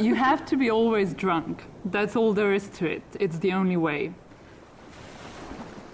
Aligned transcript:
You 0.00 0.14
have 0.14 0.46
to 0.46 0.56
be 0.56 0.70
always 0.70 1.12
drunk. 1.14 1.64
That's 1.84 2.14
all 2.16 2.32
there 2.32 2.52
is 2.52 2.68
to 2.78 2.86
it. 2.86 3.02
It's 3.18 3.38
the 3.38 3.52
only 3.52 3.76
way. 3.76 4.12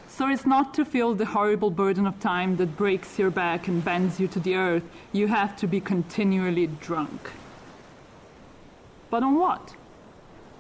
So 0.09 0.29
it's 0.29 0.47
not 0.47 0.75
to 0.75 0.85
feel 0.85 1.15
the 1.15 1.25
horrible 1.25 1.71
burden 1.71 2.07
of 2.07 2.21
time 2.21 2.57
that 2.57 2.77
breaks 2.77 3.19
your 3.19 3.31
back 3.31 3.67
and 3.67 3.85
bends 3.85 4.21
you 4.21 4.29
to 4.29 4.41
the 4.41 4.55
earth. 4.55 4.85
You 5.13 5.27
have 5.27 5.57
to 5.57 5.67
be 5.67 5.81
continually 5.81 6.69
drunk. 6.69 7.31
But 9.11 9.23
on 9.23 9.37
what? 9.37 9.75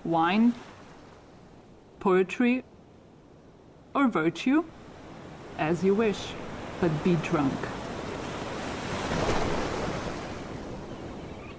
Wine? 0.04 0.54
Poetry? 2.00 2.64
Or 3.95 4.08
virtue? 4.08 4.64
As 5.58 5.84
you 5.84 5.95
wish, 5.95 6.32
but 6.80 6.90
be 7.04 7.14
drunk. 7.16 7.54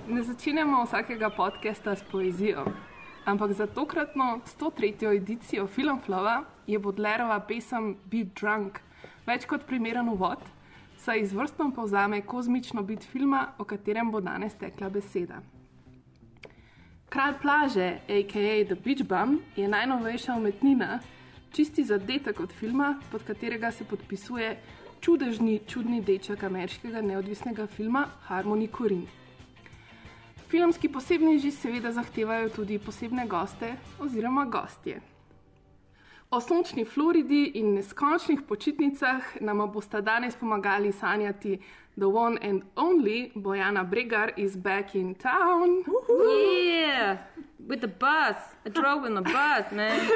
Ne 0.07 0.21
začenjamo 0.23 0.83
vsakega 0.83 1.29
podcasta 1.29 1.95
s 1.95 2.03
poezijo, 2.11 2.65
ampak 3.25 3.51
za 3.51 3.65
tokratno 3.67 4.39
103. 4.59 5.15
edicijo 5.17 5.67
Filmflova 5.67 6.43
je 6.67 6.79
Bodlerova 6.79 7.39
pesem 7.39 7.95
Be 8.05 8.23
Drunk 8.23 8.79
več 9.25 9.47
kot 9.49 9.65
primeren 9.65 10.09
uvod, 10.09 10.37
saj 10.97 11.23
izvrstno 11.23 11.71
povzame 11.73 12.21
kozmično 12.21 12.83
bit 12.83 13.03
filma, 13.03 13.47
o 13.57 13.63
katerem 13.63 14.11
bo 14.11 14.21
danes 14.21 14.53
tekla 14.53 14.89
beseda. 14.89 15.41
Kralj 17.09 17.41
plaže, 17.41 17.89
a.k.a. 18.07 18.63
The 18.65 18.75
Beach 18.75 19.03
Bum, 19.09 19.39
je 19.55 19.67
najnovejša 19.67 20.37
umetnina, 20.37 20.99
čisti 21.51 21.83
zadetek 21.83 22.39
od 22.39 22.53
filma, 22.53 22.99
pod 23.11 23.25
katerega 23.25 23.71
se 23.71 23.83
podpisuje 23.83 24.55
čudežni, 25.01 25.59
čudni 25.67 26.01
deček 26.01 26.43
ameriškega 26.43 27.01
neodvisnega 27.01 27.67
filma 27.67 28.05
Harmony 28.29 28.69
Corinne. 28.77 29.24
Filmski 30.55 30.87
posebneži 30.89 31.51
seveda 31.51 31.91
zahtevajo 31.91 32.49
tudi 32.49 32.79
posebne 32.79 33.25
goste 33.27 33.73
oziroma 33.99 34.45
gostje. 34.45 35.01
O 36.31 36.39
sončni 36.41 36.85
Floridi 36.85 37.51
in 37.59 37.73
neskončnih 37.75 38.39
počitnicah 38.47 39.21
nam 39.41 39.71
bosta 39.73 40.01
danes 40.01 40.35
pomagali 40.35 40.91
sanjati 40.91 41.59
The 41.97 42.05
One 42.05 42.39
and 42.41 42.63
Only 42.75 43.31
Bojana 43.35 43.83
Bregar 43.83 44.31
is 44.37 44.55
back 44.55 44.95
in 44.95 45.15
town. 45.15 45.83
Yeah, 46.07 47.17
with 47.67 47.81
the 47.81 47.87
bus. 47.87 48.37
I 48.65 48.69
drove 48.69 49.07
in 49.07 49.15
the 49.15 49.21
bus, 49.21 49.71
man. 49.71 50.07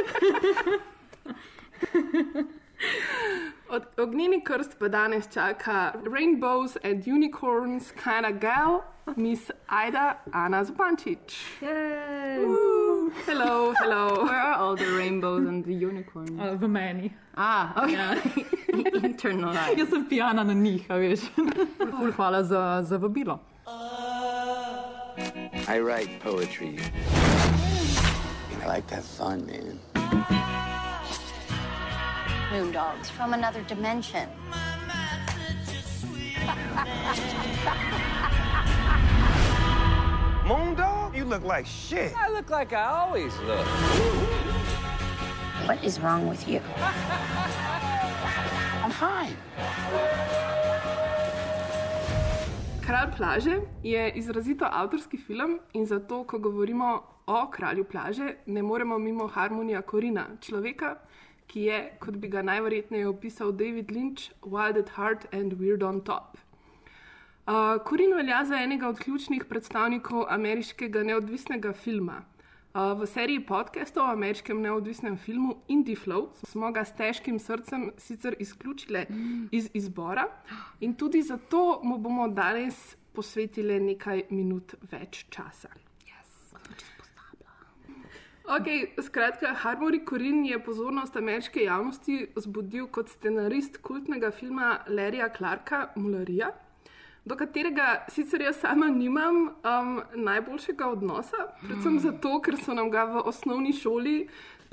Od 3.69 3.83
ognjeni 3.97 4.43
krst 4.43 4.79
pa 4.79 4.87
danes 4.87 5.27
čaka 5.33 5.93
Rainbows 6.13 6.77
and 6.83 7.07
Unicorns 7.07 7.91
kind 7.91 8.25
of 8.25 8.41
gal, 8.41 8.81
Miss 9.15 9.51
Aida 9.67 10.17
Ana 10.31 10.63
Zupančič. 10.65 11.61
Yay. 11.61 12.45
Hello, 13.25 13.73
hello. 13.77 14.25
Where 14.25 14.41
are 14.41 14.55
all 14.55 14.75
the 14.75 14.89
rainbows 14.97 15.47
and 15.47 15.65
the 15.65 15.73
unicorns? 15.85 16.31
Uh, 16.39 16.55
v 16.57 16.67
meni. 16.67 17.13
Ah, 17.37 17.83
okay. 17.83 18.17
Internalized. 19.09 19.77
Jaz 19.77 19.89
sem 19.89 20.05
pijana 20.09 20.43
na 20.43 20.53
njih, 20.53 20.89
a 20.89 20.97
veš. 20.97 21.19
Ful, 21.77 22.11
hvala 22.11 22.43
za, 22.43 22.81
za 22.83 22.97
vabilo. 22.97 23.39
I 25.67 25.79
write 25.79 26.09
poetry. 26.23 26.79
I 28.63 28.75
like 28.75 28.87
to 28.87 28.95
have 28.95 29.05
fun, 29.05 29.45
man. 29.45 30.38
Moon 32.51 32.71
dogs 32.71 33.09
from 33.09 33.33
another 33.33 33.61
dimension. 33.63 34.27
Moondog? 40.45 41.15
You 41.15 41.25
look 41.25 41.43
like 41.43 41.67
shit. 41.67 42.13
I 42.17 42.29
look 42.29 42.49
like 42.49 42.73
I 42.73 42.85
always 42.85 43.37
look. 43.45 43.65
What 45.67 45.83
is 45.83 45.99
wrong 45.99 46.27
with 46.27 46.47
you? 46.47 46.61
I'm 48.83 48.91
fine. 48.91 49.35
Kralj 52.81 53.11
plaže 53.17 53.59
je 53.83 54.11
izrazito 54.15 54.65
avtorski 54.71 55.17
film 55.17 55.59
in 55.73 55.85
zato, 55.85 56.23
ko 56.23 56.39
govorimo 56.39 57.03
o 57.25 57.51
kralju 57.51 57.83
plaže, 57.83 58.33
ne 58.45 58.63
moremo 58.63 58.97
mimo 58.97 59.27
harmonija 59.27 59.81
Korina, 59.81 60.25
človeka, 60.41 60.95
ki 61.49 61.65
je, 61.65 61.79
kot 61.99 62.17
bi 62.21 62.29
ga 62.29 62.43
najverjetneje 62.45 63.07
opisal 63.09 63.51
David 63.51 63.91
Lynch, 63.91 64.29
Wild 64.45 64.77
at 64.77 64.93
Heart 64.97 65.33
and 65.33 65.57
Weird 65.57 65.83
on 65.83 66.01
Top. 66.05 66.37
Uh, 67.49 67.79
Korin 67.85 68.13
velja 68.13 68.43
za 68.45 68.59
enega 68.61 68.87
od 68.87 68.99
ključnih 68.99 69.45
predstavnikov 69.49 70.25
ameriškega 70.29 71.03
neodvisnega 71.03 71.73
filma. 71.73 72.21
Uh, 72.73 72.93
v 73.01 73.07
seriji 73.09 73.41
podcastov 73.45 74.05
o 74.05 74.11
ameriškem 74.13 74.61
neodvisnem 74.61 75.17
filmu 75.17 75.55
Indie 75.67 75.97
Flow 75.97 76.27
smo 76.45 76.69
ga 76.71 76.85
s 76.85 76.93
težkim 76.93 77.39
srcem 77.39 77.89
sicer 77.97 78.35
izključili 78.39 79.05
mm. 79.09 79.47
iz 79.51 79.69
izbora 79.73 80.27
in 80.79 80.93
tudi 80.93 81.21
zato 81.21 81.81
mu 81.83 81.97
bomo 81.97 82.27
danes 82.27 82.95
posvetili 83.13 83.79
nekaj 83.79 84.23
minut 84.29 84.75
več 84.91 85.25
časa. 85.29 85.88
Okay, 88.49 88.87
skratka, 89.01 89.53
Harmony 89.53 89.99
Corin 90.09 90.45
je 90.45 90.57
pozornost 90.63 91.15
ameriške 91.15 91.63
javnosti 91.63 92.27
zbudil 92.35 92.87
kot 92.89 93.09
scenarist 93.09 93.77
kultnega 93.85 94.31
filma 94.31 94.79
Larryja 94.87 95.27
Clarka 95.37 95.91
Mullerija, 95.95 96.47
do 97.25 97.37
katerega 97.37 98.07
sicer 98.09 98.41
jaz 98.41 98.57
sama 98.57 98.87
nimam 98.89 99.37
um, 99.43 100.01
najboljšega 100.15 100.89
odnosa, 100.89 101.45
predvsem 101.61 101.99
zato, 102.01 102.39
ker 102.41 102.57
so 102.57 102.73
nam 102.73 102.89
ga 102.89 103.05
v 103.11 103.21
osnovni 103.29 103.69
šoli 103.69 104.15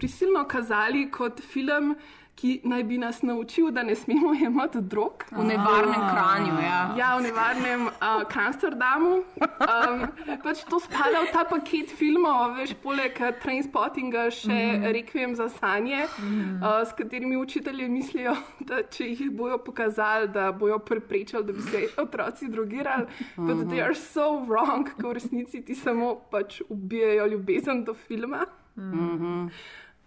prisilno 0.00 0.46
kazali 0.48 1.10
kot 1.12 1.44
film, 1.44 1.98
ki 2.36 2.60
naj 2.68 2.82
bi 2.84 2.98
nas 2.98 3.22
naučil, 3.22 3.70
da 3.70 3.82
ne 3.82 3.94
smemo 3.96 4.34
jemati 4.34 4.80
drog. 4.80 5.24
V 5.30 5.44
nevarnem 5.44 6.02
kranju, 6.12 6.54
ja. 6.62 6.80
Ja, 6.98 7.16
v 7.16 7.22
nevarnem 7.22 7.86
uh, 7.86 8.36
Amsterdamu. 8.46 9.22
Um, 9.40 10.02
pač 10.44 10.60
to 10.68 10.76
spada 10.80 11.22
v 11.24 11.32
ta 11.32 11.46
paket 11.48 11.94
filmov, 11.96 12.58
veš, 12.58 12.74
poleg 12.82 13.16
uh, 13.24 13.32
Trainspottinga 13.40 14.26
še 14.30 14.52
mm. 14.52 14.84
Requiem 14.98 15.32
za 15.38 15.48
sanje, 15.54 16.04
mm. 16.04 16.60
uh, 16.60 16.82
s 16.84 16.92
katerimi 16.98 17.40
učitelji 17.40 17.88
mislijo, 17.88 18.36
da 18.68 18.82
če 18.84 19.08
jih 19.08 19.32
bojo 19.32 19.56
pokazali, 19.64 20.28
da 20.28 20.50
bojo 20.52 20.78
preprečali, 20.78 21.48
da 21.48 21.56
bi 21.56 21.64
se 21.64 21.86
otroci 22.04 22.50
drogirali. 22.52 23.08
But 23.36 23.64
they 23.72 23.80
are 23.80 23.96
so 23.96 24.44
wrong, 24.44 24.92
ker 24.92 25.08
v 25.08 25.16
resnici 25.16 25.64
ti 25.64 25.74
samo 25.74 26.12
pač 26.30 26.60
ubijajo 26.68 27.32
ljubezen 27.32 27.84
do 27.88 27.96
filma. 27.96 28.44
Mm 28.76 28.92
-hmm. 28.92 29.50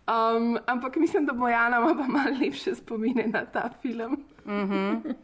Um, 0.09 0.58
ampak 0.66 0.96
mislim, 0.96 1.26
da 1.26 1.34
Bojana 1.34 1.78
ima 1.78 1.96
pa 1.96 2.08
malo 2.08 2.38
lepše 2.41 2.76
spomine 2.76 3.28
na 3.28 3.46
ta 3.46 3.70
film. 3.82 4.26
Mm 4.46 4.70
-hmm. 4.70 5.16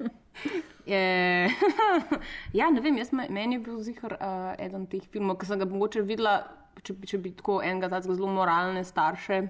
je, 0.85 1.49
ja, 2.59 2.69
ne 2.69 2.81
vem, 2.81 2.97
jaz, 2.97 3.11
meni 3.11 3.55
je 3.55 3.59
bil 3.59 3.79
zihar 3.79 4.17
uh, 4.21 4.65
eden 4.65 4.85
teh 4.85 5.01
filmov, 5.11 5.37
ki 5.37 5.45
sem 5.45 5.59
ga 5.59 5.65
mogoče 5.65 6.01
videla, 6.01 6.43
če, 6.83 6.93
če 7.05 7.17
bi 7.17 7.31
tako 7.31 7.61
enega 7.63 7.89
takega 7.89 8.13
zelo 8.13 8.27
moralne 8.27 8.83
starše 8.83 9.47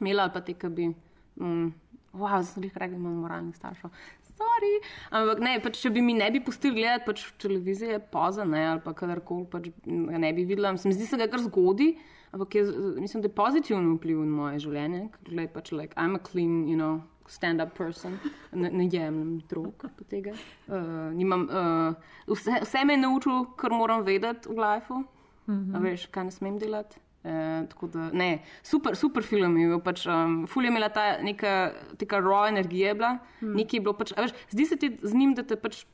imela, 0.00 0.22
ali 0.22 0.32
pa 0.32 0.40
te, 0.40 0.54
ki 0.54 0.68
bi. 0.68 0.94
Um, 1.40 1.74
wow, 2.12 2.42
sem 2.42 2.62
jih 2.62 2.76
rekel, 2.76 2.96
imam 2.96 3.12
moralnih 3.24 3.56
staršev. 3.56 3.90
Sorry. 4.34 4.72
Ampak 5.14 5.38
ne, 5.44 5.60
pač, 5.62 5.78
če 5.82 5.90
bi 5.94 6.02
mi 6.02 6.14
ne 6.18 6.30
bi 6.34 6.40
pustili 6.42 6.74
gledati 6.74 7.06
pač 7.06 7.24
televizije, 7.38 8.00
pozne 8.10 8.66
ali 8.66 8.82
pa 8.82 8.94
kadarkoli, 8.96 9.46
pač, 9.50 9.70
ne 9.86 10.32
bi 10.34 10.44
videla, 10.48 10.76
se 10.76 10.88
mi 10.88 10.94
zdi, 10.94 11.06
da 11.06 11.10
se 11.10 11.20
ga 11.22 11.30
kar 11.30 11.44
zgodi. 11.44 11.92
Ampak 12.34 12.54
je, 12.58 12.64
mislim, 12.98 13.22
da 13.22 13.28
je 13.30 13.34
pozitiven 13.34 13.92
vpliv 13.94 14.24
na 14.26 14.36
moje 14.36 14.62
življenje, 14.64 15.04
ker 15.14 15.36
je 15.38 15.50
pač 15.54 15.70
like, 15.72 15.94
I'm 15.94 16.16
a 16.18 16.22
clean, 16.22 16.64
you 16.66 16.74
know, 16.74 17.04
stand-up 17.30 17.76
person, 17.78 18.18
ne, 18.52 18.72
ne 18.74 18.88
jemljem 18.90 19.36
drog 19.48 19.86
od 19.86 20.02
tega. 20.10 20.34
Uh, 20.66 21.12
nimam, 21.14 21.46
uh, 21.46 21.94
vse, 22.26 22.58
vse 22.66 22.84
me 22.84 22.98
je 22.98 23.04
naučil, 23.04 23.46
kar 23.60 23.72
moram 23.72 24.02
vedeti 24.02 24.50
v 24.50 24.58
lifeu. 24.58 25.04
Mm 25.46 25.54
-hmm. 25.54 25.82
Veš, 25.82 26.06
kaj 26.10 26.24
ne 26.24 26.30
smem 26.30 26.58
delati, 26.58 26.98
E, 27.24 27.66
tako 27.70 27.86
da, 27.88 28.10
ne, 28.12 28.42
super, 28.62 28.96
super 28.96 29.24
film 29.24 29.56
je 29.56 29.68
bil. 29.68 29.80
Pač, 29.80 30.02
um, 30.06 30.42
ful 30.46 30.66
je 30.66 30.68
imela 30.68 30.90
ta 30.92 31.22
neka, 31.24 31.72
neka 31.96 32.20
raw 32.20 32.44
energija, 32.50 32.92
bila, 32.94 33.14
hmm. 33.40 33.54
nekaj 33.56 33.78
je 33.78 33.80
bilo. 33.80 33.94
Pač, 33.96 34.12
a 34.12 34.26
veš, 34.26 34.34
zdi 34.52 34.66
se 34.68 34.76
ti 34.76 34.90
z 35.00 35.16
njim, 35.16 35.32
da 35.34 35.42
te 35.42 35.56
pač, 35.56 35.86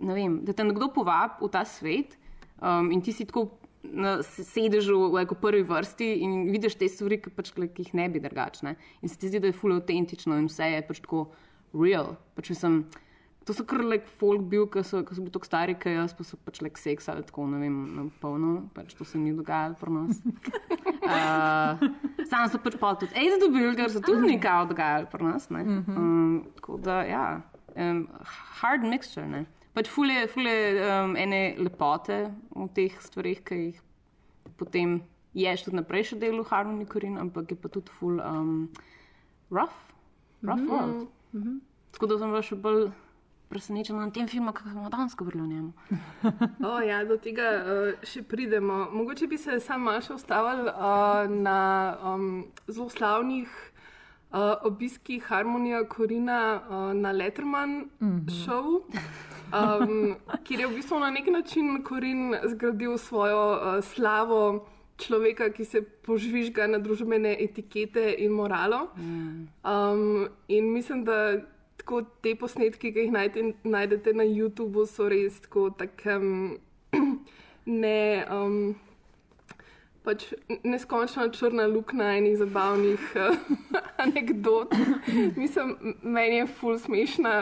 ne 0.00 0.16
vem, 0.16 0.38
da 0.48 0.56
te 0.56 0.64
nekdo 0.64 0.88
povabi 0.94 1.36
v 1.42 1.50
ta 1.52 1.66
svet 1.68 2.16
um, 2.62 2.88
in 2.94 3.04
ti 3.04 3.12
si 3.12 3.28
tako 3.28 3.58
na 3.92 4.18
sedežu 4.22 4.96
like, 5.14 5.34
v 5.34 5.40
prvi 5.42 5.64
vrsti 5.66 6.12
in 6.24 6.38
vidiš 6.52 6.78
te 6.78 6.88
stvari, 6.88 7.20
ki, 7.22 7.32
pač, 7.34 7.52
like, 7.56 7.82
jih 7.82 7.94
ne 7.98 8.08
bi 8.12 8.22
drugačne. 8.22 8.76
In 9.02 9.12
se 9.12 9.18
ti 9.18 9.32
zdi, 9.32 9.42
da 9.42 9.50
je 9.50 9.56
ful 9.56 9.76
autentično 9.76 10.38
in 10.38 10.48
vse 10.50 10.72
je 10.74 10.86
pač 10.88 11.02
tako 11.04 11.28
real. 11.72 12.16
Pač, 12.36 12.52
mislim, 12.54 12.82
To 13.48 13.54
so 13.54 13.64
kar 13.64 13.80
like 13.80 14.04
folk 14.20 14.42
bil, 14.52 14.66
ki 14.68 14.82
so, 14.84 14.98
ki 15.08 15.14
so 15.16 15.22
bili 15.24 15.32
tako 15.32 15.48
stari, 15.48 15.74
kot 15.80 15.88
jaz, 15.88 16.12
pa 16.12 16.24
so 16.28 16.36
pač 16.44 16.58
like 16.60 16.76
seksali 16.76 17.22
tako, 17.24 17.46
ne 17.48 17.62
vem, 17.62 17.78
na 17.96 18.02
polno, 18.20 18.66
pač 18.76 18.92
to 18.92 19.06
se 19.08 19.16
ni 19.16 19.32
dogajalo 19.32 19.78
pri 19.80 19.94
nas. 19.96 20.20
Uh, 21.08 21.80
Sam 22.28 22.50
so 22.52 22.58
pač 22.60 22.74
pa 22.76 22.90
tudi 23.00 23.16
AIDS 23.16 23.38
dobili, 23.40 23.70
ker 23.78 23.88
so 23.88 24.02
tudi 24.04 24.34
nekaj 24.34 24.66
dogajali 24.68 25.06
pri 25.08 25.24
nas. 25.24 25.46
ne. 25.48 25.62
Um, 25.64 26.34
tako 26.58 26.76
da, 26.84 26.98
ja, 27.08 27.22
um, 27.72 28.02
hard 28.60 28.84
mixture. 28.84 29.24
Ne. 29.24 29.46
Pač 29.78 29.90
fulje, 29.94 30.26
fulje 30.32 30.54
um, 30.82 31.12
ene 31.14 31.54
lepote 31.62 32.16
v 32.50 32.64
teh 32.74 32.94
stvarih, 32.98 33.44
ki 33.46 33.58
jih 33.60 33.76
potem 34.58 34.98
je 35.38 35.52
še 35.54 35.68
tudi 35.68 35.78
naprej 35.78 36.08
še 36.10 36.18
delo 36.18 36.42
Harmony 36.50 36.86
Korin, 36.88 37.18
ampak 37.22 37.54
je 37.54 37.58
pa 37.62 37.70
tudi 37.70 37.94
full 37.94 38.18
um, 38.18 38.66
rough, 39.54 39.76
rough 40.42 40.58
mm 40.58 40.66
-hmm. 40.66 40.72
world. 40.74 41.62
Tako 41.92 42.06
da 42.06 42.18
sem 42.18 42.30
bila 42.30 42.42
še 42.42 42.56
bolj 42.56 42.90
presenečena 43.48 44.04
na 44.06 44.10
tem 44.10 44.28
filmu, 44.28 44.52
kako 44.52 44.70
smo 44.70 44.90
danes 44.90 45.14
govorili 45.16 45.42
o 45.42 45.46
njemu. 45.46 45.72
O, 46.68 46.80
ja, 46.80 47.04
do 47.04 47.16
tega 47.16 47.48
uh, 47.62 48.02
še 48.02 48.22
pridemo. 48.22 48.88
Mogoče 48.92 49.26
bi 49.26 49.38
se 49.38 49.60
sam 49.60 49.82
malo 49.82 50.00
še 50.00 50.14
ustavili 50.14 50.68
uh, 50.68 51.30
na 51.30 51.96
um, 52.02 52.46
zelo 52.66 52.88
slavnih 52.88 53.48
uh, 54.32 54.54
obiskih 54.62 55.24
Harmonija 55.24 55.84
Korina 55.88 56.60
uh, 56.60 56.92
na 56.92 57.12
Letterman 57.12 57.70
mm 57.70 57.88
-hmm. 58.00 58.44
šovu, 58.44 58.84
um, 59.52 60.16
kjer 60.44 60.60
je 60.60 60.66
v 60.66 60.74
bistvu 60.74 60.98
na 61.00 61.10
nek 61.10 61.26
način 61.26 61.82
Korin 61.84 62.34
zgradil 62.44 62.98
svojo 62.98 63.44
uh, 63.52 63.84
slavo 63.84 64.66
človeka, 64.98 65.50
ki 65.52 65.64
se 65.64 65.82
požvižga 65.82 66.66
na 66.66 66.78
družbene 66.78 67.36
etikete 67.40 68.14
in 68.18 68.32
moralo. 68.32 68.88
Um, 68.96 70.28
in 70.48 70.72
mislim, 70.72 71.04
da 71.04 71.38
tako 71.78 72.02
te 72.22 72.34
posnetki, 72.34 72.92
ki 72.92 73.06
jih 73.06 73.14
najte, 73.14 73.52
najdete 73.64 74.12
na 74.12 74.26
YouTubu, 74.26 74.86
so 74.86 75.08
res 75.08 75.40
tako 75.44 75.70
takem 75.70 76.58
ne. 77.82 78.26
Um, 78.30 78.76
Pač 80.08 80.22
neskončna 80.64 81.26
črna 81.34 81.66
luknja 81.68 82.14
enih 82.16 82.38
zabavnih 82.40 83.08
uh, 83.20 83.80
anegdot. 84.00 84.72
Mislim, 85.36 85.74
meni 86.02 86.38
je 86.38 86.46
ful 86.46 86.78
smešna 86.80 87.34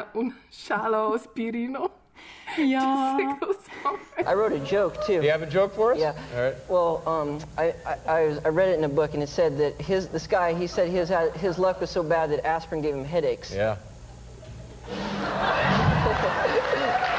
šala 0.50 1.05
o 1.06 1.19
spirinu. 1.19 1.87
Ja. 2.58 3.37
I 4.26 4.34
wrote 4.34 4.52
a 4.52 4.58
joke 4.61 5.05
too. 5.05 5.23
You 5.23 5.31
have 5.31 5.43
a 5.43 5.46
joke 5.46 5.75
for 5.75 5.93
us? 5.93 5.99
Yeah. 5.99 6.14
All 6.34 6.43
right. 6.43 6.55
Well, 6.69 7.02
um, 7.06 7.38
I, 7.58 7.75
I, 7.84 7.99
I, 8.06 8.26
was, 8.26 8.38
I 8.44 8.49
read 8.49 8.70
it 8.70 8.78
in 8.78 8.84
a 8.84 8.88
book, 8.88 9.14
and 9.14 9.23
it 9.23 9.28
said 9.28 9.58
that 9.58 9.81
his 9.81 10.08
this 10.08 10.26
guy 10.26 10.55
he 10.55 10.67
said 10.67 10.88
his 10.88 11.12
his 11.34 11.58
luck 11.58 11.81
was 11.81 11.90
so 11.90 12.02
bad 12.02 12.31
that 12.31 12.46
aspirin 12.46 12.82
gave 12.82 12.94
him 12.94 13.05
headaches. 13.05 13.52
Yeah. 13.52 13.76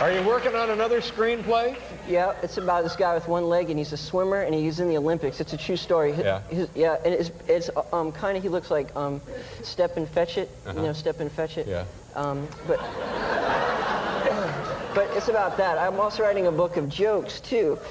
Are 0.00 0.10
you 0.10 0.22
working 0.22 0.54
on 0.54 0.70
another 0.70 1.02
screenplay? 1.02 1.76
Yeah, 2.10 2.34
it's 2.42 2.58
about 2.58 2.82
this 2.82 2.96
guy 2.96 3.14
with 3.14 3.28
one 3.28 3.48
leg, 3.48 3.70
and 3.70 3.78
he's 3.78 3.92
a 3.92 3.96
swimmer, 3.96 4.42
and 4.42 4.52
he's 4.52 4.80
in 4.80 4.88
the 4.88 4.96
Olympics. 4.98 5.40
It's 5.40 5.52
a 5.52 5.56
true 5.56 5.76
story. 5.76 6.12
Yeah. 6.12 6.40
his- 6.50 6.68
yeah, 6.74 6.96
and 7.04 7.14
it's 7.14 7.30
it's 7.46 7.70
um, 7.92 8.10
kind 8.10 8.36
of 8.36 8.42
he 8.42 8.48
looks 8.48 8.68
like 8.70 8.94
um, 8.96 9.20
Step 9.62 9.96
and 9.96 10.08
Fetch 10.08 10.36
It. 10.36 10.50
You 10.64 10.70
Uh-huh. 10.72 10.82
know, 10.82 10.92
Step 10.92 11.20
and 11.20 11.30
Fetch 11.30 11.56
It. 11.58 11.68
Yeah. 11.68 11.84
Um, 12.16 12.48
but 12.66 12.78
but 14.94 15.08
it's 15.16 15.28
about 15.28 15.56
that. 15.58 15.78
I'm 15.78 16.00
also 16.00 16.24
writing 16.24 16.48
a 16.48 16.52
book 16.52 16.76
of 16.76 16.88
jokes 16.88 17.38
too. 17.40 17.78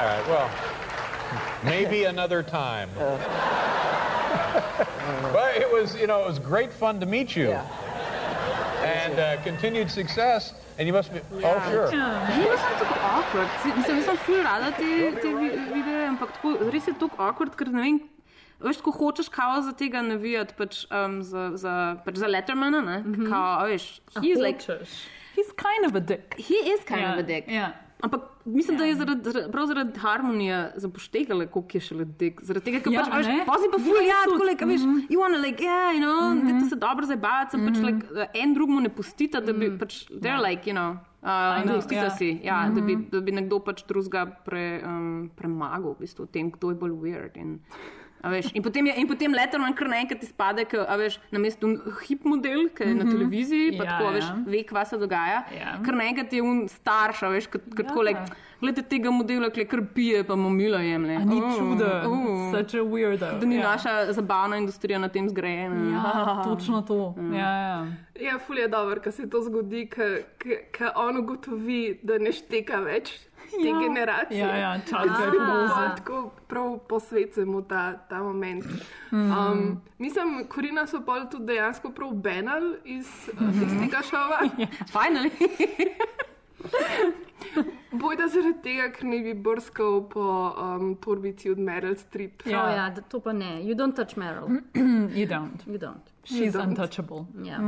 All 0.00 0.06
right, 0.06 0.24
well, 0.28 0.50
maybe 1.62 2.04
another 2.04 2.42
time. 2.42 2.88
but 5.32 5.56
it 5.56 5.70
was, 5.70 5.94
you 5.94 6.06
know, 6.06 6.22
it 6.22 6.26
was 6.26 6.38
great 6.38 6.72
fun 6.72 7.00
to 7.00 7.06
meet 7.06 7.36
you. 7.36 7.48
Yeah. 7.50 7.66
And 9.04 9.18
uh, 9.18 9.42
continued 9.44 9.90
success. 9.90 10.52
And 10.78 10.86
you 10.88 10.92
must 10.94 11.12
be, 11.12 11.20
oh, 11.44 11.60
sure. 11.70 11.88
Ni 12.36 12.44
sem 12.44 12.74
tako 12.80 12.94
awkward. 13.16 13.48
Mislim, 13.76 13.96
jaz 13.96 14.04
sem 14.04 14.16
ful 14.16 14.40
rada 14.44 14.70
te, 14.76 14.88
te 15.22 15.28
vi- 15.28 15.58
videe, 15.74 16.06
ampak 16.08 16.32
tako, 16.36 16.70
res 16.72 16.86
je 16.88 16.94
tako 17.00 17.16
awkward, 17.28 17.56
ker 17.56 17.68
ne 17.68 17.82
vem, 17.82 17.98
veš, 18.64 18.80
ko 18.84 18.90
hočeš 18.92 19.28
kao 19.32 19.60
za 19.62 19.72
tega 19.72 20.00
navijati, 20.02 20.54
pač, 20.58 20.82
um, 20.90 21.20
za, 21.22 21.50
za, 21.56 21.74
pač 22.04 22.16
za 22.22 22.26
Lettermana, 22.26 22.80
ne, 22.80 22.98
mm 22.98 23.14
-hmm. 23.14 23.28
kao, 23.30 23.60
a 23.60 23.64
veš, 23.68 24.00
he's 24.20 24.40
like, 24.40 24.60
He's 25.36 25.52
kind 25.56 25.86
of 25.86 25.94
a 25.94 26.00
dick. 26.00 26.34
he 26.38 26.54
is 26.74 26.80
kind 26.84 27.00
Ja, 27.00 27.12
of 27.12 27.18
a 27.18 27.22
dick. 27.22 27.48
ja. 27.48 27.72
Ampak 28.02 28.20
mislim, 28.44 28.78
da 28.78 28.84
je 28.84 28.94
zaradi, 28.94 29.30
zaradi- 29.30 29.52
prav 29.52 29.66
zaradi 29.66 29.98
harmonije 29.98 30.72
zapoštegala, 30.76 31.46
koliko 31.46 31.76
je 31.76 31.80
šele 31.80 32.04
dik. 32.04 32.40
Zaradi 32.42 32.64
tega, 32.64 32.80
ker 32.80 32.92
Ja, 32.92 33.04
pač, 33.04 33.26
veš, 33.26 33.44
pazi 33.46 33.68
pa 33.72 33.78
ful, 33.78 33.96
Ja, 33.96 34.02
ja, 34.02 34.20
tako, 34.24 34.64
a 34.64 34.66
veš, 34.66 34.80
you 35.10 35.20
wanna, 35.20 35.40
like, 35.42 35.64
yeah, 35.64 35.92
you 35.92 36.00
know, 36.00 36.34
mm 36.34 36.48
-hmm. 36.48 36.60
da 36.60 36.68
se 36.68 36.76
dobro 36.76 37.06
zabavati, 37.06 37.50
sem 37.50 37.66
pač, 37.66 37.78
like, 37.78 38.28
en 38.34 38.54
drugmu 38.54 38.80
ne 38.80 38.88
pustita, 38.88 39.40
da 39.40 39.52
bi 39.52 39.70
pač, 39.78 40.08
they're 40.10 40.48
like, 40.48 40.70
you 40.70 40.76
know, 40.76 40.96
uh, 41.22 41.62
know, 41.62 41.92
ja. 41.92 42.10
si, 42.10 42.40
ja, 42.44 42.70
da, 42.74 42.80
bi, 42.80 42.96
da 43.10 43.20
bi 43.20 43.32
nekdo 43.32 43.58
pač 43.58 43.84
drugega 43.86 44.26
pre, 44.44 44.82
um, 44.84 45.30
premagal, 45.36 45.94
v 45.94 46.00
bistvu, 46.00 46.26
tem, 46.26 46.50
kdo 46.50 46.70
je 46.70 46.74
bolj 46.74 46.92
weird. 46.92 47.36
In, 47.36 47.60
veš, 48.28 48.50
in, 48.52 48.62
potem 48.62 48.86
je, 48.86 48.94
in 49.00 49.08
potem 49.08 49.32
Letterman 49.32 49.72
kar 49.74 49.88
naenkrat 49.88 50.22
izpade, 50.22 50.66
ker, 50.68 50.84
a 50.84 50.96
veš, 51.00 51.16
na 51.32 51.40
mestu 51.40 51.72
hip 52.04 52.26
model, 52.28 52.68
ki 52.76 52.90
je 52.90 52.98
na 52.98 53.08
televiziji, 53.08 53.78
pa 53.78 53.86
Ja, 53.86 53.94
tako, 53.94 54.10
a 54.10 54.12
veš, 54.18 54.28
ja. 54.28 54.36
ve, 54.46 54.62
kva 54.68 54.84
se 54.84 54.98
dogaja. 55.00 55.42
Ja. 55.56 55.78
Ker 55.84 55.96
naenkrat 55.96 56.32
je 56.36 56.42
un 56.44 56.66
starš, 56.68 57.22
a 57.24 57.32
veš, 57.32 57.48
kot 57.54 57.64
ja. 57.70 57.78
tako, 57.80 58.04
like, 58.10 58.26
gledajte 58.60 58.88
tega 58.90 59.10
modela, 59.14 59.48
ki 59.50 59.64
kar 59.70 59.82
pije, 59.94 60.20
pa 60.28 60.36
mamila 60.36 60.82
jemlje. 60.84 61.16
A 61.16 61.24
ni 61.24 61.40
Oh, 61.40 61.56
čuden, 61.56 62.06
oh. 62.06 62.50
such 62.52 62.76
a 62.76 62.84
weirdo. 62.84 63.32
Da 63.40 63.46
ni 63.46 63.56
ja. 63.56 63.70
naša 63.70 64.12
zabavna 64.12 64.60
industrija 64.60 64.98
na 64.98 65.08
tem 65.08 65.28
zgrajena. 65.28 65.80
Ja, 65.90 66.42
točno 66.48 66.82
to. 66.82 67.14
Ja, 67.32 67.52
ja. 67.56 67.86
Ja, 68.20 68.38
ful 68.38 68.58
je 68.58 68.68
dobro, 68.68 69.00
ker 69.00 69.12
se 69.12 69.30
to 69.30 69.40
zgodi, 69.42 69.86
ker 69.88 70.92
on 70.94 71.16
ugotovi, 71.22 72.00
da 72.02 72.18
ne 72.20 72.32
šteka 72.36 72.82
več 72.84 73.14
te 73.52 73.68
Ja. 73.68 73.80
generacije. 73.80 74.38
Ja, 74.38 74.56
ja, 74.56 74.78
čas 74.80 75.04
je 75.04 75.30
pa 75.68 75.94
Tako 75.96 76.18
prav 76.48 76.78
posvecimo 76.80 77.62
ta, 77.62 77.96
ta 77.98 78.18
moment. 78.18 78.64
Mhm. 79.12 79.32
Um, 79.32 79.80
mislim, 79.98 80.46
Korina 80.48 80.86
so 80.86 81.00
pol 81.00 81.28
tudi 81.30 81.46
dejansko 81.46 81.90
prav 81.90 82.10
benal 82.12 82.62
iz, 82.84 83.08
Mhm. 83.34 83.62
iz 83.62 83.78
tega 83.80 84.02
šova. 84.02 84.38
Finally. 84.94 85.30
Bojda 87.92 88.28
zaradi 88.28 88.62
tega, 88.62 88.90
ker 88.90 89.04
ne 89.04 89.18
bi 89.20 89.32
brskal 89.36 90.04
po 90.04 90.22
um, 90.52 90.94
torbici 90.96 91.50
od 91.50 91.58
Meryl 91.58 91.94
Streep. 91.96 92.42
Ja. 92.46 92.62
Oh, 92.62 92.70
ja, 92.70 92.90
da- 92.90 93.02
to 93.02 93.20
pa 93.20 93.32
ne. 93.32 93.58
You 93.58 93.74
don't 93.74 93.96
touch 93.96 94.16
Meryl. 94.16 94.48
You 95.18 95.26
don't. 95.28 95.66
You 95.66 95.78
don't. 95.78 96.06
She's 96.24 96.54
don't. 96.54 96.68
untouchable. 96.68 97.24
Ja. 97.42 97.58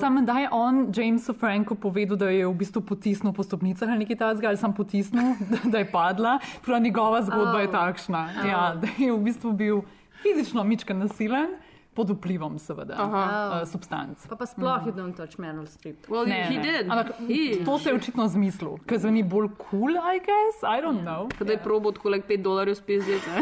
Sam 0.00 0.26
da 0.26 0.38
je 0.38 0.48
on 0.52 0.92
Jamesu 0.96 1.32
Franku 1.32 1.74
povedal, 1.74 2.16
da 2.16 2.28
je 2.30 2.46
v 2.46 2.54
bistvu 2.54 2.80
potisnil 2.80 3.32
po 3.32 3.42
stopnicah 3.42 3.88
ali 3.88 4.04
nekaj 4.04 4.16
takega, 4.16 4.48
ali 4.48 4.56
sam 4.56 4.74
potisnil, 4.74 5.34
da, 5.50 5.58
da 5.64 5.78
je 5.78 5.90
padla. 5.90 6.38
Prav 6.64 6.82
njegova 6.82 7.22
zgodba 7.22 7.56
oh. 7.56 7.60
je 7.60 7.70
takšna, 7.70 8.28
oh. 8.30 8.48
ja, 8.48 8.62
da 8.78 8.88
je 8.98 9.12
v 9.12 9.18
bistvu 9.18 9.52
bil 9.52 9.80
fizično 10.22 10.64
mička 10.64 10.94
nasilen, 10.94 11.58
pod 11.98 12.10
vplivom 12.10 12.58
seveda 12.62 12.94
uh, 12.96 13.66
substanc. 13.66 14.22
Pa 14.30 14.36
pa 14.36 14.46
sploh 14.46 14.86
you 14.86 14.94
don't 14.94 15.16
touch 15.18 15.34
Meryl 15.36 15.66
Streep. 15.66 16.06
Well, 16.06 16.22
Ne, 16.30 16.44
he 16.46 16.56
ne. 16.56 16.62
did. 16.62 16.86
Ampak 16.86 17.10
He. 17.26 17.58
to 17.64 17.78
se 17.78 17.90
je 17.90 17.94
očitno 17.96 18.28
zmislil, 18.28 18.76
ker 18.86 18.98
zveni 18.98 19.24
bolj 19.24 19.48
cool, 19.58 19.98
I 19.98 20.22
guess, 20.22 20.62
I 20.62 20.78
don't 20.78 21.02
know. 21.02 21.26
Da 21.38 21.52
je 21.52 21.58
probo 21.58 21.90
tako, 21.90 22.08
like, 22.10 22.28
5 22.28 22.42
dolarjev 22.42 22.74
spizditi. 22.76 23.26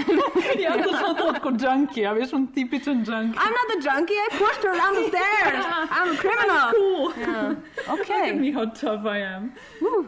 Ja, 0.57 0.73
točno 0.73 1.13
to 1.15 1.35
kot 1.43 1.61
junkie, 1.61 2.07
a 2.07 2.13
veš, 2.13 2.33
on 2.33 2.47
tipičen 2.49 3.05
junkie. 3.05 3.37
I'm 3.37 3.53
not 3.53 3.69
a 3.69 3.79
junkie, 3.79 4.17
I 4.17 4.29
pushed 4.33 4.63
her 4.65 4.73
down 4.75 4.95
the 4.95 5.05
stairs. 5.11 5.65
I'm 5.91 6.09
a 6.09 6.17
criminal. 6.17 6.67
Cool. 6.73 7.13
Yeah. 7.19 7.49
Look 7.91 8.01
at 8.01 8.07
Okay. 8.07 8.33
me, 8.35 8.53
how 8.53 8.65
tough 8.67 9.05
I 9.07 9.19
am. 9.27 9.53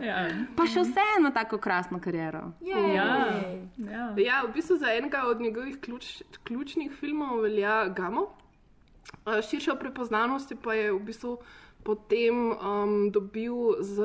Ja. 0.00 0.28
Pa 0.56 0.64
še 0.66 0.86
vseeno 0.86 1.30
tako 1.34 1.58
krasno 1.58 2.00
kariero. 2.00 2.52
Ja. 2.62 2.78
Ja. 2.78 4.14
Ja, 4.16 4.42
v 4.46 4.52
bistvu 4.54 4.76
za 4.78 4.94
enega 4.94 5.24
od 5.26 5.40
njegovih 5.40 5.80
ključ, 5.80 6.22
ključnih 6.44 6.92
filmov 7.00 7.40
velja 7.40 7.88
Gamo. 7.88 8.26
Širšo 9.50 9.76
prepoznavnost 9.76 10.50
je 10.50 10.56
pa 10.56 10.74
je 10.74 10.92
v 10.92 11.00
bistvu 11.00 11.38
potem 11.82 12.52
um, 12.52 13.10
dobil 13.10 13.76
z 13.80 14.02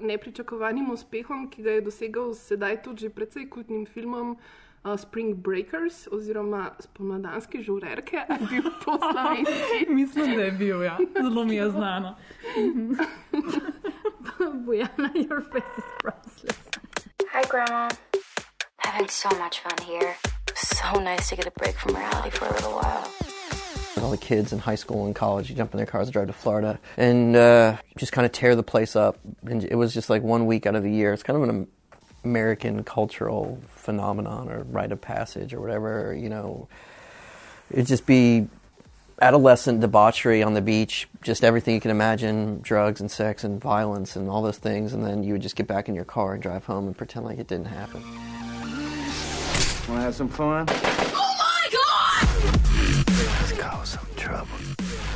nepričakovanim 0.00 0.90
uspehom, 0.90 1.50
ki 1.50 1.62
ga 1.62 1.70
je 1.78 1.80
dosegal 1.80 2.34
s 2.34 2.52
sedaj 2.52 2.82
tudi 2.86 3.06
že 3.06 3.10
precej 3.10 3.48
kultnim 3.50 3.86
filmom 3.86 4.36
uh, 4.36 4.94
Spring 4.94 5.34
Breakers 5.34 6.06
oziroma 6.12 6.70
spomladanske 6.78 7.62
žurerke, 7.62 8.22
ali 8.28 8.46
bil 8.50 8.70
to 8.84 8.98
slovenski? 8.98 9.86
Mislim, 9.98 10.36
da 10.36 10.42
je 10.42 10.52
bil, 10.52 10.82
ja. 10.82 10.98
Zelo 11.18 11.44
mi 11.44 11.56
je 11.56 11.70
znano. 11.70 12.16
Bojana, 14.66 15.10
your 15.14 15.42
face 15.52 15.78
is 15.78 15.84
priceless. 15.98 16.68
Hi, 17.32 17.42
Grandma. 17.50 17.88
Having 18.78 19.08
so 19.08 19.28
much 19.42 19.60
fun 19.60 19.78
here. 19.86 20.14
So 20.54 21.00
nice 21.00 21.28
to 21.30 21.36
get 21.36 21.46
a 21.46 21.52
break 21.58 21.76
from 21.76 21.96
reality 21.96 22.30
for 22.30 22.46
a 22.46 22.52
little 22.52 22.72
while. 22.72 23.33
All 24.02 24.10
the 24.10 24.16
kids 24.16 24.52
in 24.52 24.58
high 24.58 24.74
school 24.74 25.06
and 25.06 25.14
college, 25.14 25.54
jump 25.54 25.72
in 25.72 25.78
their 25.78 25.86
cars, 25.86 26.08
and 26.08 26.12
drive 26.12 26.26
to 26.26 26.32
Florida, 26.32 26.78
and 26.96 27.36
uh, 27.36 27.76
just 27.96 28.12
kind 28.12 28.26
of 28.26 28.32
tear 28.32 28.56
the 28.56 28.62
place 28.62 28.96
up. 28.96 29.18
And 29.46 29.64
it 29.64 29.76
was 29.76 29.94
just 29.94 30.10
like 30.10 30.22
one 30.22 30.46
week 30.46 30.66
out 30.66 30.74
of 30.74 30.82
the 30.82 30.90
year. 30.90 31.12
It's 31.12 31.22
kind 31.22 31.40
of 31.40 31.48
an 31.48 31.68
American 32.24 32.82
cultural 32.82 33.60
phenomenon 33.68 34.50
or 34.50 34.64
rite 34.64 34.92
of 34.92 35.00
passage 35.00 35.54
or 35.54 35.60
whatever. 35.60 36.14
You 36.14 36.28
know, 36.28 36.68
it'd 37.70 37.86
just 37.86 38.04
be 38.04 38.48
adolescent 39.22 39.80
debauchery 39.80 40.42
on 40.42 40.54
the 40.54 40.60
beach, 40.60 41.08
just 41.22 41.44
everything 41.44 41.74
you 41.74 41.80
can 41.80 41.90
imagine 41.90 42.60
drugs 42.62 43.00
and 43.00 43.10
sex 43.10 43.44
and 43.44 43.60
violence 43.60 44.16
and 44.16 44.28
all 44.28 44.42
those 44.42 44.58
things. 44.58 44.92
And 44.92 45.04
then 45.04 45.22
you 45.22 45.34
would 45.34 45.42
just 45.42 45.56
get 45.56 45.66
back 45.66 45.88
in 45.88 45.94
your 45.94 46.04
car 46.04 46.34
and 46.34 46.42
drive 46.42 46.64
home 46.64 46.86
and 46.86 46.96
pretend 46.96 47.24
like 47.24 47.38
it 47.38 47.46
didn't 47.46 47.66
happen. 47.66 48.02
Wanna 49.88 50.02
have 50.02 50.14
some 50.14 50.28
fun? 50.28 50.66
Let's 53.16 53.52
cause 53.52 53.88
some 53.90 54.06
trouble. 54.16 54.48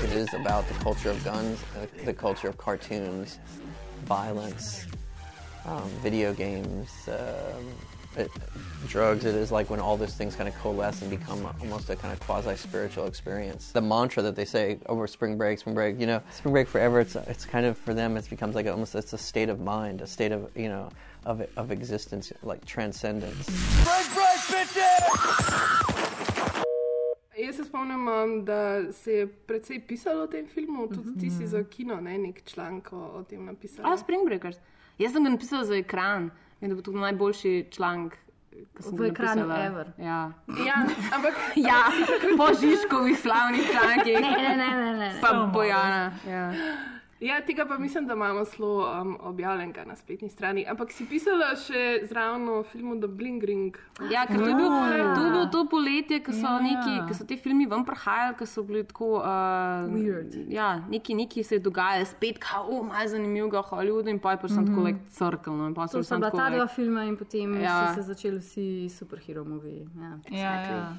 It 0.04 0.12
is 0.12 0.32
about 0.32 0.68
the 0.68 0.74
culture 0.74 1.10
of 1.10 1.24
guns, 1.24 1.60
uh, 1.76 1.86
the 2.04 2.14
culture 2.14 2.48
of 2.48 2.56
cartoons, 2.56 3.40
violence, 4.04 4.86
um, 5.66 5.82
video 6.00 6.32
games, 6.32 6.88
um, 7.08 7.74
it, 8.16 8.30
drugs. 8.86 9.24
It 9.24 9.34
is 9.34 9.50
like 9.50 9.68
when 9.68 9.80
all 9.80 9.96
those 9.96 10.14
things 10.14 10.36
kind 10.36 10.48
of 10.48 10.54
coalesce 10.58 11.02
and 11.02 11.10
become 11.10 11.44
almost 11.60 11.90
a 11.90 11.96
kind 11.96 12.12
of 12.12 12.20
quasi 12.20 12.54
spiritual 12.54 13.06
experience. 13.06 13.72
The 13.72 13.80
mantra 13.80 14.22
that 14.22 14.36
they 14.36 14.44
say 14.44 14.78
over 14.86 15.08
spring 15.08 15.36
break, 15.36 15.58
spring 15.58 15.74
break, 15.74 15.98
you 15.98 16.06
know, 16.06 16.22
spring 16.30 16.52
break 16.52 16.68
forever. 16.68 17.00
It's 17.00 17.16
it's 17.16 17.44
kind 17.44 17.66
of 17.66 17.76
for 17.76 17.94
them. 17.94 18.16
It 18.16 18.30
becomes 18.30 18.54
like 18.54 18.68
almost 18.68 18.94
it's 18.94 19.12
a 19.12 19.18
state 19.18 19.48
of 19.48 19.58
mind, 19.58 20.02
a 20.02 20.06
state 20.06 20.30
of 20.30 20.56
you 20.56 20.68
know 20.68 20.90
of 21.26 21.44
of 21.56 21.72
existence, 21.72 22.32
like 22.44 22.64
transcendence. 22.64 23.48
Jaz 27.38 27.56
se 27.56 27.64
spomnim, 27.64 28.08
um, 28.08 28.44
da 28.44 28.92
se 28.92 29.12
je 29.12 29.26
precej 29.26 29.80
pisalo 29.80 30.22
o 30.22 30.26
tem 30.26 30.46
filmu, 30.46 30.88
tudi 30.88 31.18
ti 31.20 31.30
si 31.30 31.46
za 31.46 31.64
kino 31.64 32.00
ne, 32.00 32.18
nek 32.18 32.42
članek 32.44 32.92
o, 32.92 32.96
o 32.96 33.22
tem 33.22 33.44
napisal. 33.44 33.86
A, 33.92 33.96
Spring 33.96 34.24
Breakers. 34.26 34.56
Jaz 34.98 35.12
sem 35.12 35.24
ga 35.24 35.30
napisala 35.30 35.64
za 35.64 35.76
ekran. 35.76 36.30
In 36.60 36.68
da 36.68 36.74
bo 36.74 36.82
to 36.82 36.90
najboljši 36.92 37.66
članek, 37.70 38.18
V 38.90 39.06
ekranu 39.06 39.46
napisala. 39.46 39.66
ever. 39.66 39.92
Ja. 39.98 40.32
Ja, 40.66 40.82
ampak 41.14 41.34
ja, 41.68 41.84
po 42.36 42.48
Žižkovih 42.60 43.18
slavnih 43.18 43.62
člankih. 43.70 44.14
Ne, 44.20 44.30
ne, 44.30 44.56
ne, 44.56 44.70
ne. 44.74 44.92
ne. 44.98 45.14
Pa 45.20 45.50
Bojana. 45.52 46.12
Ja. 46.28 46.52
Ja, 47.20 47.40
tega 47.42 47.66
pa 47.66 47.78
mislim, 47.78 48.06
da 48.06 48.14
imamo 48.14 48.44
zelo 48.44 49.00
um, 49.02 49.16
objavljenega 49.20 49.84
na 49.84 49.96
spletni 49.96 50.28
strani. 50.28 50.64
Ampak 50.66 50.92
si 50.92 51.02
pisala 51.04 51.56
še 51.56 52.06
zraven 52.06 52.48
o 52.48 52.62
filmu 52.62 52.94
The 52.96 53.08
Bling 53.08 53.42
Ring. 53.42 53.74
Ja, 54.10 54.22
ker 54.24 54.36
to 54.36 54.44
je, 54.44 54.54
bil, 54.54 54.66
Ja. 54.98 55.14
to 55.14 55.24
je 55.24 55.30
bilo 55.30 55.46
to 55.46 55.64
poletje, 55.66 56.20
ko 56.20 56.32
so, 56.32 56.46
Ja. 56.46 56.60
neki, 56.60 57.08
ko 57.08 57.14
so 57.14 57.24
te 57.24 57.36
filmi 57.36 57.66
ven 57.66 57.84
prihajali, 57.84 58.36
ko 58.38 58.46
so 58.46 58.62
bili 58.62 58.84
tako. 58.84 59.08
Uh, 59.16 59.90
Weird. 59.90 60.38
Ja, 60.48 60.82
neki, 60.88 61.14
neki 61.14 61.42
se 61.42 61.54
je 61.54 61.58
dogajalo, 61.60 62.04
spet 62.06 62.38
kao, 62.38 62.82
malo 62.82 63.08
zanimivega 63.08 63.60
v 63.60 63.66
Hollywoodu 63.66 64.08
in 64.08 64.18
pa 64.18 64.32
je 64.32 64.38
pač 64.38 64.50
sem 64.50 64.66
tako 64.66 64.80
like, 64.80 65.00
crkl. 65.10 65.50
No, 65.52 65.66
in 65.66 65.74
pa 65.74 65.86
sta 65.86 65.98
bila 66.16 66.30
ta 66.30 66.46
like, 66.46 66.56
dva 66.56 66.66
filma 66.68 67.04
in 67.04 67.16
potem 67.16 67.60
Ja. 67.60 67.88
so 67.88 67.94
se 67.94 68.02
začeli 68.04 68.38
vsi 68.38 68.66
superhero 68.88 69.44
moviji. 69.44 69.88
Ja. 69.98 70.12
Ja, 70.30 70.54
ja. 70.62 70.92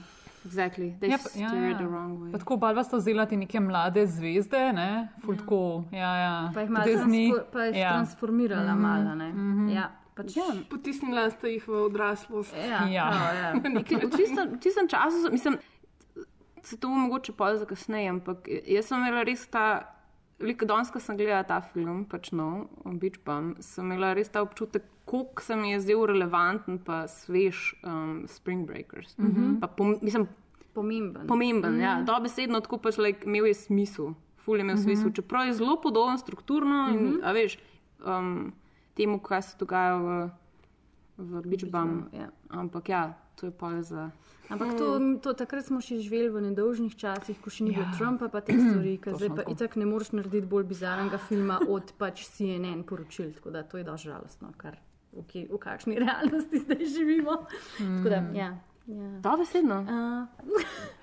Exactly. 0.45 0.95
They 0.99 1.09
Ja, 1.09 1.17
ja, 1.35 1.53
ja, 1.53 1.61
ja, 1.61 1.69
ja. 1.69 1.77
the 1.77 1.87
wrong 1.87 2.19
way. 2.19 2.31
Pa 2.31 2.37
tako 2.37 2.57
barva 2.57 2.83
sta 2.83 2.97
vzela 2.97 3.25
ti 3.25 3.37
neke 3.37 3.59
mlade 3.59 4.05
zvezde, 4.07 4.73
ne? 4.73 5.07
Ful 5.25 5.37
tako, 5.37 5.83
ja, 5.91 6.11
ja. 6.17 6.51
Pa 6.53 6.61
jih, 6.61 6.69
malo 6.69 6.85
Disney, 6.85 7.29
transfor, 7.29 7.51
pa 7.51 7.65
jih 7.65 7.77
ja. 7.77 7.89
transformirala 7.93 8.75
mm 8.75 8.77
-hmm. 8.77 8.87
malo. 8.87 9.15
Ne? 9.15 9.33
Mm 9.33 9.53
-hmm. 9.57 9.73
ja, 9.75 9.91
pač, 10.15 10.37
ja. 10.37 10.43
Potisnila 10.69 11.29
ste 11.29 11.47
jih 11.47 11.67
v 11.67 11.71
odraslost. 11.71 12.55
Ja, 12.55 12.87
Ja. 12.87 13.09
prav, 13.11 13.35
ja. 13.35 13.53
V 14.07 14.17
tistem, 14.17 14.49
v 14.53 14.59
tistem 14.59 14.87
času, 14.87 15.31
mislim, 15.31 15.57
se 16.63 16.77
to 16.77 16.89
mogoče 16.89 17.33
za 17.55 17.65
kasneje, 17.65 18.09
ampak 18.09 18.37
jaz 18.67 18.85
sem 18.85 18.99
imela 18.99 19.23
res 19.23 19.47
ta. 19.47 19.95
Veliko 20.39 20.65
danes, 20.65 20.91
ko 20.91 20.99
sem 21.03 21.17
gledala 21.17 21.43
ta 21.43 21.59
film, 21.61 22.05
pač 22.07 22.31
no, 22.31 22.69
Beach 22.85 23.19
Bum, 23.25 23.55
sem 23.59 23.85
imela 23.85 24.13
res 24.15 24.29
ta 24.31 24.41
občutek, 24.41 24.85
koliko 25.09 25.43
se 25.43 25.55
mi 25.55 25.73
je 25.73 25.79
zdel 25.83 26.05
relevanten, 26.07 26.77
pa 26.79 27.07
svež 27.11 27.73
um, 27.83 28.23
Spring 28.27 28.67
Breakers. 28.67 29.17
Mm 29.17 29.31
-hmm. 29.31 29.59
pa 29.59 29.67
pom, 29.67 29.97
mislim, 30.01 30.27
Pomemben. 30.73 31.27
pomemben. 31.27 31.71
Mm 31.71 31.77
-hmm. 31.77 31.83
ja, 31.83 32.01
Dobesedno 32.01 32.59
tako 32.59 32.77
pač 32.77 32.97
like, 32.97 33.25
imel 33.25 33.45
je 33.45 33.53
smisel, 33.53 34.13
ful 34.37 34.55
je 34.55 34.61
imel 34.61 34.75
mm 34.75 34.79
-hmm. 34.79 34.83
smisel, 34.83 35.11
čeprav 35.11 35.45
je 35.47 35.53
zelo 35.53 35.81
podoben 35.81 36.17
strukturno 36.17 36.89
in 36.89 36.99
mm 36.99 37.13
-hmm. 37.13 37.19
a 37.23 37.31
veš, 37.31 37.57
um, 38.05 38.53
temu, 38.93 39.19
kaj 39.19 39.41
se 39.41 39.57
dogaja 39.59 39.95
v, 39.95 40.29
v 41.17 41.41
Beach 41.45 41.71
Bum. 41.71 42.09
Ja. 42.13 42.29
Ampak 42.49 42.89
ja, 42.89 43.13
to 43.39 43.47
je 43.47 43.53
pa 43.55 43.71
za. 43.81 44.09
Ampak 44.49 44.77
to, 44.77 44.99
to 45.21 45.33
takrat 45.37 45.65
smo 45.65 45.77
še 45.81 45.99
živeli 46.01 46.29
v 46.33 46.41
nedolžnih 46.49 46.95
časih, 46.97 47.37
ko 47.37 47.53
še 47.53 47.67
ni 47.67 47.73
bilo 47.75 47.85
Trumpa, 47.93 48.31
pa 48.33 48.41
te 48.41 48.57
stvari, 48.57 48.97
ki 48.97 49.13
zdaj 49.13 49.31
pa 49.37 49.45
itak 49.45 49.77
ne 49.77 49.85
moreš 49.85 50.11
narediti 50.17 50.49
bolj 50.49 50.65
bizarnega 50.71 51.21
filma 51.21 51.59
od 51.69 51.93
pač 52.01 52.25
CNN 52.33 52.81
poročil. 52.89 53.29
Tako 53.37 53.53
da 53.53 53.61
to 53.61 53.77
je 53.77 53.85
dosti 53.85 54.09
žalostno, 54.09 54.49
kar 54.57 54.79
v, 55.13 55.25
kje, 55.29 55.45
v 55.53 55.59
kakšni 55.61 55.99
realnosti 56.05 56.65
zdaj 56.65 56.81
živimo. 56.81 57.45
Tako 57.77 58.09
da, 58.09 58.23
ja. 58.33 58.49
ja. 58.89 59.11
Dobesedno. 59.21 59.83
Uh, 59.85 60.65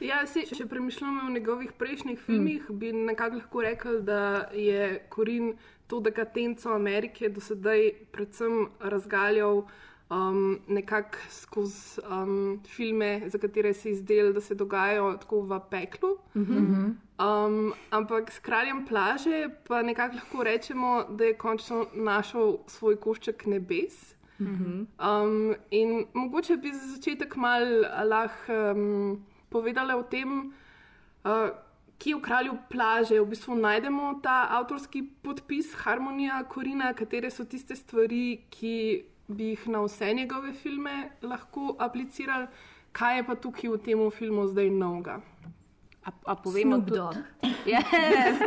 Ja, 0.00 0.26
se, 0.28 0.42
če 0.44 0.66
premišljamo 0.68 1.22
o 1.24 1.32
njegovih 1.32 1.70
prejšnjih 1.78 2.18
filmih, 2.20 2.66
mm. 2.68 2.78
bi 2.78 2.92
nekako 2.92 3.38
lahko 3.40 3.62
rekel, 3.64 4.02
da 4.04 4.48
je 4.52 5.06
Korin 5.08 5.54
to 5.86 6.00
dekadenco 6.04 6.74
Amerike 6.74 7.30
do 7.32 7.40
sedaj 7.40 7.92
predvsem 8.12 8.66
razgaljal 8.80 9.62
um, 10.10 10.60
nekako 10.68 11.18
skozi 11.30 12.00
um, 12.10 12.60
filme, 12.66 13.22
za 13.26 13.38
katere 13.38 13.74
se 13.74 13.88
je 13.88 13.94
zdelo, 13.94 14.32
da 14.32 14.40
se 14.40 14.54
dogajajo 14.54 15.16
tako 15.20 15.40
v 15.40 15.60
peklu. 15.70 16.10
Mm 16.34 16.42
-hmm. 16.44 17.46
um, 17.46 17.72
ampak 17.90 18.32
s 18.32 18.38
kraljem 18.38 18.86
plaže 18.86 19.48
pa 19.68 19.82
nekako 19.82 20.14
lahko 20.14 20.42
rečemo, 20.42 21.04
da 21.10 21.24
je 21.24 21.34
končno 21.34 21.86
našel 21.94 22.56
svoj 22.66 22.96
košček 22.96 23.46
nebes. 23.46 24.16
Um, 24.38 25.54
in 25.70 26.06
mogoče 26.14 26.56
bi 26.56 26.72
za 26.72 26.86
začetek 26.96 27.36
malo 27.36 27.86
lahko 28.04 28.52
um, 28.74 29.26
povedala 29.48 29.96
o 29.96 30.02
tem, 30.02 30.52
uh, 31.24 31.48
kje 31.98 32.14
v 32.14 32.20
kralju 32.20 32.56
plaže 32.70 33.20
v 33.20 33.26
bistvu 33.26 33.54
najdemo 33.54 34.20
ta 34.22 34.46
avtorski 34.50 35.02
podpis, 35.22 35.74
harmonija 35.74 36.44
Korina, 36.48 36.92
katere 36.94 37.30
so 37.30 37.44
tiste 37.44 37.76
stvari, 37.76 38.44
ki 38.50 39.04
bi 39.28 39.44
jih 39.52 39.68
na 39.68 39.80
vse 39.84 40.14
njegove 40.14 40.52
filme 40.52 41.10
lahko 41.22 41.76
aplicirali, 41.78 42.46
kaj 42.92 43.16
je 43.16 43.26
pa 43.26 43.34
tukaj 43.34 43.70
v 43.70 43.78
tem 43.78 44.10
filmu 44.10 44.46
zdaj 44.48 44.70
novega. 44.70 45.20
A, 46.06 46.10
a 46.26 46.34
povemo 46.38 46.76
Snoop 46.76 46.86
tudi. 46.88 46.98
Dogg. 46.98 47.16
Yes, 47.66 48.38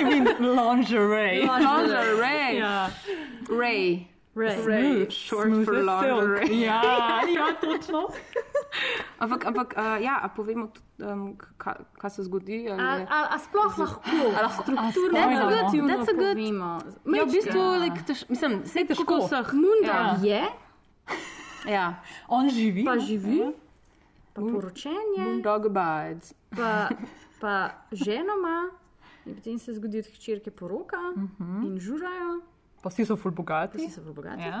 You 0.00 0.06
mean 0.06 0.26
lingerie? 0.40 1.48
lingerie. 1.48 2.58
Ja. 2.58 2.90
Ray. 3.48 4.13
Ray. 4.34 4.56
Ray. 4.58 5.06
Short 5.08 5.46
Smooth 5.46 5.64
for 5.64 5.74
lingerie. 5.74 6.64
Ja, 6.66 6.82
ja, 7.24 7.54
točno. 7.54 8.08
Ampak, 9.18 9.46
ampak 9.46 9.68
uh, 9.72 10.02
ja, 10.02 10.18
a 10.18 10.28
povemo 10.28 10.66
tudi, 10.66 10.86
um, 11.02 11.22
kaj, 11.56 11.74
kaj 11.94 12.10
se 12.10 12.22
zgodi. 12.22 12.66
ali 12.66 12.74
A, 12.76 12.88
je- 12.96 13.06
a, 13.06 13.18
a 13.26 13.38
sploh 13.38 13.72
lahko 13.78 14.00
strukturno 14.58 15.14
That's 15.14 15.30
a 15.30 15.38
good- 15.38 15.50
relativno 15.50 15.88
that's 15.88 16.08
a 16.08 16.12
good- 16.12 16.34
povemo? 16.34 16.70
Ja, 17.08 17.22
v 17.22 17.30
bistvu, 17.30 17.54
Majčkeno. 17.54 17.78
like, 17.78 17.98
tež, 18.02 18.18
mislim, 18.28 18.52
vse 18.62 18.80
težko. 18.84 19.04
težko 19.04 19.14
vseh. 19.24 19.46
Munda 19.54 19.86
Ja. 19.86 20.18
je, 20.20 20.42
Ja. 21.66 21.86
On 22.28 22.50
živi. 22.50 22.84
pa 22.84 22.98
živi, 22.98 23.54
pa 24.32 24.42
poročen 24.42 25.14
je, 25.16 25.40
Dog 25.40 25.66
abides. 25.66 26.34
pa, 26.50 26.88
pa 27.40 27.54
ženo 27.90 28.34
ima, 28.34 28.68
in 29.24 29.34
potem 29.34 29.58
se 29.58 29.72
zgodi 29.72 29.98
od 29.98 30.06
hčerke 30.08 30.50
poroka 30.50 30.98
in 31.62 31.78
žurajo, 31.78 32.40
Pa 32.84 32.90
vsi 32.90 33.06
so 33.06 33.16
ful 33.16 33.32
pa 33.32 33.36
bogati. 33.36 33.78
si 33.78 33.88
so 33.90 34.02
bolj 34.02 34.14
bogati. 34.14 34.42
Ja. 34.44 34.60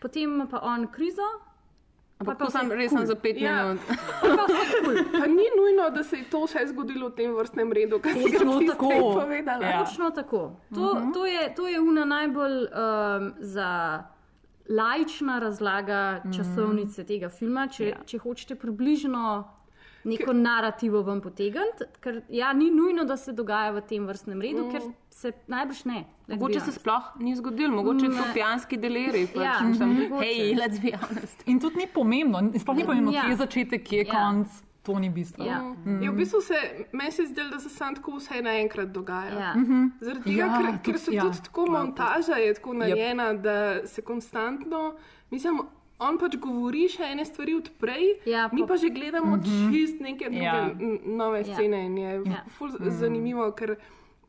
Potem 0.00 0.22
ima 0.30 0.46
pa 0.46 0.62
on 0.64 0.86
krizo, 0.88 1.26
Ampak 2.18 2.34
pa 2.34 2.44
to 2.44 2.50
sem 2.50 2.70
res 2.72 2.90
cool. 2.90 2.98
sem 2.98 3.06
za 3.06 3.14
pet 3.16 3.36
Ja. 3.38 3.52
minut. 3.64 3.80
Pa 5.12 5.26
ni 5.28 5.46
nujno, 5.52 5.90
da 5.90 6.02
se 6.02 6.16
je 6.16 6.24
to 6.26 6.46
še 6.46 6.64
zgodilo 6.66 7.08
v 7.08 7.14
tem 7.14 7.30
vrstnem 7.32 7.72
redu, 7.72 8.00
kot 8.00 8.10
si 8.12 8.32
ga 8.32 8.38
ti 8.38 8.66
tako. 8.66 8.88
povedala. 9.14 9.62
Ja. 9.64 9.84
Točno 9.84 10.10
tako. 10.10 10.40
To, 10.74 10.84
to, 11.14 11.26
je, 11.26 11.54
to 11.54 11.68
je 11.68 11.78
una 11.80 12.04
najbolj 12.04 12.56
um, 12.64 13.28
za 13.38 13.68
laična 14.68 15.38
razlaga 15.38 16.00
časovnice 16.28 17.04
tega 17.04 17.28
filma. 17.28 17.68
Če, 17.68 17.84
Ja. 17.86 18.02
če 18.04 18.18
hočete 18.18 18.54
približno 18.56 19.44
neko 20.04 20.32
narativo 20.32 21.02
vam 21.02 21.20
potegniti, 21.20 21.84
ker 22.00 22.22
ja, 22.30 22.52
ni 22.52 22.70
nujno, 22.70 23.04
da 23.04 23.16
se 23.16 23.32
dogaja 23.32 23.70
v 23.70 23.80
tem 23.82 24.06
vrstnem 24.06 24.40
redu, 24.40 24.64
mm. 24.64 24.70
ker 24.70 24.82
se 25.18 25.32
najbrž 25.48 25.84
ne. 25.84 25.94
let's 25.94 26.28
be 26.28 26.34
Mogoče 26.36 26.52
se 26.54 26.60
honest. 26.62 26.80
sploh 26.80 27.02
ni 27.18 27.34
zgodil, 27.34 27.70
mogoče 27.70 28.04
je 28.04 28.10
to 28.12 28.16
Ne. 28.18 28.32
pijanski 28.34 28.76
deleri. 28.78 29.26
Pač, 29.28 29.42
Ja, 29.42 29.54
mislim, 29.62 29.88
mogoče. 29.90 30.24
hej, 30.24 30.54
let's 30.54 30.78
be 30.80 30.92
honest. 30.98 31.42
In 31.46 31.60
tudi 31.60 31.76
ni 31.76 31.86
pomembno, 31.88 32.38
sploh 32.54 32.76
ni 32.76 32.84
pomembno, 32.84 33.12
Ja. 33.12 33.22
kje 33.22 33.30
je 33.30 33.36
začetek, 33.38 33.82
kje 33.82 33.96
je 33.96 34.04
Ja. 34.04 34.12
konc, 34.14 34.48
to 34.82 34.98
ni 34.98 35.10
bistvo. 35.10 35.44
Ja. 35.44 35.58
Mm. 35.84 36.02
Je 36.02 36.10
v 36.10 36.14
bistvu 36.14 36.40
se, 36.40 36.54
meni 36.92 37.10
se 37.12 37.22
zdi, 37.24 37.42
da 37.46 37.58
se 37.58 37.68
sam 37.70 37.94
tako 37.94 38.12
vse 38.14 38.42
naenkrat 38.42 38.88
dogaja. 38.90 39.32
Ja. 39.34 39.52
Zaradi 40.00 40.24
tega, 40.24 40.38
Ja, 40.38 40.58
ker, 40.58 40.78
ker 40.84 40.98
so 40.98 41.10
ja. 41.10 41.22
tudi 41.22 41.42
tako 41.42 41.66
montaža 41.68 42.34
je 42.36 42.54
tako 42.54 42.72
narejena, 42.74 43.32
da 43.34 43.56
se 43.86 44.02
konstantno, 44.02 44.94
mislim, 45.30 45.60
on 46.00 46.16
pač 46.16 46.36
govori 46.38 46.86
še 46.88 47.02
ene 47.04 47.24
stvari 47.24 47.54
od 47.54 47.70
prej, 47.76 48.06
Ja, 48.26 48.48
mi 48.52 48.62
pa- 48.62 48.76
že 48.76 48.88
gledamo 48.88 49.38
čist 49.38 50.00
neke 50.00 50.24
druge 50.26 50.44
Ja. 50.44 50.70
nove 51.04 51.38
Ja. 51.40 51.44
scene 51.46 51.86
in 51.86 51.98
je 51.98 52.22
Ja. 52.26 52.44
ful 52.48 52.70
zanimivo, 52.80 53.50
ker 53.52 53.76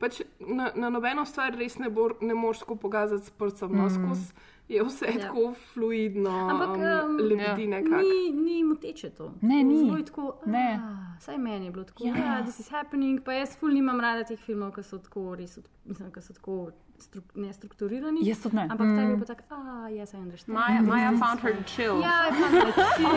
pač 0.00 0.20
na, 0.40 0.70
na 0.74 0.88
nobeno 0.90 1.24
stvar 1.24 1.52
res 1.54 1.78
ne, 1.78 1.90
bo, 1.90 2.08
ne 2.20 2.34
moreš 2.34 2.58
tako 2.58 2.76
pokazati 2.78 3.24
s 3.24 3.30
prstom, 3.32 3.72
no 3.72 3.90
skozi 3.90 4.32
je 4.68 4.82
vse 4.82 5.06
Ja. 5.08 5.18
tako 5.20 5.42
fluidno, 5.66 6.30
Ampak 6.48 6.68
um, 6.70 7.16
lebdi 7.18 7.66
nekako. 7.68 7.96
ni, 7.98 8.32
ni 8.34 8.64
moteče 8.64 9.10
to. 9.10 9.32
Ne, 9.42 9.64
ni. 9.64 9.78
Zelo 9.78 9.96
je 9.96 10.04
tako, 10.04 10.34
Ne. 10.46 10.78
"Ah, 10.80 11.20
Saj 11.20 11.38
meni 11.38 11.66
je 11.66 11.72
bilo 11.72 11.84
tako, 11.84 12.04
Ja. 12.04 12.14
ja, 12.16 12.42
this 12.42 12.60
is 12.60 12.68
happening, 12.70 13.20
pa 13.20 13.32
jaz 13.32 13.56
ful 13.56 13.68
nimam 13.70 14.00
rada 14.00 14.24
teh 14.24 14.38
filmov, 14.38 14.72
ki 14.72 14.82
so 14.82 14.98
tako 14.98 15.34
res, 15.34 15.58
od- 15.58 15.68
mislim, 15.84 16.10
ki 16.10 16.22
so 16.22 16.32
tako 16.32 16.70
struk, 16.98 17.24
nestrukturirani. 17.36 18.20
Jaz 18.22 18.40
tudi 18.40 18.56
ne. 18.56 18.62
Ampak 18.64 18.86
ta 18.88 19.02
je 19.02 19.06
bil 19.08 19.18
pa 19.18 19.24
tak, 19.26 19.42
ah, 19.50 19.56
yes, 19.90 20.14
I 20.14 20.18
understand. 20.18 20.54
Maja, 20.54 20.82
Maja 20.82 21.10
found 21.14 21.40
her 21.40 21.56
chill. 21.66 22.00
Ja, 22.00 22.28
I 22.28 22.32
found 22.32 22.54
her 22.54 22.72
chill. 22.96 23.10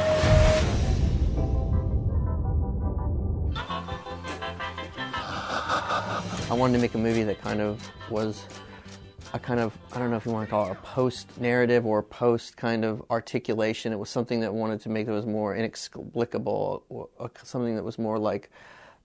I 6.48 6.54
wanted 6.54 6.74
to 6.74 6.78
make 6.78 6.94
a 6.94 6.98
movie 6.98 7.24
that 7.24 7.40
kind 7.40 7.60
of 7.60 7.82
was 8.08 8.44
a 9.32 9.38
kind 9.38 9.58
of 9.58 9.76
I 9.92 9.98
don't 9.98 10.12
know 10.12 10.16
if 10.16 10.24
you 10.24 10.30
want 10.30 10.46
to 10.46 10.50
call 10.50 10.66
it 10.66 10.70
a 10.70 10.76
post 10.76 11.40
narrative 11.40 11.84
or 11.84 11.98
a 11.98 12.02
post 12.04 12.56
kind 12.56 12.84
of 12.84 13.02
articulation. 13.10 13.92
It 13.92 13.98
was 13.98 14.10
something 14.10 14.38
that 14.40 14.54
wanted 14.54 14.80
to 14.82 14.88
make 14.88 15.06
that 15.06 15.12
was 15.12 15.26
more 15.26 15.56
inexplicable, 15.56 17.10
something 17.42 17.74
that 17.74 17.82
was 17.82 17.98
more 17.98 18.18
like 18.20 18.50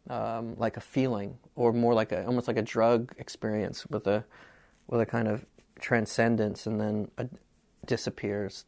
um, 0.09 0.55
like 0.57 0.77
a 0.77 0.81
feeling, 0.81 1.37
or 1.55 1.73
more 1.73 1.95
like 1.95 2.11
a 2.11 2.23
almost 2.27 2.47
like 2.47 2.57
a 2.57 2.61
drug 2.61 3.13
experience 3.17 3.87
with 3.87 4.05
a 4.05 4.23
with 4.87 5.01
a 5.01 5.05
kind 5.05 5.27
of 5.27 5.43
transcendence, 5.79 6.67
and 6.67 6.79
then 6.79 7.09
a, 7.17 7.27
disappears. 7.87 8.65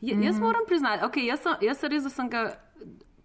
Ja, 0.00 0.14
jaz 0.16 1.02
okay, 1.02 1.28
jaz, 1.28 1.38
sem, 1.38 1.56
jaz 1.62 1.82
res, 1.90 2.02
da 2.02 2.10
sem 2.10 2.28
ga 2.28 2.56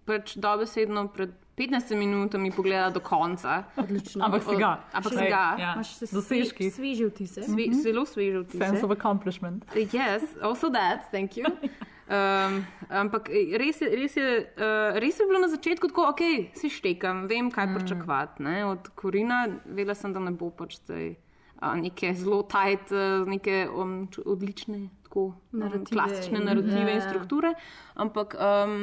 pač 0.07 0.37
dobesedno 0.39 1.11
pred 1.11 1.33
15 1.58 1.96
minutami 1.96 2.51
pogledala 2.51 2.89
do 2.89 3.00
konca. 3.00 3.63
Odlično. 3.77 4.25
Ampak 4.25 4.43
si 4.43 4.55
ga. 4.55 4.72
Ampak 4.93 5.13
si 5.13 5.25
ga. 5.29 5.46
Ja. 5.60 5.74
Imaš 5.74 5.93
se 5.96 6.05
Dosežki. 6.12 6.72
sveže 6.72 7.05
vtise. 7.12 7.43
Sve, 7.43 7.65
zelo 7.84 8.05
sveže 8.05 8.39
vtise. 8.39 8.65
Sense 8.65 8.86
of 8.86 8.91
accomplishment. 8.91 9.65
Yes, 9.75 10.24
also 10.41 10.70
that, 10.70 11.12
thank 11.12 11.38
you. 11.38 11.46
Um, 12.12 12.65
ampak 12.91 13.29
res 13.31 13.77
je, 13.79 13.88
res, 13.88 14.15
je, 14.20 14.31
uh, 14.60 15.00
res 15.00 15.15
je 15.15 15.24
bilo 15.29 15.39
na 15.39 15.48
začetku 15.48 15.88
tako, 15.93 16.10
ok, 16.12 16.51
si 16.60 16.67
štekam, 16.67 17.24
vem, 17.31 17.48
kaj 17.48 17.70
mm. 17.70 17.77
pričakovati. 17.77 18.43
Ne? 18.43 18.55
Od 18.67 18.89
Korina 19.00 19.46
vedela 19.63 19.96
sem, 19.96 20.12
da 20.12 20.20
ne 20.20 20.34
bo 20.36 20.50
pač 20.51 20.81
te, 20.84 21.13
uh, 21.62 21.72
neke 21.79 22.12
zelo 22.20 22.41
tajt, 22.51 22.91
uh, 22.91 23.24
neke 23.24 23.63
um, 23.72 24.10
odlične, 24.27 24.89
tako 25.08 25.29
um, 25.31 25.63
Narative 25.63 25.88
klasične 25.88 26.43
narative 26.43 26.84
ja, 26.84 26.89
in 26.89 27.00
ja. 27.00 27.08
strukture. 27.08 27.53
Ampak 27.96 28.36
um, 28.36 28.75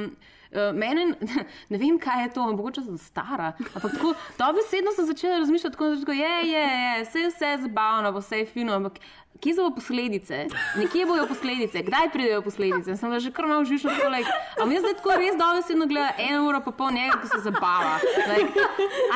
uh, 0.52 0.74
mene, 0.74 1.06
ne 1.72 1.78
vem, 1.78 1.98
kaj 1.98 2.22
je 2.22 2.32
to, 2.34 2.46
mogoče 2.52 2.84
sem 2.86 2.98
stara. 2.98 3.52
Ampak 3.74 3.92
tako, 3.92 4.14
dobesedno 4.38 4.92
sem 4.96 5.06
začela 5.06 5.38
razmišljati, 5.38 5.76
tako, 5.76 5.94
da 6.06 6.12
je, 6.12 6.34
je, 6.50 6.66
je, 6.66 7.04
vse 7.04 7.24
je 7.24 7.32
vse 7.32 7.54
zabavno, 7.62 8.12
vse 8.18 8.42
je 8.42 8.46
fino, 8.46 8.76
ampak 8.76 9.00
kje 9.40 9.54
so 9.54 9.70
posledice? 9.74 10.46
Nekje 10.76 11.06
bojo 11.06 11.26
posledice, 11.26 11.82
kdaj 11.82 12.10
pridejo 12.12 12.42
posledice? 12.42 12.96
Sem 12.96 13.20
že 13.20 13.30
kar 13.30 13.46
malo 13.46 13.64
žvižna, 13.64 13.90
tako, 13.96 14.08
like, 14.10 14.30
am 14.62 14.72
jaz 14.72 14.82
zdaj 14.82 14.94
tako 14.94 15.10
res 15.18 15.34
dobesedno 15.38 15.86
gledam 15.86 16.14
eno 16.18 16.48
uro 16.48 16.60
pa 16.64 16.70
pol 16.72 16.90
njega, 16.90 17.16
ko 17.22 17.28
se 17.28 17.40
zabava. 17.42 17.94
Like, 18.28 18.50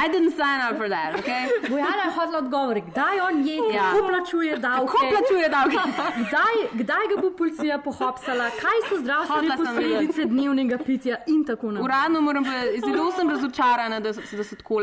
I 0.02 0.09
didn't 0.09 0.35
sign 0.37 0.59
up 0.69 0.76
for 0.79 0.88
that, 0.88 1.14
okay? 1.19 1.49
Bojana 1.71 2.02
je 2.07 2.12
hodila 2.17 2.38
odgovoriti, 2.38 2.91
kdaj 2.91 3.21
on 3.21 3.47
je, 3.47 3.57
Ja. 3.75 3.91
kako 3.93 4.09
plačuje 4.09 4.57
davke. 4.59 4.87
Kako 4.87 5.07
plačuje 5.11 5.49
davke? 5.49 5.76
Kdaj, 6.16 6.55
kdaj 6.73 7.05
ga 7.11 7.23
bo 7.23 7.31
policija 7.37 7.79
pohapsala, 7.79 8.51
kaj 8.62 8.79
so 8.88 9.01
zdravstvene 9.03 9.57
posledice 9.57 10.25
dnevnega 10.25 10.79
pitja 10.79 11.16
in 11.27 11.44
tako 11.44 11.66
naprej. 11.70 11.85
Uradno 11.85 12.20
moram 12.20 12.44
povedati, 12.44 12.81
zelo 12.81 13.12
sem 13.12 13.31
razočarana, 13.31 14.01
da, 14.01 14.12
da 14.12 14.44
se 14.44 14.57
tako 14.57 14.75
uh, 14.75 14.83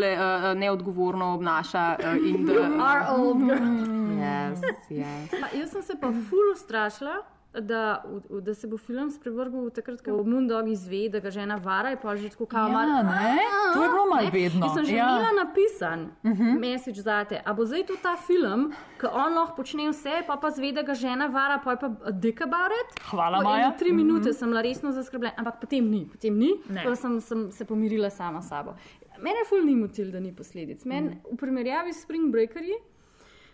neodgovorno 0.56 1.34
obnaša. 1.34 1.96
Uh, 2.00 2.28
in 2.28 2.46
da, 2.46 2.54
Our 2.54 3.02
old 3.20 3.38
girl. 3.40 3.64
yes, 4.20 4.60
yes. 4.90 5.29
Ma, 5.34 5.48
jaz 5.54 5.70
sem 5.70 5.82
se 5.84 5.94
pa 5.96 6.08
ful 6.22 6.54
ustrašila. 6.54 7.18
Da, 7.52 8.04
v- 8.06 8.42
da 8.42 8.54
se 8.54 8.68
bo 8.68 8.78
film 8.78 9.10
sprevrgel 9.10 9.72
takrat, 9.72 10.02
ko 10.02 10.22
Moondog 10.24 10.68
izve, 10.68 11.10
da 11.10 11.20
ga 11.20 11.32
žena 11.32 11.56
vara, 11.58 11.90
je 11.90 11.98
pa 11.98 12.14
že 12.16 12.30
tako 12.30 12.46
kao 12.46 12.68
Ja, 12.68 12.84
ne? 13.04 13.40
To 13.74 13.84
je 13.84 13.90
bilo 13.90 14.06
malo 14.06 14.30
bedno. 14.32 14.62
Jaz 14.62 14.74
sem 14.76 14.86
že 14.86 14.94
Ja. 14.94 15.06
Mhm. 15.06 15.16
imela 15.16 15.32
napisan 15.40 16.00
uh 16.24 16.32
-huh. 16.32 16.60
message 16.62 17.02
zate. 17.02 17.42
A 17.44 17.54
bo 17.54 17.66
zdaj 17.66 17.84
to 17.86 17.94
ta 17.98 18.16
film, 18.18 18.70
ki 19.00 19.08
on 19.08 19.34
lahko 19.34 19.56
počne 19.56 19.90
vse, 19.90 20.24
pa 20.28 20.38
pa 20.38 20.50
zve, 20.52 20.72
da 20.72 20.82
ga 20.84 20.94
žena 20.96 21.26
vara, 21.28 21.58
pa 21.58 21.72
je 21.72 21.78
pa 21.78 21.86
about 22.40 22.72
it. 22.76 23.02
Hvala, 23.04 23.38
Po 23.38 23.44
Maja. 23.44 23.72
Tri 23.72 23.92
minute 23.94 24.34
sem 24.34 24.50
bila 24.50 24.62
resno 24.62 24.92
zaskrbljena, 24.92 25.34
ampak 25.38 25.60
potem 25.60 25.86
ni, 25.86 26.06
potem 26.08 26.34
ni. 26.36 26.52
Tako 26.68 26.90
da 26.90 26.96
sem, 26.96 27.20
sem 27.22 27.52
se 27.52 27.66
pomirila 27.66 28.10
sama 28.12 28.42
s 28.42 28.48
sabo. 28.48 28.74
Mene 29.20 29.40
ful 29.46 29.66
ni 29.66 29.76
motil, 29.76 30.12
da 30.12 30.20
ni 30.20 30.32
posledic. 30.32 30.86
Men, 30.86 31.04
Mhm. 31.06 31.18
v 31.32 31.38
primerjavi 31.38 31.94
s 31.94 32.02
Spring 32.02 32.32
Breakerji 32.32 32.74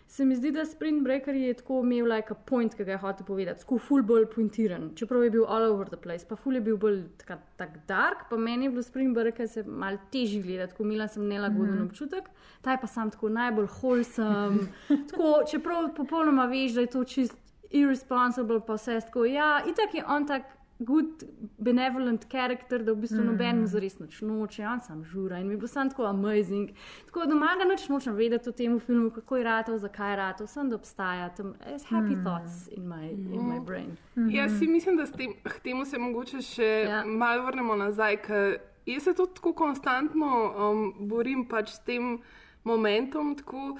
se 0.06 0.24
mi 0.24 0.36
zdi, 0.36 0.50
da 0.52 0.64
Spring 0.64 1.02
Breaker 1.02 1.34
je 1.34 1.54
tako 1.54 1.80
imel 1.84 2.06
like 2.12 2.30
a 2.30 2.34
point, 2.34 2.74
ki 2.74 2.84
ga 2.84 2.92
je 2.94 2.98
hotel 2.98 3.26
povedati, 3.26 3.60
tako 3.60 3.78
ful 3.78 4.02
bolj 4.06 4.26
pointiran, 4.34 4.90
čeprav 4.94 5.24
je 5.24 5.30
bil 5.30 5.46
all 5.48 5.66
over 5.72 5.88
the 5.88 5.98
place, 6.02 6.26
pa 6.28 6.36
ful 6.36 6.54
je 6.54 6.60
bil 6.60 6.76
bolj 6.76 7.00
tak, 7.18 7.42
tak 7.56 7.78
dark, 7.88 8.28
pa 8.30 8.36
meni 8.36 8.66
je 8.66 8.70
bilo 8.70 8.82
Spring 8.82 9.14
Breaker 9.14 9.48
se 9.48 9.64
mal 9.66 9.98
težji 10.12 10.42
gledati, 10.42 10.72
tako 10.72 10.86
imela 10.86 11.08
sem 11.08 11.26
nelagoden 11.28 11.80
mm. 11.80 11.88
občutek, 11.88 12.30
ta 12.62 12.76
je 12.76 12.80
pa 12.80 12.86
sam 12.86 13.10
tako 13.10 13.28
najbolj 13.28 13.66
wholesome, 13.80 14.68
tako, 15.10 15.32
čeprav 15.50 15.90
popolnoma 15.96 16.46
veš, 16.46 16.78
da 16.78 16.86
je 16.86 16.92
to 16.94 17.04
čist 17.04 17.36
irresponsible, 17.70 18.60
pa 18.66 18.78
vse 18.78 19.00
tako, 19.00 19.24
ja, 19.24 19.58
itak 19.66 19.94
je 19.94 20.04
on 20.06 20.26
tak 20.26 20.55
good, 20.78 21.24
benevolent 21.58 22.26
character, 22.30 22.84
da 22.84 22.92
v 22.92 22.96
bistvu 22.96 23.22
mm. 23.22 23.26
noben 23.26 23.60
mu 23.60 23.66
zares 23.66 23.98
nič 23.98 24.20
noče, 24.20 24.66
on 24.68 24.80
sam 24.84 25.04
žura 25.04 25.38
in 25.40 25.48
mi 25.48 25.56
bo 25.56 25.66
sam 25.66 25.90
tako 25.90 26.04
amazing. 26.04 26.70
Tako 27.06 27.24
da 27.24 27.26
doma 27.32 27.54
ga 27.58 27.64
nič 27.64 27.88
nočem 27.88 28.14
vedeti 28.14 28.48
o 28.48 28.52
tem 28.52 28.78
filmu, 28.80 29.10
kako 29.10 29.36
je 29.36 29.44
ratov, 29.44 29.78
zakaj 29.78 30.12
je 30.12 30.16
ratov, 30.16 30.50
sem 30.52 30.70
da 30.70 30.76
obstaja, 30.76 31.28
tam 31.36 31.54
is 31.74 31.84
happy 31.88 32.16
mm. 32.16 32.24
thoughts 32.24 32.68
in 32.76 32.88
my, 32.88 33.10
in 33.10 33.48
my 33.48 33.60
brain. 33.60 33.96
Jaz 34.30 34.58
si 34.58 34.66
mislim, 34.66 34.96
da 34.96 35.06
tem, 35.06 35.34
k 35.42 35.60
temu 35.64 35.84
se 35.84 35.98
mogoče 35.98 36.42
še 36.42 36.70
ja. 36.88 37.04
malo 37.06 37.46
vrnemo 37.48 37.76
nazaj, 37.76 38.20
ker 38.26 38.58
jaz 38.86 39.08
se 39.08 39.14
tudi 39.14 39.34
tako 39.40 39.52
konstantno 39.52 40.32
um, 40.52 41.08
borim 41.08 41.48
pač 41.48 41.72
s 41.72 41.84
tem 41.88 42.18
momentom, 42.66 43.34
tako, 43.38 43.76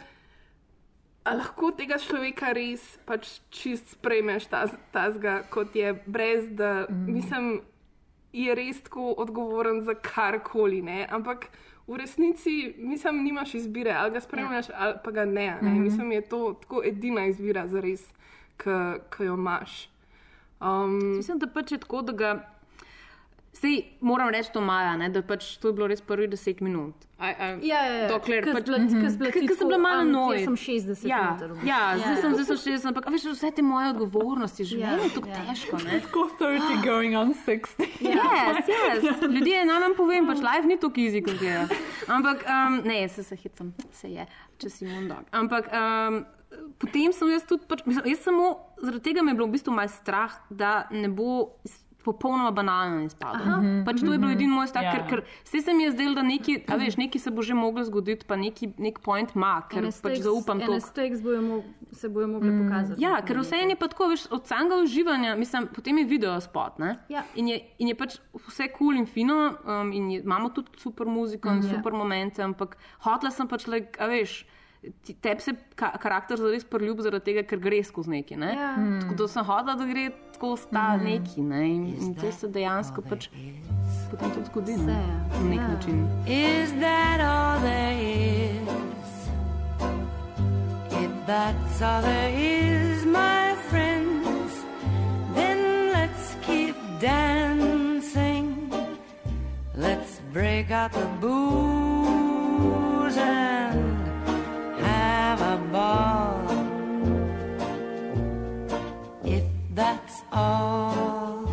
lahko 1.35 1.71
tega 1.75 1.99
človeka 1.99 2.53
res 2.53 2.99
pač 3.07 3.41
čist 3.51 3.97
sprejmeš, 3.97 4.47
tazga, 4.93 5.43
kot 5.51 5.75
je, 5.77 5.95
brez 6.07 6.47
da, 6.55 6.87
mm. 6.91 7.13
mislim, 7.13 7.61
je 8.33 8.55
res 8.55 8.83
tako 8.83 9.15
odgovoren 9.19 9.83
za 9.83 9.95
karkoli, 9.95 10.83
ne, 10.83 11.07
ampak. 11.11 11.49
V 11.87 11.95
resnici, 11.95 12.75
mislim, 12.83 13.21
nimaš 13.23 13.53
izbire, 13.55 13.93
ali 13.95 14.11
ga 14.11 14.21
spremljaš, 14.21 14.69
ja. 14.69 14.75
ali 14.79 14.95
pa 15.05 15.11
ga 15.11 15.25
ne. 15.25 15.33
ne? 15.33 15.71
Mm 15.71 15.75
-hmm. 15.75 15.83
Mislim, 15.83 16.13
je 16.13 16.21
to 16.21 16.59
tako 16.61 16.83
edina 16.85 17.27
izbira 17.27 17.67
za 17.67 17.81
res, 17.81 18.03
ki 18.57 19.25
jo 19.25 19.35
imaš. 19.35 19.89
Um, 20.61 21.17
Mislim, 21.17 21.39
da 21.39 21.47
pač 21.47 21.73
je 21.73 21.79
tako, 21.79 22.03
da 22.03 22.13
ga. 22.13 22.56
Sej, 23.57 23.77
moram 24.05 24.29
reči 24.29 24.51
to 24.53 24.61
Maja, 24.61 24.97
ne, 25.01 25.09
da 25.09 25.23
pač 25.25 25.55
to 25.57 25.71
je 25.71 25.75
bilo 25.79 25.87
res 25.89 26.03
prvih 26.05 26.29
deset 26.29 26.59
minut. 26.61 27.07
I, 27.17 27.31
I, 27.33 27.47
Ja, 27.65 27.79
ja, 27.89 27.95
ja. 28.03 28.09
Dokler 28.11 28.45
pač, 28.45 28.69
Ker 28.69 29.55
sem 29.57 29.71
bila 29.71 29.79
malo 29.81 30.05
noj. 30.05 30.37
jaz 30.37 30.45
sem 30.45 30.57
60 30.61 31.07
ja, 31.09 31.21
metrov. 31.33 31.63
Ja, 31.65 31.79
Ja, 31.97 32.03
zdaj 32.03 32.13
ja. 32.13 32.21
sem, 32.21 32.35
zdaj 32.37 32.47
sem 32.51 32.59
60, 32.77 32.91
ampak 32.91 33.09
a 33.09 33.15
veš, 33.15 33.25
vse 33.33 33.51
te 33.57 33.65
moje 33.65 33.95
odgovornosti, 33.95 34.67
življenje 34.69 35.09
je 35.09 35.15
tako 35.15 35.33
ja. 35.33 35.41
težko. 35.49 35.81
Ne? 35.87 36.03
Tako 36.05 36.27
30 36.43 36.85
going 36.85 37.17
on 37.17 37.33
60. 37.33 37.97
Yes, 38.05 38.69
yes. 38.69 39.25
Ljudje, 39.25 39.65
naj 39.73 39.81
vam 39.87 39.97
povem, 39.97 40.29
pač 40.29 40.45
life 40.45 40.69
ni 40.69 40.77
tako 40.77 41.07
easy, 41.07 41.25
kot 41.25 41.41
je. 41.41 41.57
Ampak, 42.13 42.45
um, 42.45 42.81
ne, 42.85 43.01
se 43.09 43.25
se 43.25 43.41
hecam, 43.41 43.73
se 43.97 44.13
je, 44.13 44.29
če 44.61 44.75
si 44.77 44.85
mundog. 44.85 45.25
Ampak 45.33 45.73
um, 45.73 46.21
potem 46.77 47.17
sem 47.17 47.33
jaz 47.33 47.49
tudi, 47.49 47.65
pač, 47.73 47.87
mislim, 47.89 48.13
jaz 48.13 48.21
samo 48.29 48.53
zaradi 48.85 49.05
tega 49.09 49.25
me 49.25 49.33
je 49.33 49.41
bilo 49.41 49.49
v 49.49 49.57
bistvu 49.57 49.73
malo 49.73 49.89
strah, 49.89 50.37
da 50.53 50.85
ne 50.93 51.09
bo 51.09 51.57
popolnoma 52.07 52.51
banalno 52.53 53.03
izpadlo. 53.03 53.59
Pač 53.83 54.01
to 54.01 54.09
je 54.09 54.19
bil 54.19 54.31
edini 54.31 54.49
moj 54.49 54.67
stav, 54.67 54.83
Ja. 54.83 54.93
ker, 54.93 55.03
ker 55.09 55.21
vse 55.43 55.61
se 55.61 55.75
mi 55.75 55.83
je 55.83 55.91
zdelo, 55.91 56.15
da 56.15 56.23
neki, 56.23 56.63
a 56.65 56.77
veš, 56.77 56.97
neki 56.97 57.19
se 57.19 57.31
bo 57.31 57.43
že 57.43 57.55
moglo 57.55 57.83
zgoditi, 57.83 58.25
pa 58.25 58.37
neki, 58.37 58.73
nek 58.79 59.01
point 59.01 59.35
ima, 59.35 59.63
ker 59.65 59.83
Ene 59.83 59.91
pač 59.93 60.19
zaupam 60.21 60.59
to. 60.59 60.71
ene 60.71 60.81
stakes 60.81 61.21
bojo 61.21 61.43
mo- 61.43 61.63
se 61.93 62.09
bojo 62.09 62.29
mogli 62.29 62.51
pokazati. 62.55 62.97
Ja, 62.99 63.21
ker 63.21 63.37
vse 63.37 63.57
je 63.59 63.77
pa 63.77 63.89
tako, 63.89 64.09
veš, 64.09 64.27
od 64.31 64.47
samega 64.47 64.77
uživanja, 64.79 65.35
mislim, 65.37 65.69
potem 65.69 65.99
je 65.99 66.05
video 66.07 66.41
spot, 66.41 66.79
ne? 66.79 66.97
Ja. 67.09 67.25
In, 67.35 67.49
je, 67.49 67.61
in 67.79 67.89
je 67.89 67.95
pač 67.97 68.17
vse 68.41 68.69
kul 68.69 68.87
cool 68.87 68.97
in 68.97 69.07
fino, 69.07 69.35
um, 69.65 69.91
in 69.93 70.11
je, 70.11 70.21
imamo 70.21 70.49
tudi 70.51 70.71
super 70.77 71.07
muziko 71.07 71.49
in 71.49 71.59
Mhm. 71.59 71.71
super 71.71 71.93
momente, 71.93 72.39
ampak 72.39 72.77
hotla 73.01 73.31
sem 73.31 73.49
pač, 73.49 73.67
like, 73.67 73.99
a 73.99 74.07
veš, 74.07 74.45
tebi 75.21 75.41
se 75.41 75.53
ka 75.75 75.91
karakter 75.99 76.37
zares 76.37 76.65
prljub 76.65 77.01
zaradi 77.01 77.25
tega, 77.25 77.43
ker 77.43 77.59
gre 77.59 77.83
skozi 77.85 78.11
neki, 78.11 78.37
ne? 78.37 78.53
Ja. 78.55 78.75
Tako 79.01 79.15
da 79.15 79.29
sem 79.29 79.45
hotla, 79.45 79.75
da 79.75 79.85
gre 79.85 80.05
skozi 80.35 80.67
ta 80.73 80.97
Mhm. 80.97 81.05
neki, 81.05 81.43
ne? 81.43 81.63
In, 81.67 81.87
in 81.87 82.15
to 82.15 82.33
se 82.33 82.49
dejansko 82.49 83.03
pač 83.03 83.29
potem 84.11 84.31
tudi 84.31 84.47
zgodi, 84.47 84.77
ne? 84.79 85.01
Vse, 85.31 85.39
Na 85.39 85.49
nek 85.49 85.59
ja. 85.59 85.69
način. 85.69 86.07
Is 86.27 86.71
that 86.81 87.21
all 87.21 87.61
there 87.61 87.95
is? 87.95 88.69
If 90.93 91.11
that's 91.27 91.83
all 91.83 92.03
there 92.03 92.31
is, 92.33 93.05
my 93.05 93.55
friends, 93.71 94.65
then 95.35 95.59
let's 95.93 96.35
keep 96.43 96.77
dancing. 97.01 98.71
Let's 99.77 100.21
break 100.33 100.71
out 100.71 100.93
the 100.93 101.07
booze 101.21 103.19
and 103.19 103.86
have 105.39 105.61
a 105.61 105.73
ball. 105.73 106.41
If 109.25 109.45
that's 109.75 110.23
all 110.33 111.45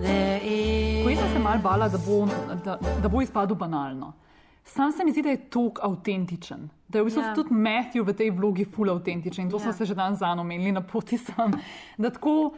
there 0.00 0.40
is. 0.44 1.04
Ko 1.06 1.14
sem 1.14 1.32
se 1.32 1.38
mal 1.38 1.58
bala, 1.58 1.88
da 1.88 1.98
bo, 1.98 2.26
da, 2.64 2.78
da 3.02 3.08
bo 3.08 3.22
izpadel 3.22 3.56
banalno. 3.56 4.12
Sam 4.64 4.92
se 4.92 5.04
mi 5.04 5.12
zdi, 5.12 5.22
da 5.22 5.30
je 5.30 5.36
tok 5.50 5.78
avtentičen. 5.82 6.68
Da 6.88 6.98
je 6.98 7.02
v 7.02 7.08
bistvu 7.08 7.22
Ja. 7.22 7.34
tudi 7.34 7.54
Matthew 7.54 8.04
v 8.04 8.12
tej 8.16 8.30
vlogi 8.30 8.64
ful 8.64 8.90
avtentičen 8.90 9.44
in 9.44 9.50
to 9.50 9.56
Ja. 9.56 9.60
smo 9.62 9.72
se 9.72 9.84
že 9.86 9.94
dan 9.94 10.16
zano 10.16 10.42
omenili 10.42 10.72
na 10.72 10.80
poti 10.80 11.18
sem. 11.18 11.52
Da 11.98 12.10
tako 12.10 12.52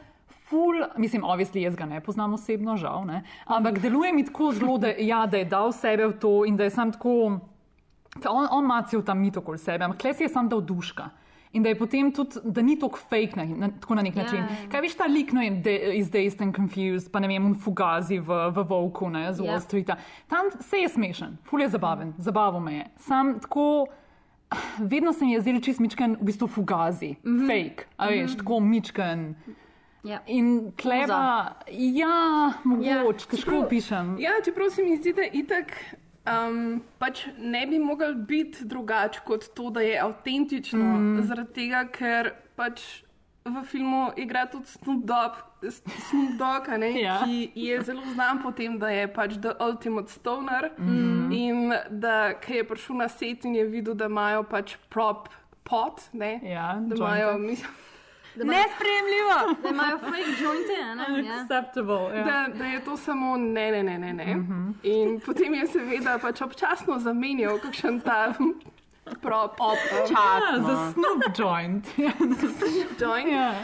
ful, 0.50 0.74
mislim, 0.98 1.24
obvisli 1.24 1.62
jaz 1.62 1.76
ga 1.76 1.86
ne 1.86 2.00
poznam 2.00 2.34
osebno, 2.34 2.76
žal, 2.76 3.04
ne, 3.06 3.22
ampak 3.46 3.78
deluje 3.78 4.12
mi 4.12 4.24
tako 4.24 4.52
zelo, 4.52 4.78
da, 4.78 4.88
ja, 4.98 5.26
da 5.26 5.36
je 5.36 5.44
dal 5.44 5.72
sebe 5.72 6.06
v 6.08 6.18
to 6.18 6.44
in 6.44 6.56
da 6.56 6.64
je 6.64 6.70
sam 6.70 6.90
tako, 6.92 7.38
ka 8.12 8.30
on, 8.30 8.48
on 8.50 8.64
ima 8.64 8.82
cel 8.82 9.02
ta 9.02 9.14
mit 9.14 9.36
okoli 9.36 9.58
sebe, 9.58 9.84
ampak 9.84 10.00
klesi 10.00 10.22
je 10.22 10.28
sam 10.28 10.48
dal 10.48 10.60
duška. 10.60 11.10
In 11.52 11.62
da 11.62 11.68
je 11.68 11.74
potem 11.74 12.12
tudi, 12.12 12.38
da 12.44 12.62
ni 12.62 12.78
tako 12.78 12.98
fake 13.00 13.32
na, 13.36 13.44
na, 13.56 13.68
tako 13.70 13.94
na 13.94 14.02
nek 14.02 14.16
Ja, 14.16 14.22
način. 14.22 14.38
ja. 14.38 14.68
Kaj 14.68 14.80
veš, 14.80 14.94
ta 14.94 15.04
lik 15.06 15.32
no, 15.32 15.40
de, 15.60 15.72
iz 15.94 16.08
Dazed 16.08 16.42
and 16.42 16.54
Confused, 16.54 17.10
pa 17.10 17.18
ne 17.18 17.28
vem, 17.28 17.54
fugazi 17.56 18.18
v, 18.20 18.26
v 18.50 18.62
Volku, 18.64 19.08
ne, 19.08 19.32
z 19.32 19.40
Ja. 19.40 19.44
Wall 19.48 19.60
Streeta. 19.60 19.96
Tam 20.28 20.46
se 20.60 20.76
je 20.76 20.88
smešen, 20.88 21.38
ful 21.44 21.60
je 21.60 21.68
zabaven, 21.68 22.14
zabavo 22.18 22.60
me 22.60 22.74
je. 22.74 22.84
Sam 22.98 23.40
tako, 23.40 23.86
vedno 24.80 25.12
se 25.12 25.24
mi 25.24 25.32
je 25.32 25.40
zdel 25.40 25.60
čist 25.60 25.80
mičken, 25.80 26.14
v 26.14 26.24
bistvu 26.24 26.46
fugazi, 26.48 27.16
mm 27.16 27.30
-hmm. 27.30 27.46
fake, 27.48 27.86
a 27.96 28.06
veš, 28.08 28.30
Mhm. 28.30 28.38
tako 28.38 28.60
mičken. 28.60 29.34
Ja. 30.04 30.20
In 30.26 30.72
kleba, 30.72 31.52
ja, 31.68 32.52
mogoče, 32.64 33.26
težko 33.26 33.50
čeprav- 33.50 33.64
opišem. 33.64 34.16
Ja, 34.18 34.30
čeprav 34.44 34.70
se 34.70 34.82
mi 34.82 34.96
zdi, 34.96 35.12
da 35.12 35.22
itak 35.32 35.72
um, 36.26 36.80
pač 36.98 37.26
ne 37.38 37.66
bi 37.66 37.78
mogel 37.78 38.14
biti 38.14 38.64
drugač 38.64 39.20
kot 39.20 39.48
to, 39.54 39.70
da 39.70 39.80
je 39.80 39.98
avtentično. 39.98 40.84
Mm. 40.84 41.22
Zaradi 41.22 41.52
tega, 41.54 41.84
ker 41.88 42.30
pač 42.56 42.82
v 43.44 43.62
filmu 43.64 44.10
igra 44.16 44.44
tudi 44.46 44.68
Snoop 44.68 45.04
Dogg, 45.04 45.38
Snoop 45.70 46.36
Dogg 46.38 46.68
ne, 46.78 46.90
Ja. 47.00 47.22
ki 47.24 47.50
je 47.56 47.80
zelo 47.82 48.02
znan 48.12 48.42
po 48.42 48.52
tem, 48.52 48.78
da 48.78 48.88
je 48.88 49.06
pač 49.08 49.38
The 49.40 49.54
Ultimate 49.60 50.12
Stoner 50.12 50.70
Mhm. 50.78 51.32
in 51.32 51.72
da 51.90 52.18
je 52.46 52.64
prišel 52.64 52.96
na 52.96 53.08
set 53.08 53.44
in 53.44 53.54
je 53.54 53.64
videl, 53.64 53.94
da 53.94 54.06
imajo 54.06 54.42
pač 54.44 54.76
prop 54.88 55.28
pot, 55.64 56.00
ne, 56.12 56.40
Ja, 56.42 56.74
da 56.76 56.94
imajo, 56.96 57.38
mislim, 57.38 57.70
Nespremljivo! 58.34 59.62
Da 59.62 59.68
imajo 59.68 59.98
fake 59.98 60.42
jointe, 60.42 60.94
ne? 60.96 61.26
Ja. 61.28 61.40
Acceptable, 61.40 62.18
ja. 62.18 62.24
da, 62.24 62.46
da 62.58 62.64
je 62.64 62.84
to 62.84 62.96
samo 62.96 63.36
ne, 63.36 63.70
ne, 63.70 63.82
ne, 63.82 63.98
ne. 63.98 64.12
ne. 64.12 64.24
Mhm. 64.36 64.52
Mm 64.52 64.74
-hmm. 64.74 64.74
In 64.82 65.20
potem 65.20 65.54
je 65.54 65.66
seveda 65.66 66.18
pač 66.18 66.40
občasno 66.40 66.98
zamenjal 66.98 67.58
kakšen 67.58 68.00
ta 68.00 68.34
prop, 69.22 69.58
Ja, 69.58 70.02
Občasno. 70.02 70.66
za 70.68 70.92
Snoop 70.92 71.38
joint. 71.38 71.86
joint. 73.00 73.28
ja. 73.32 73.54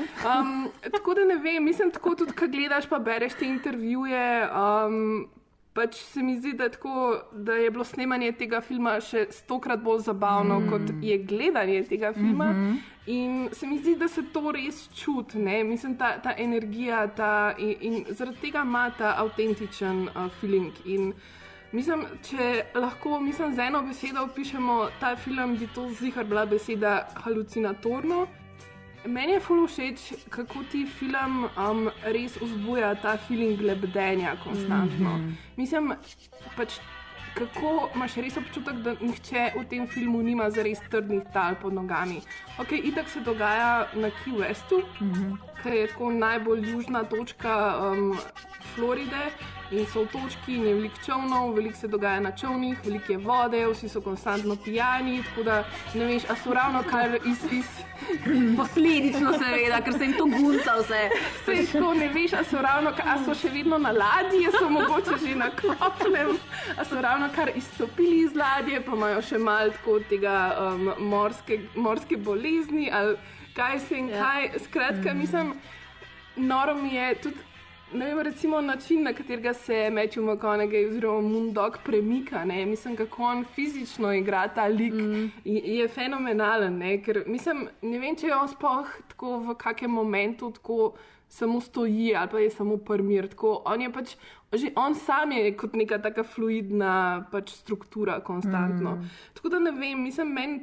Um, 0.41 0.69
tako 0.93 1.15
da 1.15 1.25
ne 1.25 1.37
vem, 1.37 1.65
mislim, 1.65 1.91
tako 1.91 2.15
tudi, 2.15 2.33
ko 2.33 2.47
gledaš 2.49 2.87
pa 2.87 2.99
bereš 2.99 3.35
te 3.35 3.47
intervjuje. 3.47 4.49
Um, 4.51 5.29
Pač 5.77 5.99
se 6.01 6.23
mi 6.25 6.39
zdi, 6.39 6.55
da, 6.57 6.71
tako, 6.73 7.21
da 7.33 7.55
je 7.61 7.71
bilo 7.71 7.85
snemanje 7.85 8.33
tega 8.41 8.62
filma 8.65 8.95
še 9.05 9.27
stokrat 9.31 9.83
bolj 9.85 10.07
zabavno, 10.07 10.61
mm. 10.61 10.71
kot 10.73 11.05
je 11.05 11.19
gledanje 11.19 11.83
tega 11.91 12.12
filma. 12.17 12.53
Mm 12.53 12.62
-hmm. 12.62 12.77
In 13.07 13.49
se 13.53 13.67
mi 13.67 13.79
zdi, 13.79 13.95
da 13.97 14.09
se 14.09 14.23
to 14.33 14.53
res 14.53 14.89
čuti, 14.95 15.39
mislim, 15.39 15.97
ta, 15.97 16.19
ta 16.23 16.35
energija 16.39 17.07
ta, 17.07 17.55
in, 17.59 17.75
in 17.81 18.05
zaradi 18.09 18.41
tega 18.41 18.62
ima 18.65 18.91
ta 18.99 19.15
avtentičen 19.19 20.09
uh, 20.09 20.31
feeling. 20.41 20.73
In 20.85 21.12
mislim, 21.73 22.05
če 22.23 22.65
lahko 22.75 23.21
mislim, 23.21 23.55
z 23.55 23.59
eno 23.59 23.83
besedo 23.83 24.23
opišemo 24.23 24.89
ta 25.01 25.17
film, 25.17 25.57
bi 25.57 25.69
to 25.75 25.89
zihar 25.91 26.25
bila 26.25 26.47
beseda 26.47 27.09
halucinatorno. 27.15 28.27
Meni 29.07 29.33
je 29.33 29.40
ful 29.40 29.66
všeč, 29.66 30.12
kako 30.31 30.64
ti 30.71 30.87
film 30.87 31.45
um, 31.45 31.88
res 32.05 32.37
vzbuja 32.40 32.95
ta 33.03 33.16
feeling 33.16 33.61
lebdenja 33.61 34.37
konstantno. 34.45 35.16
Mm 35.16 35.23
-hmm. 35.23 35.35
Mislim, 35.57 35.92
pač, 36.57 36.79
kako 37.35 37.90
imaš 37.95 38.16
res 38.16 38.37
občutek, 38.37 38.77
da 38.85 38.95
nihče 39.01 39.53
v 39.59 39.64
tem 39.71 39.87
filmu 39.87 40.23
nima 40.23 40.51
zares 40.51 40.81
trdnih 40.90 41.23
tal 41.33 41.55
pod 41.62 41.75
nogami. 41.75 42.21
Ok, 42.59 42.73
itak 42.73 43.09
se 43.09 43.21
dogaja 43.21 43.88
na 43.95 44.09
Key 44.09 44.33
Westu, 44.33 44.83
mm 45.01 45.12
-hmm. 45.12 45.37
ki 45.62 45.69
je 45.69 45.87
tako 45.87 46.11
najbolj 46.11 46.71
južna 46.71 47.05
točka 47.05 47.79
um, 47.92 48.19
Floride. 48.77 49.27
In 49.73 49.83
so 49.85 50.05
v 50.05 50.09
točki, 50.09 50.55
in 50.55 50.65
je 50.65 50.75
veliko 50.75 51.01
čovnov, 51.03 51.55
veliko 51.55 51.77
se 51.77 51.89
dogaja 51.89 52.21
na 52.21 52.31
čovnih, 52.31 52.79
veliko 52.85 53.12
je 53.12 53.19
vode, 53.19 53.65
vsi 53.67 53.89
so 53.89 54.01
konstantno 54.01 54.55
pijani, 54.57 55.23
tako 55.25 55.43
da 55.43 55.57
ne 55.95 56.05
veš, 56.05 56.23
a 56.31 56.37
so 56.37 56.55
ravno 56.55 56.85
kar 56.87 57.17
iz. 57.27 57.41
iz 57.53 57.67
Posledično, 58.57 59.33
seveda, 59.33 59.81
ker 59.81 59.93
se 59.93 60.05
jim 60.05 60.12
to 60.12 60.25
gunca 60.27 60.75
vse. 60.79 61.01
Sej, 61.45 61.62
tako 61.73 61.95
ne 61.95 62.09
veš, 62.09 62.33
a 62.33 62.45
so 62.45 62.61
ravno, 62.62 62.93
ka- 62.93 63.07
a 63.07 63.17
so 63.25 63.35
še 63.35 63.51
vedno 63.51 63.79
na 63.79 63.91
ladji, 63.91 64.45
a 64.47 64.53
so 64.53 64.69
mogoče 64.69 65.17
že 65.19 65.35
na 65.35 65.49
kopnem, 65.51 66.37
a 66.77 66.85
so 66.85 67.01
ravno 67.01 67.29
kar 67.35 67.51
izstopili 67.57 68.21
iz 68.21 68.35
ladje, 68.37 68.81
pa 68.81 68.93
imajo 68.93 69.23
še 69.23 69.39
malo 69.39 69.71
tako 69.71 69.99
tega 70.11 70.37
um, 70.61 70.93
morske, 71.09 71.59
morske 71.75 72.17
bolezni 72.19 72.91
ali 72.93 73.17
kaj 73.57 73.81
se 73.81 73.99
in 73.99 74.09
kaj. 74.12 74.51
Skratka, 74.59 75.15
mislim, 75.15 75.55
noro 76.37 76.75
mi 76.75 76.95
je 76.95 77.15
tudi. 77.23 77.37
Ne 77.92 78.07
vem, 78.07 78.18
recimo 78.20 78.61
način, 78.61 79.03
na 79.03 79.12
katerega 79.12 79.55
se 79.55 79.75
Matthew 79.92 80.22
McConaughey 80.22 80.88
oziroma 80.88 81.29
Moondog 81.29 81.79
premika. 81.85 82.44
Ne? 82.44 82.66
Mislim, 82.66 82.96
kako 82.96 83.22
on 83.22 83.44
fizično 83.44 84.12
igra 84.12 84.49
ta 84.49 84.66
lik, 84.66 84.94
mm. 84.94 85.31
je 85.44 85.88
fenomenalen. 85.88 86.79
Ne? 86.79 87.03
Ker 87.03 87.22
mislim, 87.27 87.68
ne 87.83 87.99
vem, 87.99 88.16
če 88.16 88.27
je 88.27 88.37
on 88.37 88.49
sploh 88.49 88.90
tako 89.09 89.38
v 89.38 89.55
kakem 89.55 89.90
momentu 89.90 90.51
tako 90.51 90.94
samo 91.29 91.61
stoji 91.61 92.14
ali 92.14 92.29
pa 92.31 92.38
je 92.38 92.51
samo 92.51 92.77
prmir. 92.77 93.29
Tako, 93.29 93.62
on 93.64 93.81
je 93.81 93.92
pač, 93.92 94.16
že 94.53 94.72
on 94.77 94.94
sam 94.94 95.33
je 95.33 95.57
kot 95.57 95.75
neka 95.75 95.99
taka 96.03 96.25
fluidna 96.25 97.27
pač 97.31 97.55
struktura 97.55 98.20
konstantno. 98.20 98.96
Mm. 98.96 99.11
Tako 99.35 99.49
da 99.49 99.59
ne 99.59 99.70
vem, 99.70 100.03
mislim, 100.03 100.35
meni 100.35 100.61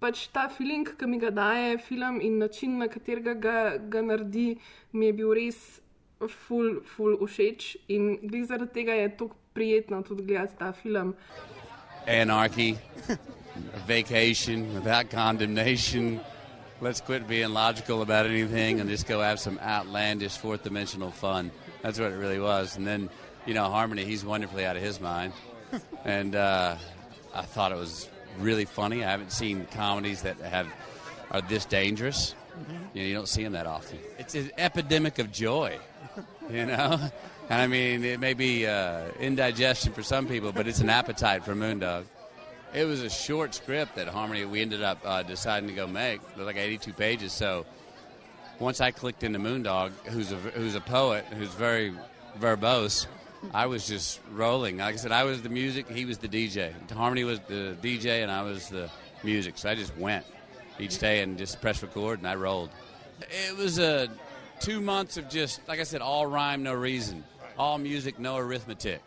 pač 0.00 0.28
ta 0.32 0.48
feeling, 0.48 0.88
ki 0.98 1.06
mi 1.06 1.18
ga 1.18 1.30
daje 1.30 1.78
film 1.78 2.20
in 2.20 2.38
način, 2.38 2.78
na 2.78 2.88
katerega 2.88 3.34
ga, 3.34 3.60
ga 3.78 4.02
naredi, 4.02 4.58
mi 4.92 5.06
je 5.06 5.12
bil 5.12 5.32
res 5.34 5.80
ful, 6.26 6.80
ful 6.96 7.16
všeč 7.26 7.76
in 7.88 8.18
glede 8.22 8.46
zaradi 8.46 8.72
tega 8.72 8.92
je 8.92 9.08
tako 9.16 9.36
prijetno 9.54 10.02
tudi 10.02 10.22
gledati 10.22 10.58
ta 10.58 10.72
film. 10.72 11.14
anarchy, 12.08 12.78
vacation 13.86 14.74
without 14.74 15.10
condemnation. 15.10 16.20
Let's 16.80 17.00
quit 17.00 17.26
being 17.26 17.50
logical 17.50 18.02
about 18.02 18.26
anything 18.26 18.80
and 18.80 18.88
just 18.88 19.06
go 19.06 19.20
have 19.20 19.40
some 19.40 19.58
outlandish 19.58 20.36
fourth 20.36 20.62
dimensional 20.62 21.10
fun. 21.10 21.50
That's 21.82 21.98
what 21.98 22.12
it 22.12 22.16
really 22.16 22.38
was. 22.38 22.76
And 22.76 22.86
then, 22.86 23.10
you 23.46 23.54
know, 23.54 23.64
Harmony, 23.64 24.04
he's 24.04 24.24
wonderfully 24.24 24.64
out 24.64 24.76
of 24.76 24.82
his 24.82 25.00
mind. 25.00 25.32
And 26.04 26.34
uh, 26.34 26.76
I 27.34 27.42
thought 27.42 27.72
it 27.72 27.78
was 27.78 28.08
really 28.38 28.64
funny. 28.64 29.04
I 29.04 29.10
haven't 29.10 29.32
seen 29.32 29.66
comedies 29.72 30.22
that 30.22 30.38
have 30.38 30.68
are 31.30 31.42
this 31.42 31.64
dangerous. 31.64 32.34
You, 32.94 33.02
know, 33.02 33.08
you 33.08 33.14
don't 33.14 33.28
see 33.28 33.42
them 33.42 33.52
that 33.52 33.66
often. 33.66 33.98
It's 34.18 34.34
an 34.34 34.50
epidemic 34.56 35.18
of 35.18 35.30
joy, 35.30 35.78
you 36.50 36.66
know. 36.66 37.10
And 37.50 37.62
I 37.62 37.66
mean, 37.66 38.04
it 38.04 38.20
may 38.20 38.34
be 38.34 38.66
uh, 38.66 39.08
indigestion 39.18 39.92
for 39.92 40.02
some 40.02 40.26
people, 40.26 40.52
but 40.52 40.68
it's 40.68 40.80
an 40.80 40.90
appetite 40.90 41.44
for 41.44 41.54
Moondog. 41.54 42.04
It 42.74 42.84
was 42.84 43.02
a 43.02 43.08
short 43.08 43.54
script 43.54 43.96
that 43.96 44.08
Harmony 44.08 44.44
we 44.44 44.60
ended 44.60 44.82
up 44.82 44.98
uh, 45.04 45.22
deciding 45.22 45.68
to 45.70 45.74
go 45.74 45.86
make. 45.86 46.20
Like 46.36 46.56
82 46.56 46.92
pages, 46.92 47.32
so 47.32 47.64
once 48.58 48.80
I 48.80 48.90
clicked 48.90 49.22
into 49.22 49.38
Moondog, 49.38 49.92
who's 50.08 50.32
a 50.32 50.36
who's 50.36 50.74
a 50.74 50.80
poet, 50.80 51.24
who's 51.26 51.48
very 51.54 51.94
verbose, 52.38 53.06
I 53.54 53.66
was 53.66 53.86
just 53.86 54.20
rolling. 54.32 54.78
Like 54.78 54.94
I 54.94 54.96
said, 54.98 55.12
I 55.12 55.24
was 55.24 55.42
the 55.42 55.48
music, 55.48 55.88
he 55.88 56.04
was 56.04 56.18
the 56.18 56.28
DJ. 56.28 56.72
Harmony 56.90 57.24
was 57.24 57.40
the 57.40 57.76
DJ, 57.82 58.22
and 58.22 58.30
I 58.30 58.42
was 58.42 58.68
the 58.68 58.90
music. 59.22 59.56
So 59.58 59.70
I 59.70 59.74
just 59.74 59.96
went 59.96 60.26
each 60.78 60.98
day 60.98 61.22
and 61.22 61.38
just 61.38 61.60
pressed 61.60 61.82
record, 61.82 62.18
and 62.18 62.28
I 62.28 62.34
rolled. 62.34 62.70
It 63.20 63.56
was 63.56 63.78
a 63.78 64.08
two 64.60 64.80
months 64.80 65.16
of 65.16 65.28
just, 65.28 65.66
like 65.68 65.80
I 65.80 65.84
said, 65.84 66.00
all 66.00 66.26
rhyme, 66.26 66.62
no 66.62 66.74
reason, 66.74 67.24
all 67.58 67.78
music, 67.78 68.18
no 68.18 68.36
arithmetic. 68.36 69.02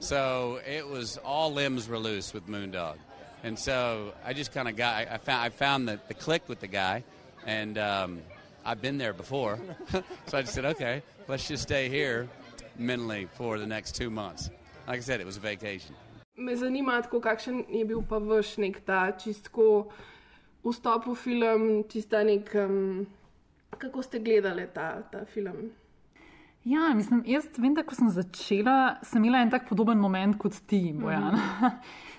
So 0.00 0.60
it 0.66 0.86
was 0.86 1.16
all 1.18 1.52
limbs 1.52 1.88
were 1.88 1.98
loose 1.98 2.34
with 2.34 2.46
Moondog, 2.46 2.96
and 3.42 3.58
so 3.58 4.12
I 4.24 4.32
just 4.34 4.52
kind 4.52 4.68
of 4.68 4.76
got. 4.76 5.08
I, 5.08 5.16
found 5.18 5.42
I 5.42 5.48
found 5.48 5.88
the, 5.88 5.98
the 6.08 6.14
click 6.14 6.42
with 6.48 6.60
the 6.60 6.66
guy, 6.66 7.04
and 7.46 7.78
um, 7.78 8.20
I've 8.64 8.82
been 8.82 8.98
there 8.98 9.14
before, 9.14 9.58
so 10.26 10.38
I 10.38 10.42
just 10.42 10.54
said, 10.54 10.66
okay, 10.66 11.02
let's 11.26 11.48
just 11.48 11.62
stay 11.62 11.88
here 11.88 12.28
mentally 12.78 13.28
for 13.32 13.58
the 13.58 13.66
next 13.66 13.94
two 13.94 14.10
months. 14.10 14.50
Like 14.86 14.98
I 14.98 15.00
said, 15.00 15.20
it 15.20 15.26
was 15.26 15.38
a 15.38 15.40
vacation. 15.40 15.94
Me 16.36 16.54
zanima, 16.54 17.00
tako, 17.00 17.20
kakšen 17.20 17.64
je 17.70 17.84
bil 17.84 18.02
pa 18.02 18.18
vaš 18.18 18.56
nek 18.58 18.84
ta 18.84 19.12
čistko 19.12 19.86
vstop 20.64 21.06
v 21.06 21.14
film, 21.14 21.84
tista 21.84 22.24
nek. 22.24 22.54
Um, 22.54 23.06
kako 23.78 24.02
ste 24.02 24.18
gledali 24.18 24.66
ta, 24.74 25.02
ta 25.12 25.24
film? 25.24 25.70
Ja, 26.64 26.94
mislim, 26.94 27.22
jaz 27.26 27.44
vem, 27.58 27.74
da 27.74 27.82
ko 27.84 27.94
sem 27.94 28.08
začela, 28.08 28.96
sem 29.04 29.24
imela 29.24 29.42
en 29.44 29.50
tak 29.52 29.68
podoben 29.68 30.00
moment 30.00 30.38
kot 30.40 30.56
ti, 30.66 30.94
Bojan. 30.96 31.34
Mm 31.34 31.36
-hmm. 31.36 31.70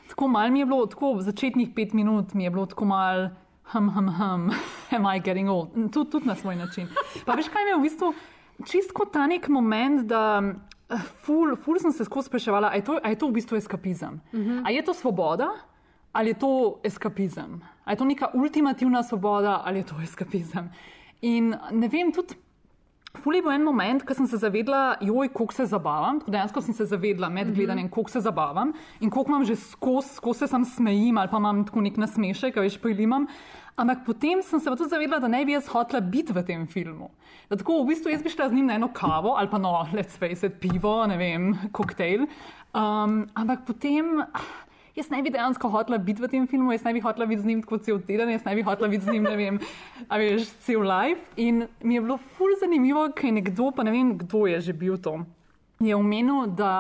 tako 0.10 0.28
mal 0.28 0.52
mi 0.52 0.60
je 0.60 0.66
bilo, 0.66 0.86
tako 0.86 1.16
začetnih 1.20 1.70
pet 1.76 1.94
minut 1.94 2.34
mi 2.34 2.44
je 2.44 2.50
bilo 2.50 2.66
tako 2.66 2.86
mal, 2.86 3.30
hum, 3.72 3.90
hum, 3.90 4.10
hum, 4.10 4.52
am 4.98 5.16
I 5.16 5.20
getting 5.20 5.50
old? 5.50 5.92
Tudi 5.92 6.10
tud 6.10 6.26
na 6.26 6.36
svoj 6.36 6.56
način. 6.56 6.88
Pa 7.26 7.34
veš, 7.34 7.48
kaj 7.48 7.64
mi 7.64 7.70
je 7.70 7.78
v 7.78 7.82
bistvu 7.82 8.14
čisto 8.64 9.06
ta 9.06 9.28
nek 9.28 9.48
moment, 9.48 10.08
da. 10.08 10.42
Ful, 11.26 11.56
ful 11.56 11.80
sem 11.80 11.92
se 11.92 12.06
skozi 12.06 12.28
spraševala, 12.30 12.68
ali 12.68 12.78
je, 12.78 13.10
je 13.10 13.18
to 13.18 13.28
v 13.28 13.32
bistvu 13.32 13.58
eskapizem. 13.58 14.22
Mm 14.34 14.40
-hmm. 14.40 14.62
Ali 14.66 14.76
je 14.76 14.84
to 14.86 14.94
svoboda, 14.94 15.50
ali 16.12 16.30
je 16.30 16.34
to 16.34 16.80
eskapizem? 16.84 17.62
Ali 17.86 17.94
je 17.94 17.98
to 17.98 18.06
neka 18.06 18.30
ultimativna 18.34 19.04
svoboda, 19.04 19.62
ali 19.66 19.80
je 19.80 19.84
to 19.84 19.96
eskapizem? 20.04 20.70
In 21.22 21.56
ne 21.72 21.88
vem, 21.88 22.12
tudi 22.12 22.36
Fuli 23.24 23.42
bo 23.42 23.52
en 23.52 23.64
moment, 23.64 24.04
ko 24.06 24.14
sem 24.16 24.28
se 24.28 24.38
zavedla, 24.42 24.98
joj, 25.02 25.30
koliko 25.34 25.56
se 25.56 25.66
zabavam. 25.72 26.20
Dejansko 26.28 26.62
sem 26.62 26.76
se 26.76 26.88
zavedla 26.90 27.30
med 27.32 27.54
gledanjem, 27.56 27.90
koliko 27.90 28.12
se 28.12 28.22
zabavam 28.26 28.74
in 29.00 29.10
koliko 29.10 29.32
imam 29.32 29.46
že 29.46 29.56
skozi, 29.56 30.16
skozi 30.18 30.40
se 30.40 30.48
sam 30.48 30.66
smejim 30.66 31.18
ali 31.18 31.32
pa 31.32 31.40
imam 31.40 31.64
tako 31.66 31.82
nek 31.86 31.98
nasmešek, 31.98 32.60
veš, 32.60 32.78
pojilimam. 32.82 33.28
Ampak 33.76 34.06
potem 34.06 34.42
sem 34.44 34.60
se 34.60 34.70
pa 34.70 34.76
tudi 34.76 34.90
zavedla, 34.90 35.20
da 35.20 35.28
ne 35.28 35.44
bi 35.46 35.56
jaz 35.56 35.68
hotela 35.68 36.00
biti 36.02 36.34
v 36.34 36.44
tem 36.48 36.68
filmu. 36.68 37.10
Da 37.50 37.58
tako 37.60 37.82
v 37.84 37.90
bistvu 37.92 38.12
jaz 38.12 38.24
bi 38.24 38.32
šla 38.32 38.50
z 38.50 38.56
njim 38.56 38.70
na 38.72 38.78
eno 38.80 38.92
kavo 38.94 39.36
ali 39.36 39.50
pa 39.52 39.58
no, 39.58 39.74
let's 39.94 40.20
face 40.20 40.48
it, 40.48 40.60
pivo, 40.60 41.06
ne 41.08 41.18
vem, 41.18 41.54
koktejl. 41.72 42.28
Um, 42.76 43.26
ampak 43.36 43.66
potem. 43.68 44.24
Jaz 44.96 45.10
ne 45.12 45.22
bi 45.22 45.30
dejansko 45.30 45.70
hotela 45.70 45.98
biti 45.98 46.22
v 46.22 46.28
tem 46.28 46.48
filmu, 46.48 46.72
jaz 46.72 46.84
ne 46.84 46.94
bi 46.94 47.00
hotela 47.00 47.26
biti 47.26 47.42
z 47.42 47.46
njim 47.46 47.62
kot 47.64 47.84
cel 47.84 48.00
teden, 48.00 48.30
jaz 48.30 48.46
ne 48.46 48.56
bi 48.56 48.62
hotela 48.64 48.88
biti 48.88 49.04
z 49.06 49.12
njim, 49.12 49.24
ne 49.24 49.36
vem, 49.36 49.60
a 50.08 50.18
veš, 50.18 50.46
cel 50.60 50.82
life. 50.82 51.22
In 51.38 51.68
mi 51.84 51.96
je 51.96 52.02
bilo 52.02 52.18
ful 52.18 52.56
zanimivo, 52.60 53.10
ker 53.12 53.34
nekdo, 53.34 53.72
pa 53.72 53.84
ne 53.84 53.92
vem, 53.92 54.18
kdo 54.18 54.46
je 54.48 54.62
že 54.62 54.74
bil 54.74 54.98
to, 54.98 55.18
je 55.80 55.96
omenil, 55.96 56.48
da, 56.48 56.72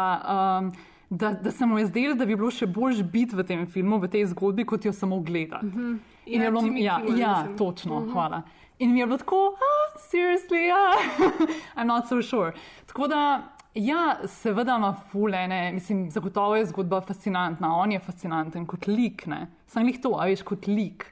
um, 0.59 0.71
da, 1.09 1.33
da 1.33 1.51
se 1.51 1.65
mu 1.65 1.79
je 1.79 1.85
zdelo, 1.85 2.15
da 2.15 2.25
bi 2.25 2.35
bilo 2.35 2.47
še 2.49 2.65
bolj 2.67 3.03
biti 3.03 3.35
v 3.35 3.43
tem 3.43 3.67
filmu, 3.67 3.99
v 3.99 4.07
tej 4.07 4.25
zgodbi, 4.25 4.63
kot 4.65 4.85
jo 4.85 4.93
samo 4.93 5.19
gledati. 5.19 5.65
Mm 5.65 5.71
-hmm. 5.71 5.97
In 6.25 6.41
Ja, 6.41 6.45
je 6.45 6.51
bilo, 6.51 6.61
ja, 6.77 6.95
Kimmel, 6.97 7.19
ja, 7.19 7.35
mislim. 7.37 7.57
točno, 7.57 7.99
Mhm. 7.99 8.11
hvala. 8.11 8.41
In 8.79 8.93
mi 8.93 8.99
je 8.99 9.05
bilo 9.05 9.17
tako, 9.17 9.55
ah, 9.55 9.99
seriously, 10.01 10.71
ah, 10.71 10.95
I'm 11.77 11.85
not 11.85 12.07
so 12.07 12.21
sure. 12.21 12.51
Tako 12.85 13.07
da, 13.07 13.43
ja, 13.75 14.17
seveda 14.27 14.75
ima 14.77 14.93
fulene, 15.11 15.71
mislim, 15.71 16.11
zagotovo 16.11 16.55
je 16.55 16.65
zgodba 16.65 17.01
fascinantna, 17.01 17.75
on 17.75 17.91
je 17.91 17.99
fascinanten 17.99 18.65
kot 18.65 18.87
lik, 18.87 19.25
ne. 19.27 19.47
Sam 19.67 19.87
jih 19.87 19.99
to, 20.01 20.15
a 20.19 20.25
veš, 20.29 20.43
kot 20.47 20.67
lik. 20.67 21.05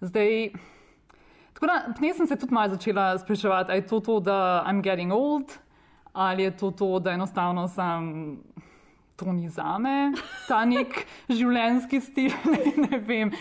Zdaj, 0.00 0.50
tako 1.54 1.66
da, 1.66 1.82
potem 1.94 2.14
sem 2.14 2.26
se 2.26 2.38
tudi 2.38 2.54
malo 2.54 2.74
začela 2.74 3.18
spraševati, 3.18 3.72
ali 3.72 3.80
je 3.80 3.86
to 3.86 4.00
to, 4.00 4.20
da 4.20 4.64
I'm 4.66 4.82
getting 4.82 5.12
old, 5.12 5.54
ali 6.12 6.42
je 6.42 6.56
to 6.56 6.70
to, 6.70 6.98
da 6.98 7.12
enostavno 7.12 7.68
sem. 7.68 8.38
To 9.20 9.32
ni 9.32 9.48
za 9.52 9.78
me, 9.78 10.12
ta 10.48 10.62
nek 10.64 11.04
življenjski 11.38 12.00
stil. 12.00 12.32
Ne, 12.80 12.98
vem. 13.04 13.32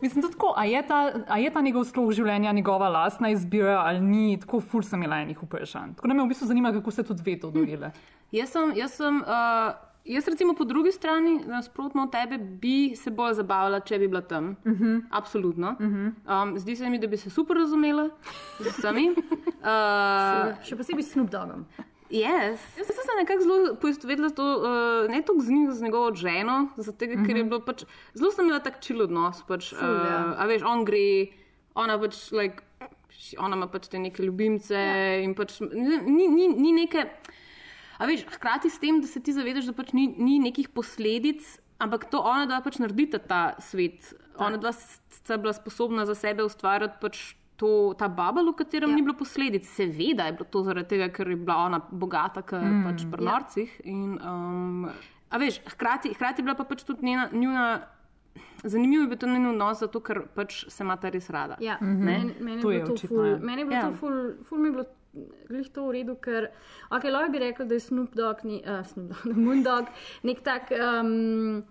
Mislim, 0.00 0.22
tudi 0.22 0.32
tako, 0.32 0.52
a 0.56 0.64
je, 0.64 0.80
ta, 0.88 1.00
a 1.28 1.38
je 1.38 1.50
ta 1.52 1.60
njegov 1.60 1.84
slog 1.88 2.12
življenja 2.16 2.52
njegova 2.56 2.88
lastna 2.92 3.30
izbira 3.32 3.78
ali 3.82 4.00
ni, 4.00 4.36
tako 4.40 4.60
ful 4.60 4.84
sem 4.84 5.02
imela 5.02 5.20
enih 5.24 5.40
vprašanj. 5.42 5.96
Tako 5.96 6.08
da 6.08 6.16
me 6.16 6.24
v 6.24 6.30
bistvu 6.32 6.48
zanima, 6.48 6.72
kako 6.72 6.90
se 6.90 7.04
tudi 7.04 7.24
ve 7.26 7.36
to 7.40 7.50
dorile. 7.52 7.92
Jaz 8.32 8.52
sem, 8.52 8.72
jaz 8.76 8.96
sem, 8.96 9.20
uh, 9.22 9.76
jaz 10.08 10.28
recimo 10.28 10.54
po 10.58 10.64
drugi 10.64 10.92
strani, 10.92 11.38
nasprotno 11.48 12.06
od 12.06 12.12
tebe, 12.12 12.38
bi 12.38 12.96
se 12.96 13.10
bolj 13.10 13.36
zabavila, 13.40 13.80
če 13.80 13.98
bi 13.98 14.08
bila 14.08 14.22
tam. 14.22 14.56
Uh 14.64 14.72
-huh. 14.72 15.02
Absolutno. 15.10 15.76
Uh 15.78 15.86
-huh. 15.86 16.12
um, 16.42 16.58
zdi 16.58 16.76
se 16.76 16.90
mi, 16.90 16.98
da 16.98 17.06
bi 17.06 17.16
se 17.16 17.30
super 17.30 17.56
razumela 17.56 18.08
z 18.60 18.72
vsemi. 18.78 19.10
Uh, 19.10 20.56
Še 20.66 20.76
posebej 20.76 21.02
s 21.02 21.12
Snoop 21.12 21.30
Doggom. 21.30 21.66
Yes. 22.10 22.62
Jaz 22.78 22.86
sem 22.86 22.96
se 23.02 23.14
nekako 23.18 23.42
zelo 23.42 23.74
poistovetila 23.82 24.30
to, 24.30 24.44
uh, 24.44 25.10
ne 25.10 25.22
toliko 25.22 25.44
z 25.44 25.50
njim, 25.50 25.72
z 25.72 25.82
njegovo 25.82 26.14
ženo, 26.14 26.68
zato 26.76 26.98
ker 26.98 27.10
je 27.10 27.42
Mhm. 27.42 27.48
bilo 27.48 27.60
pač, 27.60 27.82
zelo 28.14 28.30
sem 28.30 28.44
imela 28.46 28.60
tak 28.62 28.80
čil 28.80 29.02
odnos. 29.02 29.42
Pač, 29.48 29.72
Ful, 29.74 29.88
ja. 29.88 30.20
uh, 30.34 30.40
a 30.42 30.46
veš, 30.46 30.62
on 30.62 30.84
gre, 30.84 31.32
ona 31.74 31.98
pač, 31.98 32.30
like, 32.32 32.62
ona 33.38 33.56
ima 33.56 33.66
pač 33.66 33.88
te 33.88 33.98
neke 33.98 34.22
ljubimce 34.22 34.74
ja. 34.76 35.18
in 35.24 35.34
pač 35.34 35.58
ni, 35.60 36.28
ni, 36.28 36.48
ni 36.48 36.72
neke. 36.72 37.06
A 37.98 38.06
veš, 38.06 38.26
hkrati 38.28 38.68
s 38.70 38.78
tem, 38.78 39.00
da 39.00 39.08
se 39.08 39.20
ti 39.20 39.32
zavedaš, 39.32 39.64
da 39.66 39.72
pač 39.72 39.92
ni, 39.96 40.06
ni 40.18 40.38
nekih 40.38 40.68
posledic, 40.68 41.42
ampak 41.80 42.10
to 42.12 42.20
ona 42.20 42.46
dva 42.46 42.60
pač 42.60 42.76
naredita 42.78 43.18
ta 43.18 43.56
svet. 43.58 44.12
Ona 44.36 44.60
dva 44.60 44.72
sta 44.72 45.38
bila 45.40 45.52
sposobna 45.56 46.04
za 46.06 46.14
sebe 46.14 46.44
ustvarjati 46.44 47.00
pač 47.00 47.34
to, 47.56 47.94
ta 47.98 48.08
babel, 48.08 48.50
v 48.52 48.56
katerem 48.56 48.90
ja. 48.90 48.96
ni 48.96 49.02
bilo 49.02 49.14
posledic. 49.16 49.64
Seveda 49.66 50.26
je 50.26 50.32
bilo 50.32 50.44
to 50.50 50.62
zaradi 50.62 50.88
tega, 50.88 51.08
ker 51.08 51.30
je 51.30 51.36
bila 51.36 51.56
ona 51.66 51.80
bogata, 51.90 52.42
ker 52.42 52.60
mm. 52.60 52.74
Mm. 52.80 52.84
pač 52.84 53.04
pri 53.10 53.24
Ja. 53.24 53.30
norcih. 53.30 53.80
In, 53.84 54.18
um, 54.20 54.88
a 55.30 55.38
veš, 55.38 55.60
hkrati, 55.66 56.12
hkrati 56.14 56.40
je 56.40 56.44
bila 56.44 56.54
pa 56.54 56.64
pač 56.64 56.84
tudi 56.84 57.02
njena, 57.02 57.28
njuna. 57.32 57.66
Zanimivo 58.64 59.02
je 59.02 59.08
bil 59.08 59.18
to 59.18 59.26
njen 59.26 59.46
odnos, 59.46 59.78
zato 59.80 60.00
ker 60.00 60.22
pač 60.34 60.66
se 60.68 60.84
imata 60.84 61.08
res 61.08 61.30
rada. 61.30 61.56
Ja, 61.60 61.78
Ne? 61.80 61.94
meni, 61.94 62.34
meni 62.40 62.62
To 62.62 62.70
je 62.70 62.78
bilo 62.78 62.86
to 62.86 62.94
očitno, 62.94 63.16
ful, 63.16 63.26
ja. 63.26 63.36
meni 63.38 63.62
je 63.62 63.66
bilo 63.66 63.76
Ja. 63.76 63.88
to 63.88 63.96
ful, 63.96 64.12
ful 64.44 64.58
mi 64.58 64.68
je 64.68 64.72
bilo 64.72 64.84
glih 65.48 65.68
to 65.72 65.86
v 65.86 65.92
redu, 65.92 66.14
ker, 66.20 66.50
ok, 66.90 67.04
lahko 67.04 67.32
bi 67.32 67.38
rekel, 67.38 67.66
da 67.66 67.74
je 67.74 67.80
Snoop 67.80 68.12
Dogg, 68.14 68.44
ni, 68.44 68.60
uh, 68.60 68.84
Snoop 68.84 69.08
Dogg, 69.24 69.36
Moondog, 69.46 69.86
nek 70.22 70.42
tak 70.44 70.68
um, 70.72 71.62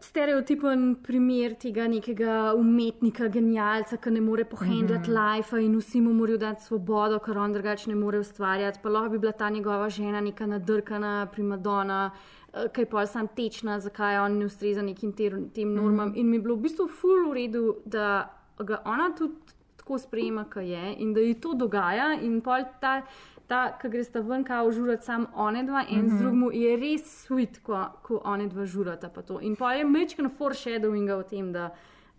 stereotipen 0.00 0.94
primer 1.02 1.54
tega 1.60 1.86
nekega 1.88 2.52
umetnika, 2.56 3.28
genialca, 3.32 3.96
ki 3.96 4.10
ne 4.10 4.20
more 4.20 4.44
pohendlati 4.44 5.10
mm. 5.10 5.16
-hmm. 5.16 5.36
life 5.36 5.62
in 5.62 5.78
vsi 5.78 6.00
mu 6.00 6.12
morajo 6.12 6.38
dati 6.38 6.62
svobodo, 6.62 7.18
ker 7.18 7.38
on 7.38 7.52
drugače 7.52 7.90
ne 7.90 7.96
more 7.96 8.18
ustvarjati. 8.18 8.78
Pa 8.82 8.88
lahko 8.88 9.10
bi 9.10 9.18
bila 9.18 9.32
ta 9.32 9.50
njegova 9.50 9.90
žena 9.90 10.20
neka 10.20 10.46
nadrkana 10.46 11.26
primadona, 11.32 12.10
eh, 12.54 12.68
ki 12.72 12.80
je 12.80 12.86
pa 12.86 13.06
sam 13.06 13.28
tečna, 13.28 13.80
zakaj 13.80 14.18
on 14.18 14.38
ne 14.38 14.46
ustreza 14.46 14.82
nekim 14.82 15.12
ter- 15.12 15.50
tem 15.54 15.74
normam. 15.74 16.08
Mhm. 16.08 16.18
In 16.18 16.30
mi 16.30 16.36
je 16.36 16.42
bilo 16.42 16.54
v 16.54 16.60
bistvu 16.60 16.88
ful 16.88 17.30
v 17.30 17.34
redu, 17.34 17.76
da 17.84 18.30
ga 18.58 18.82
ona 18.84 19.14
tudi 19.18 19.34
tako 19.76 19.98
sprejema, 19.98 20.44
kot 20.44 20.62
je 20.62 20.94
in 20.98 21.14
da 21.14 21.20
ji 21.20 21.34
to 21.34 21.54
dogaja. 21.54 22.20
In 22.22 22.40
pol 22.40 22.64
ta, 22.80 23.02
ta 23.46 23.78
ki 23.78 23.88
greš 23.88 24.12
ta 24.12 24.20
ven, 24.20 24.44
kao 24.44 24.72
žurati 24.72 25.04
sam 25.04 25.26
one 25.34 25.62
dva, 25.62 25.84
en 25.88 26.00
mm 26.00 26.08
-hmm. 26.08 26.16
z 26.16 26.18
drugim, 26.18 26.50
je 26.52 26.76
res 26.76 27.26
sweet, 27.26 27.62
ko, 27.62 27.86
ko 28.02 28.20
one 28.24 28.48
dva 28.48 28.64
žurata. 28.66 29.08
pa 29.08 29.22
to. 29.22 29.40
In 29.40 29.56
pa 29.56 29.72
je 29.72 29.84
mečken 29.84 30.30
foreshadowing 30.30 31.10
o 31.10 31.22
tem, 31.22 31.52
da 31.52 31.70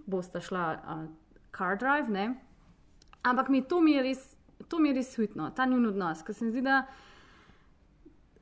bosta 0.06 0.40
šla 0.40 0.78
uh, 0.88 1.10
car 1.58 1.78
drive, 1.78 2.10
ne. 2.10 2.36
Ampak 3.24 3.50
mi 3.50 3.62
to 3.62 3.82
mi 3.82 3.92
je 3.92 4.04
res, 4.04 4.38
to 4.68 4.80
mi 4.80 4.90
je 4.90 4.96
res 4.96 5.16
sweetno, 5.16 5.52
ta 5.56 5.66
njun 5.66 5.86
odnos, 5.86 6.24
ker 6.24 6.36
se 6.36 6.46
mi 6.46 6.52
zdi, 6.52 6.62
da. 6.62 6.86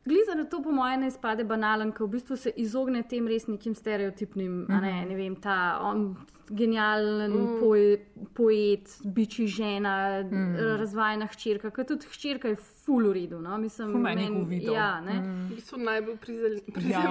Gliza, 0.05 0.35
da 0.35 0.43
to 0.49 0.61
po 0.63 0.71
mojem 0.71 0.99
ne 0.99 1.07
izpade 1.07 1.43
banalen, 1.43 1.91
ker 1.91 2.05
v 2.05 2.09
bistvu 2.09 2.35
se 2.35 2.51
izogne 2.55 3.03
tem 3.09 3.27
res 3.27 3.47
nekim 3.47 3.75
stereotipnim, 3.75 4.51
mm 4.51 4.65
-hmm. 4.67 4.81
ne, 4.81 5.01
Mhm. 5.01 5.09
ne 5.09 5.15
vem, 5.15 5.35
ta 5.35 5.79
on, 5.81 6.15
genijalen 6.49 7.31
Mm. 7.31 7.57
mm. 7.57 8.27
poet, 8.33 8.85
biči 9.05 9.47
žena, 9.47 9.95
Mm. 10.21 10.35
mm. 10.35 10.55
razvajena 10.77 11.25
hčerka, 11.27 11.71
ker 11.71 11.85
tudi 11.85 12.05
hčerka 12.07 12.47
je 12.47 12.55
full 12.55 13.03
v 13.03 13.13
redu. 13.13 13.39
No? 13.39 13.57
Mislim, 13.57 13.95
uvidel. 14.37 14.73
Ja, 14.73 15.01
ne. 15.01 15.15
V 15.45 15.55
bistvu 15.55 15.77
najbolj 15.79 16.17
prizadeti. 16.17 16.71
Ja, 16.85 17.01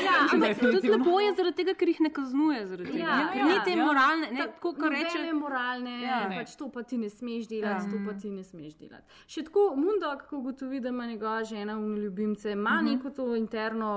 ja, 0.00 0.16
ampak 0.28 0.58
tudi 0.58 0.88
lepo 0.88 1.20
je 1.20 1.32
zaradi 1.32 1.56
tega, 1.56 1.74
ker 1.74 1.88
jih 1.88 2.00
ne 2.00 2.10
kaznuje. 2.10 2.66
zaradi 2.66 2.90
tega. 2.90 2.98
Ja, 3.00 3.30
Ker 3.32 3.44
Ni 3.44 3.58
te 3.64 3.76
moralne, 3.78 4.26
ne, 4.28 4.38
Ta- 4.38 4.46
tako 4.48 4.72
kot 4.74 4.90
reče. 4.90 5.32
moralne, 5.34 6.02
Ja. 6.02 6.08
ja, 6.16 6.28
Ne. 6.28 6.36
pač 6.36 6.56
to 6.56 6.68
pa 6.68 6.82
ti 6.82 6.98
ne 6.98 7.08
smeš 7.08 7.46
delati, 7.46 7.84
Ja. 7.84 7.86
ja. 7.86 7.92
to 7.92 8.04
pa 8.04 8.12
ti 8.14 8.30
ne 8.30 8.42
smeš 8.42 8.74
delati. 8.74 9.04
Še 9.28 9.42
tako 9.42 9.74
Mundok, 9.76 10.26
ko 10.28 10.38
ugotovi, 10.38 10.80
da 10.80 10.88
ima 10.88 11.06
njegova 11.06 11.44
žena 11.44 11.74
v 11.76 11.98
ljubimce, 11.98 12.52
ima 12.52 12.70
mm 12.72 12.78
-hmm. 12.78 12.92
neko 12.92 13.10
to 13.12 13.36
interno 13.36 13.90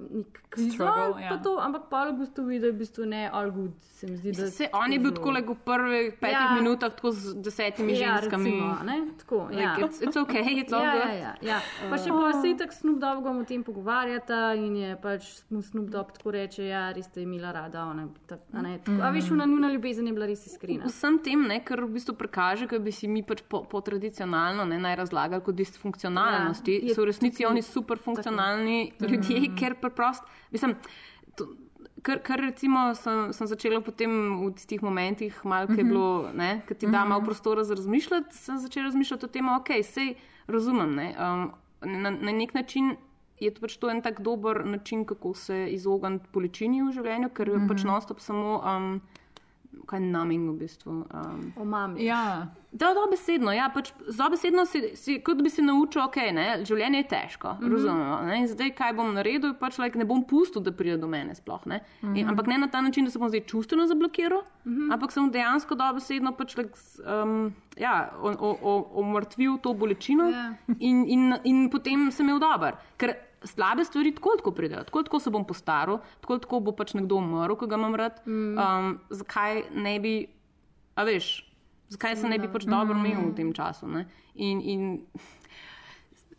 nek 0.00 0.40
krizo, 0.48 0.70
Struggle, 0.72 1.22
ja. 1.22 1.28
pa 1.28 1.36
to, 1.38 1.58
ampak 1.58 1.82
pa 1.90 2.08
ugotovi, 2.08 2.58
da 2.58 2.66
je 2.66 2.72
v 2.72 2.78
bistvu 2.78 3.04
ne 3.06 3.30
all 3.32 3.50
good, 3.50 3.72
se 3.80 4.06
mi 4.06 4.16
zdi, 4.20 4.32
da 4.34 4.46
Se, 4.48 4.68
on 4.74 4.92
je 4.92 4.98
bil 4.98 5.12
tako 5.12 5.30
le 5.30 5.42
v 5.42 5.54
prvih 5.56 6.12
petih 6.14 6.32
Ja. 6.34 6.54
minutah, 6.54 6.90
tako 6.90 7.10
z 7.10 7.34
desetimi 7.36 7.92
Ja, 7.94 8.16
ženskami. 8.16 8.50
recimo, 8.50 8.76
ne? 8.84 8.96
Tako, 9.18 9.36
Like, 9.46 9.62
ja. 9.62 9.76
it's, 9.78 10.00
it's 10.00 10.16
okay, 10.16 10.44
it's 10.56 10.72
all 10.72 10.82
ja, 10.82 10.92
good. 10.92 11.04
ja, 11.04 11.14
ja, 11.14 11.32
ja. 11.42 11.58
Pa 11.82 11.96
še 11.96 12.10
pa 12.10 12.32
se 12.34 12.54
tako 12.54 12.72
Snoop 12.72 12.98
Doggom 12.98 13.36
o 13.36 13.44
tem 13.44 13.62
pogovarjata 13.62 14.40
in 14.56 14.76
je 14.76 14.96
pač 14.96 15.22
Snoop 15.42 15.88
Dogg 15.88 16.12
tako 16.12 16.30
reče, 16.30 16.64
ja, 16.64 16.92
res 16.92 17.06
ste 17.06 17.22
imela 17.22 17.52
rada, 17.52 17.84
ona, 17.84 18.08
tak, 18.26 18.40
a 18.52 18.62
ne, 18.62 18.78
tako, 18.78 19.00
a 19.00 19.10
veš, 19.10 19.30
ona 19.30 19.46
njuna 19.46 19.70
ljubezen 19.70 20.06
je 20.06 20.12
bila 20.12 20.26
res 20.26 20.46
iskrena. 20.46 20.84
Vsem 20.86 21.18
tem, 21.18 21.42
ne, 21.42 21.60
kar 21.60 21.80
v 21.80 21.90
bistvu 21.90 22.14
prikaže, 22.14 22.66
da 22.66 22.78
bi 22.78 22.92
si 22.92 23.08
mi 23.08 23.22
pač 23.22 23.42
po, 23.42 23.64
po 23.64 23.80
tradicionalno 23.80 24.64
ne, 24.64 24.78
naj 24.78 24.96
razlagali 24.98 25.42
kot 25.42 25.54
disfunkcionalnosti, 25.54 26.72
Ja, 26.72 26.86
ja, 26.86 26.94
so 26.94 27.02
v 27.02 27.06
resnici 27.06 27.44
oni 27.44 27.62
super 27.62 27.98
funkcionalni 27.98 28.92
ljudje, 29.00 29.40
Mm. 29.40 29.56
ker 29.56 29.74
preprosto, 29.74 30.22
mislim. 30.50 30.76
To, 32.00 32.02
Kar, 32.02 32.18
kar 32.18 32.40
recimo 32.40 32.94
sem, 32.94 33.32
sem 33.32 33.46
začela 33.46 33.80
potem 33.80 34.10
v 34.40 34.52
tistih 34.52 34.80
momentih, 34.80 35.44
malo, 35.44 35.66
ki 35.66 35.72
je 35.74 35.84
Mhm. 35.84 35.88
bilo, 35.88 36.30
ki 36.66 36.74
ti 36.74 36.86
da 36.86 37.00
Mhm. 37.00 37.08
malo 37.08 37.22
prostora 37.22 37.64
za 37.64 37.74
razmišljati, 37.74 38.32
sem 38.32 38.58
začela 38.58 38.84
razmišljati 38.86 39.24
o 39.24 39.28
tem, 39.28 39.48
ok, 39.48 39.68
sej 39.84 40.14
razumem. 40.46 40.94
Ne, 40.94 41.14
um, 41.14 41.52
na, 41.82 42.10
na 42.10 42.32
nek 42.32 42.54
način 42.54 42.96
je 43.38 43.50
to 43.50 43.60
pač 43.60 43.76
to 43.76 43.90
en 43.90 44.02
tak 44.02 44.20
dober 44.20 44.66
način, 44.66 45.04
kako 45.04 45.34
se 45.34 45.66
izogniti 45.66 46.28
bolečini 46.32 46.82
v 46.82 46.92
življenju, 46.92 47.28
ker 47.30 47.48
je 47.48 47.68
pač 47.68 47.78
Mhm. 47.78 47.86
non-stop 47.86 48.20
samo. 48.20 48.60
Um, 48.60 49.00
kaj 49.90 49.98
je 49.98 50.06
numbing 50.06 50.44
v 50.50 50.58
bistvu. 50.60 50.90
Um, 51.10 51.52
Omami. 51.58 52.04
Ja. 52.06 52.46
Da, 52.72 52.92
dobesedno, 52.94 53.50
ja, 53.52 53.64
pač 53.74 53.88
dobesedno 54.06 54.62
si, 54.66 54.92
si, 54.94 55.16
kot 55.26 55.40
bi 55.42 55.50
se 55.50 55.62
naučil, 55.62 56.02
ok, 56.04 56.16
ne, 56.32 56.44
življenje 56.64 56.98
je 57.00 57.06
težko, 57.10 57.56
mm. 57.56 57.64
-hmm. 57.64 57.72
razumemo. 57.72 58.18
Ne, 58.28 58.36
in 58.38 58.46
zdaj, 58.46 58.70
kaj 58.78 58.92
bom 58.94 59.10
naredil, 59.14 59.54
pač 59.58 59.78
like, 59.82 59.98
ne 59.98 60.04
bom 60.04 60.22
pustil, 60.24 60.62
da 60.62 60.70
pride 60.72 60.96
do 60.96 61.08
mene 61.10 61.34
sploh. 61.34 61.66
Ne, 61.66 61.80
mm 62.02 62.08
-hmm. 62.08 62.16
in, 62.18 62.22
Mhm. 62.24 62.30
ampak 62.30 62.46
ne 62.46 62.58
na 62.58 62.68
ta 62.68 62.80
način, 62.80 63.04
da 63.04 63.10
se 63.10 63.18
bom 63.18 63.28
zdaj 63.28 63.40
čustveno 63.40 63.86
zablokiral, 63.86 64.42
mm. 64.64 64.72
-hmm. 64.76 64.92
ampak 64.94 65.12
sem 65.12 65.30
dejansko 65.30 65.74
dobesedno 65.74 66.32
pač 66.32 66.56
like, 66.56 66.72
um, 67.24 67.52
ja, 67.76 68.12
o- 68.22 68.36
o- 68.38 68.58
o- 68.62 68.88
omrtvil 69.00 69.58
to 69.58 69.74
bolečino 69.74 70.24
Ja. 70.30 70.54
in, 70.78 71.04
in, 71.08 71.34
in 71.44 71.70
potem 71.70 72.10
sem 72.10 72.28
imel 72.28 72.38
dober. 72.38 72.74
Ker 72.96 73.14
slabe 73.42 73.84
stvari 73.84 74.12
tako 74.12 74.34
tako 74.36 74.52
pridejo, 74.52 74.84
tako 74.84 75.02
tako 75.02 75.18
se 75.18 75.30
bom 75.30 75.44
postaral, 75.44 76.00
tako 76.20 76.38
tako 76.38 76.60
bo 76.60 76.72
pač 76.72 76.94
nekdo 76.94 77.16
umrl, 77.16 77.54
ko 77.54 77.66
ga 77.66 77.76
imam 77.76 77.94
rad. 77.94 78.20
Mm. 78.26 78.58
Um, 78.58 78.90
zakaj 79.10 79.62
ne 79.74 80.00
bi, 80.00 80.14
a 80.94 81.04
veš, 81.04 81.30
zakaj 81.88 82.16
se 82.16 82.28
ne 82.28 82.38
bi 82.38 82.48
pač 82.48 82.64
dobro 82.64 82.94
Mm. 82.94 83.06
imel 83.06 83.30
v 83.30 83.34
tem 83.34 83.52
času? 83.52 83.88
Ne? 83.88 84.06
In, 84.36 84.60
in 84.60 84.82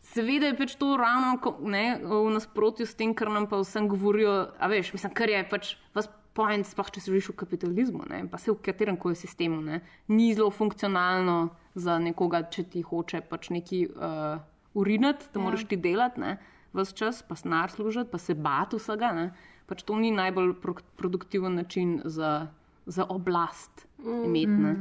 seveda 0.04 0.48
je 0.48 0.58
pač 0.58 0.76
to 0.76 0.96
ravno 0.96 1.38
ko- 1.38 1.58
ne, 1.62 1.98
v 1.98 2.32
nasprotju 2.32 2.86
s 2.86 2.96
tem, 2.96 3.14
kar 3.14 3.30
nam 3.30 3.48
pa 3.48 3.58
vsem 3.58 3.88
govorijo, 3.88 4.32
a 4.56 4.68
veš, 4.68 4.94
mislim, 4.94 5.14
kar 5.14 5.30
je 5.30 5.44
pač 5.46 5.66
vas. 5.94 6.10
Point, 6.32 6.64
sploh 6.64 6.88
če 6.88 7.02
se 7.02 7.12
živiš 7.12 7.26
v 7.28 7.36
kapitalizmu, 7.36 8.06
ne, 8.08 8.22
pa 8.32 8.38
se 8.40 8.48
v 8.48 8.56
katerem 8.56 8.96
koli 8.96 9.18
sistemu, 9.20 9.58
ne, 9.62 9.82
ni 10.08 10.30
zelo 10.32 10.48
funkcionalno 10.50 11.50
za 11.76 11.98
nekoga, 12.00 12.40
če 12.48 12.64
ti 12.64 12.82
hoče 12.82 13.20
pač 13.28 13.50
nekaj 13.52 13.82
uh, 13.90 14.40
urinati, 14.74 15.28
da 15.34 15.40
Ja. 15.40 15.44
moraš 15.44 15.66
ti 15.68 15.76
delati, 15.76 16.22
ne, 16.22 16.38
vse 16.74 16.96
čas, 16.96 17.22
pa 17.24 17.36
snar 17.36 17.72
služiti, 17.72 18.12
pa 18.12 18.18
se 18.18 18.34
bati 18.34 18.80
vsega. 18.80 19.12
Ne, 19.16 19.32
pač 19.68 19.84
to 19.84 19.96
ni 19.96 20.12
najbolj 20.12 20.54
pro 20.62 20.76
produktiven 20.98 21.56
način 21.56 22.02
za, 22.06 22.48
za 22.86 23.06
oblast 23.10 23.88
imeti. 24.06 24.48
Ne. 24.48 24.76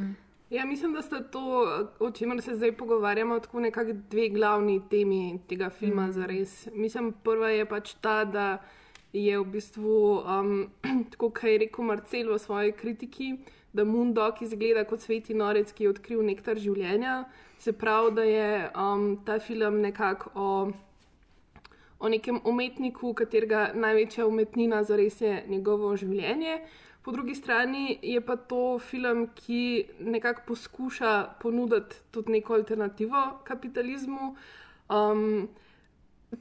Ja, 0.51 0.65
mislim, 0.67 0.93
da 0.93 1.03
sta 1.03 1.21
to, 1.23 1.67
o 1.99 2.11
čemer 2.11 2.43
se 2.43 2.55
zdaj 2.55 2.73
pogovarjamo, 2.77 3.39
tako 3.39 3.61
nekako 3.61 3.93
dve 4.11 4.29
glavni 4.29 4.81
temi 4.91 5.39
tega 5.49 5.71
filma 5.71 6.07
mm. 6.07 6.13
za 6.13 6.27
res. 6.27 6.69
Mislim, 6.75 7.13
prva 7.23 7.53
je 7.55 7.67
pač 7.71 7.95
ta, 8.03 8.25
da 8.25 8.59
je 9.13 9.39
v 9.39 9.45
bistvu, 9.45 10.23
um, 10.27 10.67
tako 11.11 11.31
kot 11.31 11.45
je 11.45 11.59
rekel 11.59 11.85
Marcel 11.85 12.33
v 12.35 12.39
svoji 12.39 12.73
kritiki, 12.73 13.31
da 13.73 13.85
Moondog 13.85 14.43
izgleda 14.43 14.85
kot 14.85 15.07
sveti 15.07 15.35
norec, 15.35 15.71
ki 15.73 15.87
je 15.87 15.91
odkril 15.95 16.23
nektar 16.27 16.59
življenja. 16.59 17.25
Se 17.59 17.73
pravi, 17.73 18.15
da 18.15 18.27
je 18.27 18.71
um, 18.75 19.07
ta 19.27 19.39
film 19.39 19.81
nekako 19.87 20.31
o 20.35 20.51
o 22.01 22.09
nekem 22.09 22.41
umetniku, 22.45 23.13
katerega 23.15 23.71
največja 23.75 24.27
umetnina 24.27 24.83
zares 24.85 25.21
je 25.21 25.45
njegovo 25.49 25.93
življenje. 25.97 26.61
Po 27.03 27.13
drugi 27.13 27.35
strani 27.35 27.99
je 28.03 28.21
pa 28.21 28.37
to 28.37 28.79
film, 28.79 29.27
ki 29.35 29.85
nekako 30.01 30.43
poskuša 30.47 31.13
ponuditi 31.41 31.97
tudi 32.11 32.33
neko 32.33 32.55
alternativo 32.55 33.23
kapitalizmu. 33.45 34.35
Um, 34.91 35.49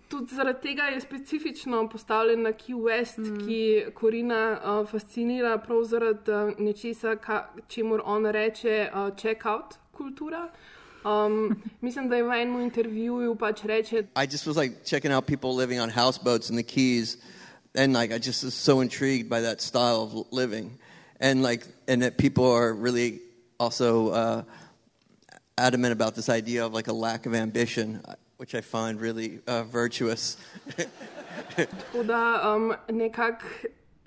tudi 0.07 0.35
zaradi 0.35 0.61
tega 0.61 0.83
je 0.83 1.01
specifično 1.01 1.87
postavljen 1.89 2.41
na 2.41 2.51
Key 2.51 2.75
West, 2.75 3.17
mm. 3.17 3.45
ki 3.45 3.85
Korina 3.93 4.41
uh, 4.57 4.87
fascinira 4.87 5.57
prav 5.57 5.83
zaradi 5.83 6.31
uh, 6.31 6.51
nečesa, 6.59 7.15
ka, 7.15 7.45
čemur 7.67 8.01
on 8.05 8.25
reče 8.25 8.89
uh, 8.93 9.15
check-out 9.15 9.79
kultura. 9.91 10.49
Um, 11.05 11.63
mislim, 11.81 12.09
da 12.09 12.15
je 12.15 12.23
v 12.23 12.41
enem 12.41 12.61
intervjuju 12.61 13.35
pač 13.35 13.63
reče, 13.63 14.03
I 14.15 14.25
just 14.31 14.47
was 14.47 14.57
like 14.57 14.83
checking 14.85 15.13
out 15.13 15.25
people 15.25 15.55
living 15.55 15.79
on 15.81 15.89
houseboats 15.89 16.49
in 16.49 16.55
the 16.55 16.63
Keys, 16.63 17.17
and 17.75 17.93
like 17.93 18.15
I 18.15 18.19
just 18.19 18.43
was 18.43 18.53
so 18.53 18.81
intrigued 18.81 19.29
by 19.29 19.41
that 19.41 19.61
style 19.61 20.01
of 20.01 20.25
living, 20.31 20.77
and 21.19 21.41
like 21.41 21.67
and 21.87 22.01
that 22.01 22.17
people 22.17 22.45
are 22.45 22.73
really 22.73 23.19
also 23.59 24.09
uh, 24.09 24.43
adamant 25.57 25.93
about 25.93 26.15
this 26.15 26.29
idea 26.29 26.65
of 26.65 26.73
like 26.73 26.87
a 26.87 26.93
lack 26.93 27.25
of 27.25 27.35
ambition, 27.35 28.01
which 28.37 28.55
I 28.55 28.61
find 28.61 29.01
really 29.01 29.39
uh, 29.47 29.63
virtuous. 29.63 30.37
Tako 31.55 32.03
da 32.03 32.53
um, 32.55 32.73
nekako 32.87 33.45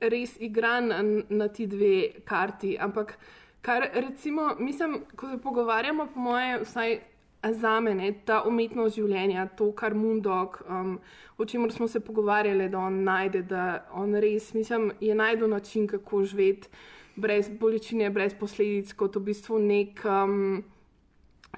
res 0.00 0.30
igra 0.40 0.80
na, 0.80 1.02
na 1.28 1.48
ti 1.48 1.66
dve 1.66 2.24
karti. 2.24 2.78
Ampak, 2.78 3.14
kar 3.62 3.88
recimo, 3.94 4.54
mislim, 4.58 5.00
ko 5.16 5.30
se 5.30 5.38
pogovarjamo, 5.38 6.06
po 6.14 6.20
moje, 6.20 6.60
vsaj 6.62 6.98
za 7.42 7.80
mene, 7.80 8.12
ta 8.24 8.42
umetnost 8.46 8.96
življenja, 8.96 9.48
to, 9.58 9.72
kar 9.74 9.94
Mundok, 9.94 10.60
um, 10.68 10.98
o 11.38 11.44
čemer 11.44 11.72
smo 11.72 11.88
se 11.88 12.00
pogovarjali, 12.00 12.68
da 12.68 12.78
on 12.78 13.02
najde, 13.04 13.42
da 13.42 13.84
on 13.92 14.14
res, 14.14 14.52
mislim, 14.54 14.92
je 15.00 15.14
najdel 15.14 15.50
način, 15.50 15.86
kako 15.86 16.24
živeti 16.24 16.68
brez 17.16 17.48
bolečine, 17.60 18.10
brez 18.10 18.34
posledic, 18.34 18.92
kot 18.92 19.16
v 19.16 19.26
bistvu 19.30 19.58
nek. 19.58 20.04
Um, 20.04 20.62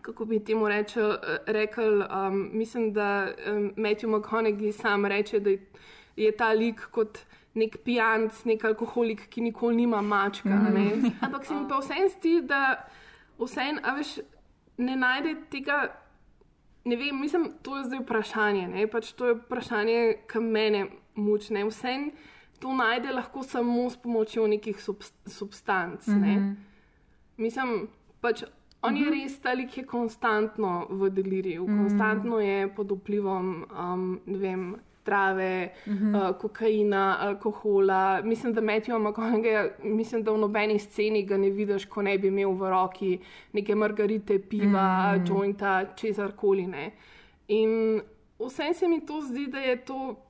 kako 0.04 0.24
bi 0.24 0.40
temu 0.44 0.68
rečel, 0.68 1.14
rekel, 1.46 2.02
um, 2.02 2.48
mislim, 2.52 2.92
da 2.92 3.28
um, 3.46 3.70
Matthew 3.76 4.10
McConaughey 4.10 4.72
sam 4.72 5.06
reče, 5.06 5.40
da 5.40 5.50
je, 6.16 6.32
ta 6.36 6.50
lik 6.52 6.80
kot 6.90 7.18
nek 7.54 7.76
pijanc, 7.84 8.44
nek 8.44 8.64
alkoholik, 8.64 9.28
ki 9.30 9.40
nikoli 9.40 9.76
nima 9.76 10.02
mačka. 10.02 10.48
Mm 10.48 10.66
-hmm. 10.66 11.10
Ampak 11.24 11.44
se 11.44 11.54
mi 11.54 11.68
pa 11.68 11.78
vsem 11.78 12.08
zdi, 12.08 12.40
da 12.42 12.84
vsem, 13.38 13.78
a 13.82 13.94
veš, 13.94 14.18
ne 14.76 14.96
najde 14.96 15.36
tega. 15.50 15.88
Ne 16.84 16.96
vem, 16.96 17.20
mislim, 17.20 17.52
to 17.62 17.76
je 17.76 17.84
zdaj 17.84 17.98
vprašanje. 17.98 18.68
Ne? 18.68 18.86
Pač 18.86 19.12
to 19.12 19.26
je 19.26 19.34
vprašanje, 19.34 20.14
ki 20.32 20.38
mene 20.38 20.86
mučne. 21.14 21.64
Vsem 21.64 22.12
to 22.58 22.72
najde 22.72 23.12
lahko 23.12 23.42
samo 23.42 23.90
s 23.90 23.96
pomočjo 23.96 24.46
nekih 24.46 24.82
subst 24.82 25.14
substanc. 25.26 26.06
Mm 26.06 26.14
-hmm. 26.14 26.20
ne? 26.20 26.56
Mislim, 27.36 27.88
pač 28.20 28.44
On 28.84 28.96
je 28.96 29.10
res 29.10 29.38
ta 29.40 29.54
lik, 29.56 29.70
ki 29.72 29.80
je 29.80 29.86
konstantno 29.88 30.86
v 30.90 31.08
deliriju, 31.10 31.64
mm. 31.64 31.78
konstantno 31.78 32.40
je 32.40 32.68
pod 32.76 32.90
vplivom 32.92 33.64
um, 33.64 34.02
vem, 34.26 34.74
trave, 35.04 35.72
mm 35.86 35.92
-hmm. 35.92 36.30
uh, 36.30 36.36
kokaina, 36.36 37.16
alkohola. 37.20 38.22
Mislim, 38.22 38.52
da 38.52 38.60
Matthew 38.60 38.98
McConaughey, 38.98 39.70
mislim, 39.82 40.22
da 40.22 40.32
v 40.32 40.38
nobeni 40.38 40.78
sceni 40.78 41.26
ga 41.26 41.36
ne 41.36 41.50
vidiš, 41.50 41.84
ko 41.84 42.02
ne 42.02 42.18
bi 42.18 42.26
imel 42.26 42.50
v 42.50 42.70
roki 42.70 43.18
neke 43.52 43.74
margarite, 43.74 44.38
piva, 44.38 45.16
mm. 45.16 45.24
jointa, 45.28 45.84
česar 45.96 46.32
koli 46.32 46.66
ne. 46.66 46.90
In 47.48 48.00
vsem 48.38 48.74
se 48.74 48.88
mi 48.88 49.06
to 49.06 49.20
zdi, 49.20 49.46
da 49.46 49.58
je 49.58 49.76
to. 49.84 50.20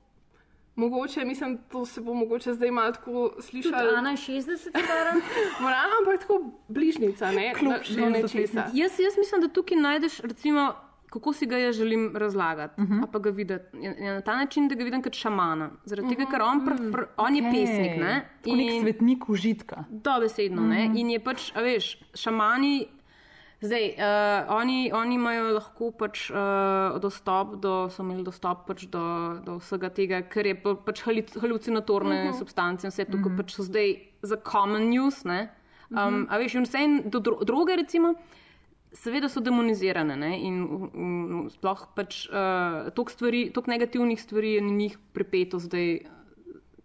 Mogoče, 0.75 1.25
mislim, 1.25 1.57
to 1.71 1.85
se 1.85 2.01
bo 2.01 2.13
mogoče 2.13 2.53
zdaj 2.53 2.71
malo 2.71 2.91
tako 2.91 3.33
slišalo. 3.39 3.97
Ana 3.97 4.09
je 4.09 4.17
60, 4.17 4.57
stara. 4.57 5.13
Morala, 5.61 5.93
ampak 5.99 6.21
tako 6.21 6.51
bližnica, 6.67 7.31
ne? 7.31 7.53
Kljub 7.53 7.71
Na- 7.71 8.05
do 8.05 8.09
nečesa. 8.09 8.59
Jaz, 8.73 8.99
jaz 8.99 9.17
mislim, 9.17 9.41
da 9.41 9.47
tukaj 9.47 9.77
najdeš, 9.77 10.19
recimo, 10.19 10.73
kako 11.15 11.33
si 11.33 11.45
ga 11.45 11.57
jaz 11.57 11.75
želim 11.75 12.11
razlagati, 12.15 12.81
uh 12.81 12.83
Mhm. 12.83 12.99
-huh. 12.99 13.11
pa 13.11 13.19
ga 13.19 13.29
videti. 13.31 13.77
Je, 13.77 13.95
je 13.99 14.13
na 14.13 14.21
ta 14.21 14.35
način, 14.35 14.67
da 14.67 14.75
ga 14.75 14.83
vidim 14.83 15.01
kot 15.01 15.13
šamana. 15.13 15.69
Zaradi 15.85 16.09
tega, 16.09 16.23
Mhm. 16.23 16.31
ker 16.31 16.41
on, 16.41 16.65
pr, 16.65 16.73
pr, 16.91 17.03
on 17.17 17.35
je 17.35 17.41
Okej. 17.41 17.51
pesnik. 17.55 17.95
Ne? 17.99 18.15
Tako 18.43 18.55
nek 18.55 18.81
svetnik 18.81 19.29
užitka. 19.29 19.83
Dobesedno. 19.89 20.61
Mm 20.61 20.69
-hmm. 20.71 20.87
Mhm. 20.89 20.97
In 20.97 21.09
je 21.09 21.19
pač, 21.19 21.51
a 21.55 21.61
veš, 21.61 21.97
šamani. 22.13 22.87
Zdaj, 23.61 23.85
uh, 23.97 24.55
oni, 24.55 24.91
oni 24.93 25.15
imajo 25.15 25.53
lahko 25.53 25.91
pač, 25.91 26.29
uh, 26.29 26.35
dostop, 27.01 27.55
do, 27.55 27.89
so 27.89 28.03
imeli 28.03 28.23
dostop 28.23 28.67
pač 28.67 28.83
do, 28.85 28.99
do 29.45 29.55
vsega 29.57 29.89
tega, 29.89 30.21
ker 30.21 30.45
je 30.45 30.55
pa, 30.55 30.75
pač 30.75 31.01
halu- 31.05 31.39
halucinatorne 31.41 32.15
uh. 32.23 32.29
-huh. 32.29 32.39
substance 32.39 32.87
in 32.87 32.91
vse 32.91 33.05
to, 33.05 33.17
uh 33.17 33.23
-huh. 33.23 33.37
pač 33.37 33.55
so 33.55 33.63
zdaj 33.63 33.95
za 34.21 34.35
common 34.51 34.89
news. 34.89 35.23
Ne? 35.23 35.49
Um, 35.89 35.97
uh 35.97 36.03
-huh. 36.03 36.25
A 36.29 36.37
veš, 36.37 36.55
in 36.55 36.63
vse 36.63 36.79
in 36.83 37.09
do 37.09 37.19
dro 37.19 37.39
droge, 37.43 37.75
recimo, 37.75 38.13
seveda 38.95 39.29
so 39.29 39.41
demonizirane 39.43 40.15
ne? 40.17 40.31
in 40.47 40.61
um, 40.63 41.45
sploh 41.53 41.85
pač 41.95 42.25
uh, 42.29 42.89
toliko 42.95 43.11
stvari, 43.13 43.41
toliko 43.53 43.71
negativnih 43.71 44.21
stvari 44.21 44.53
je 44.55 44.61
na 44.61 44.73
njih 44.73 44.97
pripeto 45.13 45.59
zdaj, 45.59 45.99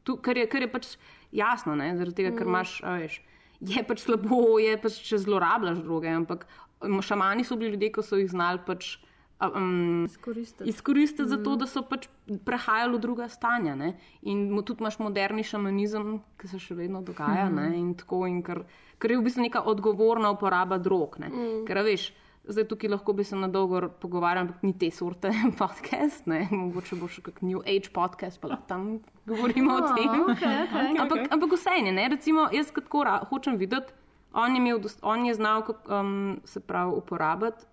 tu, 0.04 0.16
kar, 0.16 0.38
je, 0.38 0.46
kar 0.50 0.66
je 0.66 0.70
pač 0.72 0.88
jasno, 1.32 1.76
ne? 1.78 1.92
zaradi 1.96 2.22
tega, 2.22 2.32
ker 2.36 2.46
Mhm. 2.46 2.50
imaš, 2.54 2.80
a 2.82 2.96
veš. 2.98 3.20
je 3.60 3.82
pač 3.84 4.02
slabo, 4.06 4.58
je 4.58 4.74
pač 4.80 4.98
če 5.06 5.18
zlorabljaš 5.22 5.82
droge, 5.84 6.08
ampak 6.08 6.46
šamani 6.80 7.44
so 7.44 7.56
bili 7.60 7.76
ljudje, 7.76 7.92
ki 7.92 8.02
so 8.02 8.16
jih 8.16 8.30
znali 8.32 8.62
pač. 8.66 8.98
Um, 9.40 10.04
izkoristiti, 10.04 10.68
izkoristiti 10.68 11.22
mm. 11.22 11.28
za 11.28 11.36
to, 11.44 11.56
da 11.56 11.66
so 11.66 11.80
pač 11.82 12.08
prehajali 12.44 12.98
v 12.98 13.00
druga 13.00 13.28
stanja. 13.28 13.72
Ne? 13.74 13.94
In 14.28 14.52
tudi 14.64 14.84
imaš 14.84 14.98
moderni 15.00 15.44
šamanizem, 15.48 16.18
ki 16.36 16.50
se 16.50 16.60
še 16.60 16.76
vedno 16.76 17.00
dogaja. 17.00 17.46
Mm. 17.48 17.72
In 17.78 17.94
tako, 17.96 18.26
in 18.28 18.42
kar, 18.44 18.66
kar 19.00 19.14
je 19.14 19.16
v 19.16 19.24
bistvu 19.24 19.46
neka 19.46 19.62
odgovorna 19.64 20.34
uporaba 20.36 20.76
drog. 20.76 21.16
Mm. 21.24 21.62
Ker 21.64 21.80
veš, 21.88 22.10
zdaj 22.52 22.68
tukaj 22.68 22.92
lahko 22.92 23.16
bi 23.16 23.24
se 23.24 23.38
na 23.40 23.48
dolgo 23.48 23.80
pogovarjal, 24.02 24.44
ampak 24.44 24.62
ni 24.62 24.74
te 24.76 24.90
sorte 24.92 25.32
podcast, 25.62 26.28
ne? 26.28 26.42
mogoče 26.50 27.00
bo 27.00 27.08
še 27.08 27.24
kak 27.24 27.40
New 27.40 27.64
Age 27.64 27.94
podcast, 27.96 28.42
pa 28.44 28.60
tam 28.68 28.98
govorimo 29.24 29.78
oh, 29.78 29.80
o 29.80 29.96
tem. 29.96 30.20
Okay, 30.34 30.60
okay. 30.68 30.92
ampak, 31.00 31.16
okay. 31.16 31.32
ampak 31.32 31.56
vse 31.56 31.80
je, 31.80 32.08
recimo, 32.12 32.48
jaz 32.52 32.76
kot 32.76 32.92
hočem 33.32 33.56
videti, 33.56 33.96
on 34.36 34.52
je, 34.52 34.60
imel, 34.60 34.84
on 35.02 35.24
je 35.26 35.34
znal 35.34 35.64
um, 35.88 36.40
se 36.44 36.60
pravi 36.60 36.92
uporabiti 36.94 37.66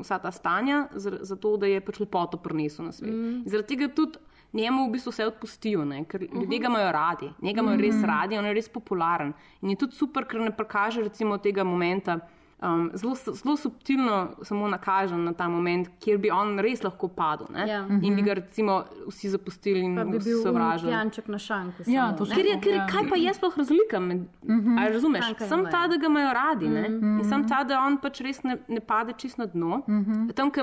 vsa 0.00 0.18
ta 0.18 0.30
stanja, 0.30 0.86
zato 0.94 1.56
da 1.56 1.66
je 1.66 1.80
pač 1.80 2.00
lepoto 2.00 2.38
prinesel 2.38 2.88
na 2.88 2.92
svet. 2.92 3.12
Mm. 3.12 3.42
Zaradi 3.46 3.74
tega 3.74 3.88
tudi 3.94 4.18
njemu 4.52 4.86
v 4.86 4.92
bistvu 4.92 5.12
vse 5.12 5.26
odpustijo, 5.26 5.84
ne? 5.84 6.04
ker 6.04 6.22
uh 6.22 6.28
-huh. 6.28 6.40
ljudje 6.40 6.58
ga 6.58 6.66
imajo 6.66 6.92
radi, 6.92 7.30
njega 7.42 7.60
imajo 7.60 7.76
mm. 7.76 7.80
res 7.80 8.02
radi, 8.02 8.38
on 8.38 8.46
je 8.46 8.54
res 8.54 8.68
popularen. 8.68 9.32
In 9.62 9.70
je 9.70 9.76
tudi 9.76 9.94
super, 9.94 10.24
ker 10.24 10.40
ne 10.40 10.56
prikaže 10.56 11.02
recimo 11.02 11.38
tega 11.38 11.64
momenta 11.64 12.18
um, 12.62 12.90
zelo, 12.94 13.14
zelo 13.14 13.56
subtilno 13.56 14.28
samo 14.42 14.68
nakažen 14.68 15.24
na 15.24 15.32
ta 15.32 15.48
moment, 15.48 15.88
kjer 16.00 16.18
bi 16.18 16.30
on 16.30 16.58
res 16.58 16.82
lahko 16.82 17.08
padel. 17.08 17.46
Ja. 17.68 17.84
In 18.02 18.16
bi 18.16 18.22
ga 18.22 18.34
recimo 18.34 18.84
vsi 19.08 19.28
zapustili 19.30 19.80
in 19.80 19.94
bi 19.94 20.18
bil 20.18 20.42
sovražili. 20.42 20.92
Janček 20.92 21.28
na 21.28 21.38
šanku. 21.38 21.82
Ja, 21.86 22.14
samo, 22.16 22.30
Ker 22.34 22.46
je, 22.46 22.60
ker, 22.60 22.74
Ja. 22.74 22.86
kaj 22.86 23.08
pa 23.08 23.16
je 23.16 23.34
sploh 23.34 23.56
razlika? 23.58 23.98
Med, 24.00 24.18
uh 24.42 24.48
-huh. 24.48 24.78
Ali 24.84 24.92
razumeš? 24.94 25.20
Tanka 25.26 25.46
Sam 25.46 25.60
imajo. 25.60 25.70
ta, 25.72 25.86
da 25.88 25.96
ga 25.96 26.06
imajo 26.06 26.32
radi 26.34 26.66
uh 26.66 26.72
-huh. 26.72 27.18
in 27.20 27.24
sam 27.24 27.48
ta, 27.48 27.64
da 27.64 27.80
on 27.86 27.98
pač 27.98 28.20
res 28.20 28.42
ne, 28.42 28.56
ne 28.68 28.80
pade 28.80 29.12
čist 29.12 29.38
na 29.38 29.46
dno. 29.46 29.76
Uh 29.76 29.94
-huh. 29.94 30.32
Tam, 30.34 30.50
ki 30.50 30.60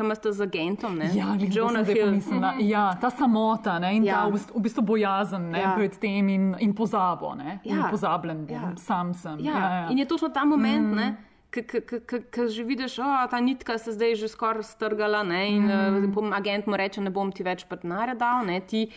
imaš 0.00 0.16
z 0.30 0.40
agentom, 0.40 0.94
ne? 0.98 1.10
Ja, 1.14 1.24
to 1.38 1.44
Jonah 1.50 1.72
sem 1.74 1.84
zdaj 1.84 1.94
Hill. 1.94 2.06
pomislila. 2.06 2.54
Ja, 2.58 2.94
ta 3.00 3.10
samota 3.10 3.78
ne, 3.78 3.96
in 3.96 4.04
Ja. 4.04 4.14
ta 4.14 4.26
v 4.28 4.32
bistvu, 4.32 4.58
v 4.58 4.62
bistvu 4.62 4.82
bojazen 4.82 5.50
ne, 5.50 5.60
Ja. 5.60 5.74
pred 5.76 5.98
tem 5.98 6.28
in, 6.28 6.56
in 6.60 6.74
pozabo. 6.74 7.34
Ne, 7.34 7.58
in 7.64 7.76
Ja. 7.76 7.88
pozabljen 7.90 8.46
bom, 8.46 8.56
Ja. 8.56 8.76
sam 8.76 9.14
sem. 9.14 9.38
Ja, 9.40 9.52
Ja, 9.52 9.70
ja. 9.80 9.88
In 9.90 9.98
je 9.98 10.04
točno 10.06 10.28
ta 10.28 10.44
moment, 10.44 10.92
mm. 10.94 11.16
Ki 11.50 12.48
že 12.48 12.64
vidiš, 12.64 12.96
da 12.96 13.26
ta 13.30 13.40
nitka 13.40 13.78
se 13.78 13.92
zdaj 13.92 14.14
že 14.14 14.28
skoraj 14.28 14.62
strgala. 14.62 15.22
Ne, 15.22 15.48
in 15.48 15.64
mm. 15.64 16.16
uh, 16.16 16.36
agent 16.36 16.66
mu 16.66 16.76
reče, 16.76 17.00
ne 17.00 17.10
bom 17.10 17.32
ti 17.32 17.42
več 17.42 17.64
pa 17.68 17.76
denarja 17.76 18.14
dal. 18.14 18.44
Ne, 18.46 18.60
ti, 18.60 18.88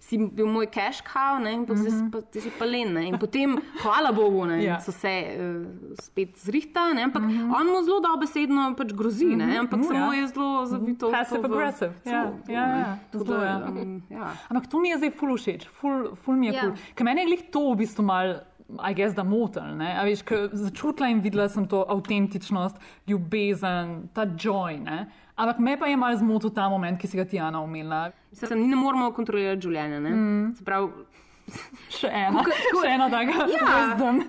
Si 0.00 0.14
bil 0.14 0.46
moj 0.46 0.68
cash 0.70 1.02
cow, 1.02 1.40
ne, 1.42 1.52
in 1.52 1.60
mm 1.60 1.74
-hmm. 1.74 2.10
pa, 2.12 2.20
ti 2.20 2.40
si 2.40 2.50
pa 2.58 2.64
len. 2.64 2.92
Ne, 2.94 3.08
in 3.08 3.18
potem, 3.18 3.58
hvala 3.82 4.12
Bogu, 4.12 4.44
ne, 4.46 4.64
Ja. 4.64 4.80
so 4.80 4.92
se 4.92 5.08
uh, 5.08 5.66
spet 6.00 6.38
zrihta, 6.38 6.94
ne, 6.94 7.02
ampak 7.02 7.22
mm 7.22 7.30
-hmm. 7.30 7.56
on 7.60 7.66
mu 7.66 7.82
zelo 7.82 8.00
dobesedno 8.00 8.74
pač 8.76 8.92
grozi, 8.92 9.36
ne, 9.36 9.46
Mhm, 9.46 9.58
ampak 9.58 9.78
mhm, 9.78 9.88
samo 9.88 10.12
ja. 10.12 10.20
je 10.20 10.26
zelo 10.26 10.66
zavito. 10.66 11.10
Passive 11.10 11.44
aggressive. 11.44 11.92
Ja, 12.04 12.32
ja, 12.48 12.66
ja. 12.78 12.98
Zelo, 13.12 13.42
ja. 13.42 13.66
um, 13.68 14.02
ja. 14.10 14.36
Ampak 14.48 14.70
to 14.70 14.78
mi 14.78 14.88
je 14.88 14.96
zdaj 14.96 15.10
ful 15.10 15.36
všeč, 15.36 15.68
ful, 15.68 16.14
ful 16.14 16.34
mi 16.36 16.46
je 16.46 16.52
Ja. 16.52 16.60
kul. 16.60 16.70
Cool. 16.70 16.78
Ker 16.94 17.04
meni 17.04 17.20
je 17.20 17.26
glih 17.26 17.42
to 17.50 17.72
v 17.72 17.76
bistvu 17.76 18.02
mal. 18.04 18.40
I 18.68 18.92
guess 18.94 19.14
da 19.16 19.24
motel, 19.24 19.78
veš, 20.04 20.22
začutila 20.52 21.08
in 21.08 21.22
videla 21.24 21.48
sem 21.48 21.64
to 21.68 21.86
avtentičnost, 21.88 22.76
ljubezen, 23.08 24.08
ta 24.12 24.26
joy, 24.36 24.76
ne? 24.84 25.06
Ampak 25.38 25.58
me 25.58 25.76
pa 25.78 25.86
je 25.86 25.96
mal 25.96 26.16
zmotil 26.18 26.50
ta 26.50 26.68
moment, 26.68 26.98
ki 27.00 27.08
si 27.08 27.16
ga 27.16 27.24
ti 27.24 27.38
Ana 27.38 27.62
omenila. 27.62 28.10
Mislim, 28.30 28.60
mi 28.60 28.68
ne 28.68 28.76
moramo 28.76 29.12
kontrolirati 29.14 29.62
življenja. 29.64 30.00
Ne? 30.04 30.10
Mm. 30.10 30.52
Se 30.58 30.64
pravi, 30.66 31.06
Še 31.90 32.08
ena, 32.08 32.42
še 32.74 32.86
ena 32.86 33.06
taka 33.08 33.46
Ja. 33.48 33.96
wisdom. 33.96 34.22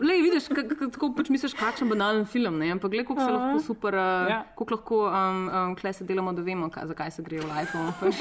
Lej, 0.00 0.18
vidiš, 0.22 0.48
ka- 0.48 0.66
ka- 0.68 0.88
tako 0.88 1.12
pač 1.12 1.28
misliš, 1.28 1.54
kakšen 1.54 1.88
banalen 1.88 2.24
film, 2.24 2.58
ne? 2.58 2.70
ampak 2.70 2.90
gledaj, 2.90 3.06
kako 3.06 3.20
se 3.20 3.30
lahko 3.30 3.60
super, 3.62 3.94
uh, 3.94 4.28
Ja. 4.28 4.38
kako 4.52 4.70
lahko 4.70 4.96
um, 5.06 5.38
um, 5.48 5.74
kle 5.74 5.92
se 5.92 6.04
delamo, 6.04 6.32
da 6.32 6.42
vemo, 6.42 6.68
kaj, 6.68 6.86
zakaj 6.86 7.10
se 7.10 7.22
gre 7.22 7.38
v 7.38 7.46
life. 7.46 7.72
Pač. 8.00 8.14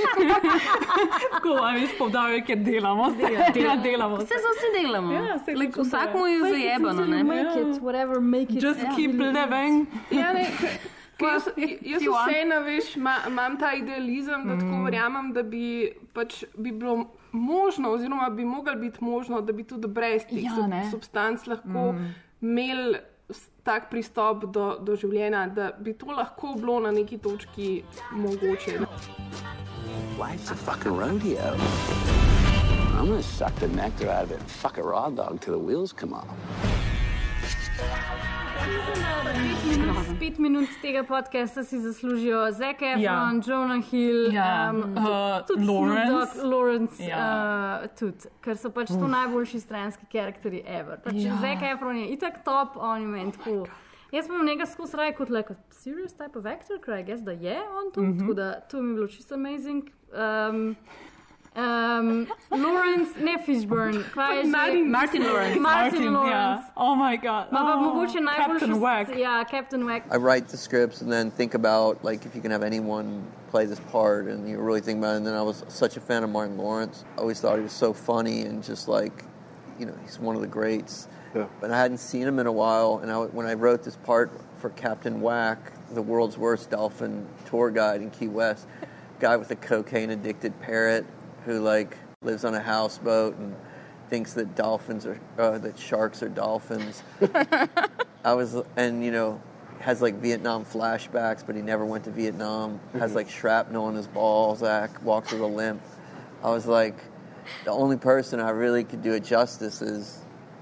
Tako, 1.33 1.57
a 1.57 1.73
veš, 1.73 1.97
povdarek 1.97 2.49
je 2.49 2.55
delamo, 2.57 3.09
se 3.11 3.33
ja, 3.55 3.75
delamo. 3.87 4.17
Vse 4.17 4.35
za 4.37 4.51
vse 4.51 4.69
delamo. 4.75 5.13
Ja, 5.13 5.39
saj 5.39 5.55
like, 5.55 5.73
to 5.73 5.81
je. 5.81 5.85
vsak 5.85 6.13
mu 6.13 6.27
je 6.27 6.39
zajebano. 6.41 7.01
Make 7.25 7.59
it, 7.59 7.81
whatever, 7.81 8.21
make 8.21 8.49
it. 8.51 8.61
Just 8.61 8.79
Ja. 8.79 8.95
keep 8.95 9.11
living. 9.13 9.87
Ja, 10.11 10.33
ne, 10.33 10.47
jaz 11.21 11.47
jaz 11.81 12.01
vseeno 12.01 12.59
veš, 12.61 12.95
ma- 12.97 13.23
imam 13.27 13.57
ta 13.57 13.73
idealizem, 13.73 14.47
da 14.47 14.57
tako 14.57 14.83
verjamem, 14.83 15.33
da 15.33 15.43
bi, 15.43 15.63
pač, 16.13 16.43
bi 16.55 16.71
bilo 16.71 16.95
možno, 17.31 17.89
oziroma 17.89 18.29
bi 18.29 18.45
moglo 18.45 18.75
biti 18.75 19.03
možno, 19.03 19.41
da 19.41 19.53
bi 19.53 19.63
tudi 19.63 19.87
brez 19.89 20.21
teh 20.23 20.43
Ja, 20.43 20.51
sub- 20.51 20.91
substanc 20.91 21.47
lahko 21.47 21.95
imeli 22.41 22.97
s- 23.29 23.49
tak 23.63 23.89
pristop 23.89 24.45
do, 24.45 24.77
do 24.79 24.95
življenja, 24.95 25.47
da 25.49 25.71
bi 25.73 25.93
to 25.93 26.05
lahko 26.07 26.53
bilo 26.55 26.79
na 26.79 26.91
neki 26.91 27.17
točki 27.19 27.83
mogoče. 28.11 28.79
Life's 30.17 30.51
a 30.51 30.55
fucking 30.55 30.95
rodeo. 30.95 31.55
I'm 32.95 33.07
gonna 33.07 33.21
suck 33.21 33.53
the 33.55 33.67
nectar 33.67 34.09
out 34.09 34.23
of 34.23 34.31
it 34.31 34.39
and 34.39 34.49
fuck 34.51 34.77
a 34.77 34.81
raw 34.83 35.09
dog 35.11 35.39
till 35.39 35.53
the 35.53 35.59
wheels 35.59 35.91
come 35.93 36.13
off. 36.13 36.29
Pet 38.65 39.77
minut, 39.77 40.19
pet 40.19 40.37
minut 40.39 40.69
tega 40.81 41.03
podcasta 41.03 41.63
si 41.63 41.79
zaslužijo 41.79 42.51
Zac 42.51 42.81
Efron, 42.81 43.01
Ja. 43.01 43.31
Jonah 43.45 43.83
Hill, 43.91 44.33
Ja, 44.33 44.73
um, 44.73 44.97
uh, 44.97 45.45
tudi 45.47 45.65
Lawrence. 45.65 46.11
Dogg, 46.11 46.51
Lawrence 46.53 47.03
Ja. 47.03 47.81
uh, 47.83 47.87
tudi, 47.99 48.17
ker 48.41 48.57
so 48.57 48.71
pač 48.73 48.89
to 48.89 49.07
najboljši 49.07 49.59
stranski 49.59 50.05
karakteri 50.11 50.63
ever. 50.65 50.97
Pač 51.03 51.13
Ja. 51.17 51.37
Zac 51.41 51.61
Efron 51.61 51.97
je 51.97 52.07
itak 52.17 52.41
top, 52.45 52.77
on 52.77 53.01
je 53.01 53.07
meni 53.07 53.31
tako. 53.31 53.67
Jaz 54.11 54.25
sem 54.25 54.45
njega 54.45 54.65
skozi 54.65 54.97
raje 54.97 55.13
kot 55.13 55.29
like 55.29 55.53
a 55.53 55.55
serious 55.69 56.13
type 56.17 56.39
of 56.39 56.45
actor, 56.45 56.79
ker 56.81 57.05
jaz 57.09 57.21
da 57.21 57.31
je 57.31 57.57
on 57.59 57.91
to, 57.93 58.01
mm 58.01 58.13
-hmm. 58.13 58.19
tako 58.19 58.33
da 58.33 58.59
to 58.59 58.81
mi 58.81 58.89
je 58.89 58.95
bilo 58.95 59.07
čisto 59.07 59.35
amazing. 59.35 59.83
Um, 60.13 60.75
um, 61.55 62.27
Lawrence, 62.51 63.15
ne 63.17 63.37
Fishburne, 63.37 63.93
je? 64.15 64.43
Martin- 64.49 64.91
Martin 64.91 65.23
Lawrence. 65.23 65.59
Martin 65.59 66.13
Lawrence. 66.13 66.63
Yeah. 66.65 66.69
Oh 66.77 66.95
my 66.95 67.15
god. 67.15 67.51
Ma 67.51 67.63
pa 67.63 67.73
oh, 67.73 67.81
mogoče 67.81 68.19
najboljši. 68.19 68.59
Captain 68.59 68.79
Whack. 68.81 69.17
Ja, 69.17 69.43
Captain 69.43 69.85
Whack. 69.85 70.03
I 70.11 70.17
write 70.17 70.47
the 70.47 70.57
scripts 70.57 71.01
and 71.01 71.11
then 71.11 71.31
think 71.31 71.53
about 71.53 72.03
like 72.03 72.25
if 72.25 72.35
you 72.35 72.41
can 72.41 72.51
have 72.51 72.63
anyone 72.63 73.23
play 73.55 73.65
this 73.65 73.79
part, 73.79 74.27
and 74.27 74.49
you 74.49 74.59
really 74.59 74.81
think 74.81 74.97
about 74.99 75.13
it. 75.13 75.17
And 75.17 75.27
then 75.27 75.33
I 75.33 75.41
was 75.41 75.63
such 75.69 75.95
a 75.95 76.01
fan 76.01 76.25
of 76.25 76.29
Martin 76.29 76.57
Lawrence. 76.57 77.05
I 77.17 77.21
always 77.21 77.39
thought 77.39 77.55
he 77.55 77.63
was 77.63 77.71
so 77.71 77.93
funny 77.93 78.41
and 78.41 78.61
just 78.61 78.89
like, 78.89 79.23
you 79.79 79.85
know, 79.85 79.95
he's 80.03 80.19
one 80.19 80.35
of 80.35 80.41
the 80.41 80.47
greats. 80.47 81.07
Yeah. 81.33 81.47
But 81.61 81.71
I 81.71 81.77
hadn't 81.77 81.99
seen 81.99 82.23
him 82.23 82.39
in 82.39 82.47
a 82.47 82.51
while, 82.51 82.99
and 83.01 83.09
I, 83.09 83.17
when 83.17 83.45
I 83.45 83.53
wrote 83.53 83.81
this 83.81 83.95
part 83.95 84.29
for 84.59 84.71
Captain 84.71 85.21
Whack, 85.21 85.71
the 85.93 86.01
world's 86.01 86.37
worst 86.37 86.69
dolphin 86.69 87.25
tour 87.45 87.71
guide 87.71 88.01
in 88.01 88.09
Key 88.09 88.27
West, 88.27 88.67
guy 89.19 89.37
with 89.37 89.51
a 89.51 89.55
cocaine-addicted 89.55 90.59
parrot 90.59 91.05
who 91.45 91.59
like 91.59 91.97
lives 92.21 92.43
on 92.43 92.55
a 92.55 92.59
houseboat 92.59 93.37
and 93.37 93.55
thinks 94.09 94.33
that 94.33 94.55
dolphins 94.55 95.05
are 95.05 95.19
uh, 95.37 95.57
that 95.59 95.77
sharks 95.77 96.21
are 96.21 96.29
dolphins. 96.29 97.03
I 98.23 98.33
was, 98.33 98.55
and 98.75 99.03
you 99.03 99.11
know, 99.11 99.41
has 99.79 100.01
like 100.01 100.15
Vietnam 100.15 100.65
flashbacks, 100.65 101.45
but 101.45 101.55
he 101.55 101.61
never 101.61 101.85
went 101.85 102.03
to 102.05 102.11
Vietnam. 102.11 102.79
Has 102.93 103.13
like 103.13 103.29
shrapnel 103.29 103.89
in 103.89 103.95
his 103.95 104.07
balls. 104.07 104.59
Zach 104.59 105.03
walks 105.03 105.31
with 105.31 105.41
a 105.41 105.45
limp. 105.45 105.81
I 106.43 106.49
was 106.49 106.65
like, 106.65 106.97
the 107.63 107.71
only 107.71 107.97
person 107.97 108.39
I 108.39 108.49
really 108.49 108.83
could 108.83 109.03
do 109.03 109.13
it 109.13 109.23
justice 109.23 109.81
is 109.81 110.19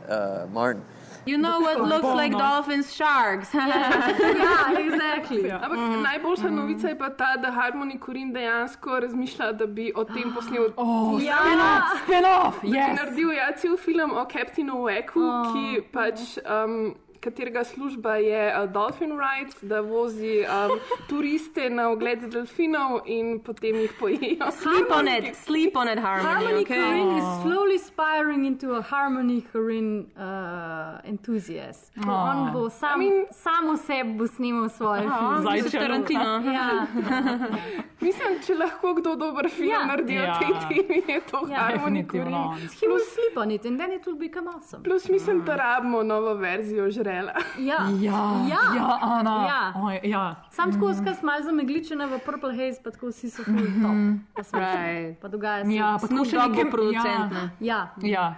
uh, 0.07 0.47
Martin. 0.51 0.83
You 1.25 1.37
know 1.37 1.59
what 1.59 1.81
looks 1.81 2.03
like 2.03 2.31
dolphins, 2.31 2.93
sharks. 2.93 3.53
ja, 3.53 4.73
exactly. 4.77 5.51
Ampak 5.63 5.77
mm. 5.79 6.01
najboljša 6.03 6.49
novica 6.49 6.87
je 6.87 6.97
pa 6.97 7.09
ta, 7.09 7.37
da 7.37 7.51
Harmony 7.51 7.99
Corin 8.05 8.33
dejansko 8.33 8.99
razmišlja, 8.99 9.51
da 9.51 9.65
bi 9.65 9.91
o 9.95 10.03
tem 10.03 10.33
posnel. 10.33 10.73
Oh, 10.77 11.23
Ja. 11.23 11.35
spin-off, 12.03 12.61
bi 12.61 12.67
yes. 12.67 12.99
naredil 12.99 13.31
ja, 13.31 13.51
cel 13.57 13.77
film 13.77 14.11
o 14.11 14.25
Captainu 14.25 14.83
Wacku, 14.83 15.21
oh. 15.21 15.53
ki 15.53 15.81
pač. 15.93 16.37
Um, 16.43 16.95
Katerega 17.23 17.63
služba 17.63 18.15
je 18.15 18.53
uh, 18.53 18.69
Dolphin 18.69 19.11
Rides, 19.13 19.55
da 19.63 19.79
vozi 19.81 20.43
um, 20.43 20.79
turiste 21.07 21.69
na 21.69 21.89
ogled 21.89 22.19
delfinov 22.27 23.01
in 23.07 23.39
potem 23.39 23.75
jih 23.77 23.93
pojejo. 23.99 24.51
sleep 24.51 24.91
on 24.91 25.07
it, 25.07 25.35
sleep 25.37 25.75
on 25.75 25.87
it, 25.87 25.99
Harmony. 25.99 26.27
Harmony 26.29 26.61
okay? 26.61 26.77
Korine 26.77 27.17
is 27.17 27.43
slowly 27.43 27.77
spiraling 27.79 28.45
into 28.45 28.73
a 28.73 28.81
Harmony 28.81 29.41
Korine 29.43 30.05
uh, 30.17 30.99
enthusiast. 31.05 31.91
Oh. 32.05 32.09
On 32.11 32.51
bo 32.53 32.69
sam, 32.69 33.01
I 33.01 33.05
mean, 33.05 33.25
samo 33.31 33.77
sebi 33.77 34.13
bo 34.13 34.27
snimal 34.27 34.69
svoje 34.69 35.01
filme. 35.01 35.41
Zdaj 35.41 35.61
če- 35.63 35.79
Tarantino. 35.79 36.33
Ja, 36.53 36.87
Mislim, 38.01 38.39
če 38.41 38.55
lahko 38.55 38.93
kdo 38.93 39.15
dober 39.15 39.49
film 39.49 39.69
Ja. 39.69 39.79
ja. 39.79 39.85
naredi 39.85 40.13
Ja. 40.15 40.39
tej 40.39 40.53
temi, 40.67 41.03
je 41.07 41.21
to 41.21 41.47
Ja, 41.49 41.57
Harmony 41.59 42.03
definitivno 42.03 42.37
on. 42.37 42.53
Corin. 42.53 42.69
he 42.81 42.87
will 42.87 43.05
sleep 43.05 43.37
on 43.37 43.51
it 43.51 43.65
and 43.65 43.79
then 43.79 43.91
it 43.91 44.05
will 44.05 44.19
become 44.19 44.47
awesome. 44.49 44.83
Plus 44.83 45.09
mislim, 45.09 45.43
da 45.45 45.55
rabimo 45.55 46.03
novo 46.03 46.33
verzijo 46.35 46.89
žrela. 47.13 47.33
Ja, 47.59 47.77
Ja, 47.99 48.19
ja. 48.43 48.61
ja, 48.75 48.99
Ana. 49.01 49.45
Ja. 49.45 49.73
Oj, 49.77 49.99
ja. 50.03 50.35
Sam 50.49 50.71
tako 50.71 50.93
skaz 50.93 51.23
malo 51.23 51.43
zamegličena 51.43 52.05
v 52.07 52.19
Purple 52.19 52.51
Haze, 52.51 52.81
pa 52.83 52.91
tako 52.91 53.07
vsi 53.07 53.29
so 53.29 53.43
full 53.43 53.57
top. 53.77 53.97
Pa, 54.33 54.43
so, 54.43 54.57
Right. 54.57 55.19
pa 55.19 55.27
dogaja 55.27 55.65
se. 55.65 55.73
Ja, 55.73 55.97
pa 55.97 56.07
tako 56.07 56.25
še 56.25 56.37
bo 56.37 56.47
neke- 56.47 56.69
producent. 56.71 57.31
ja. 57.31 57.49
ja. 57.61 57.79
Ja. 57.99 58.35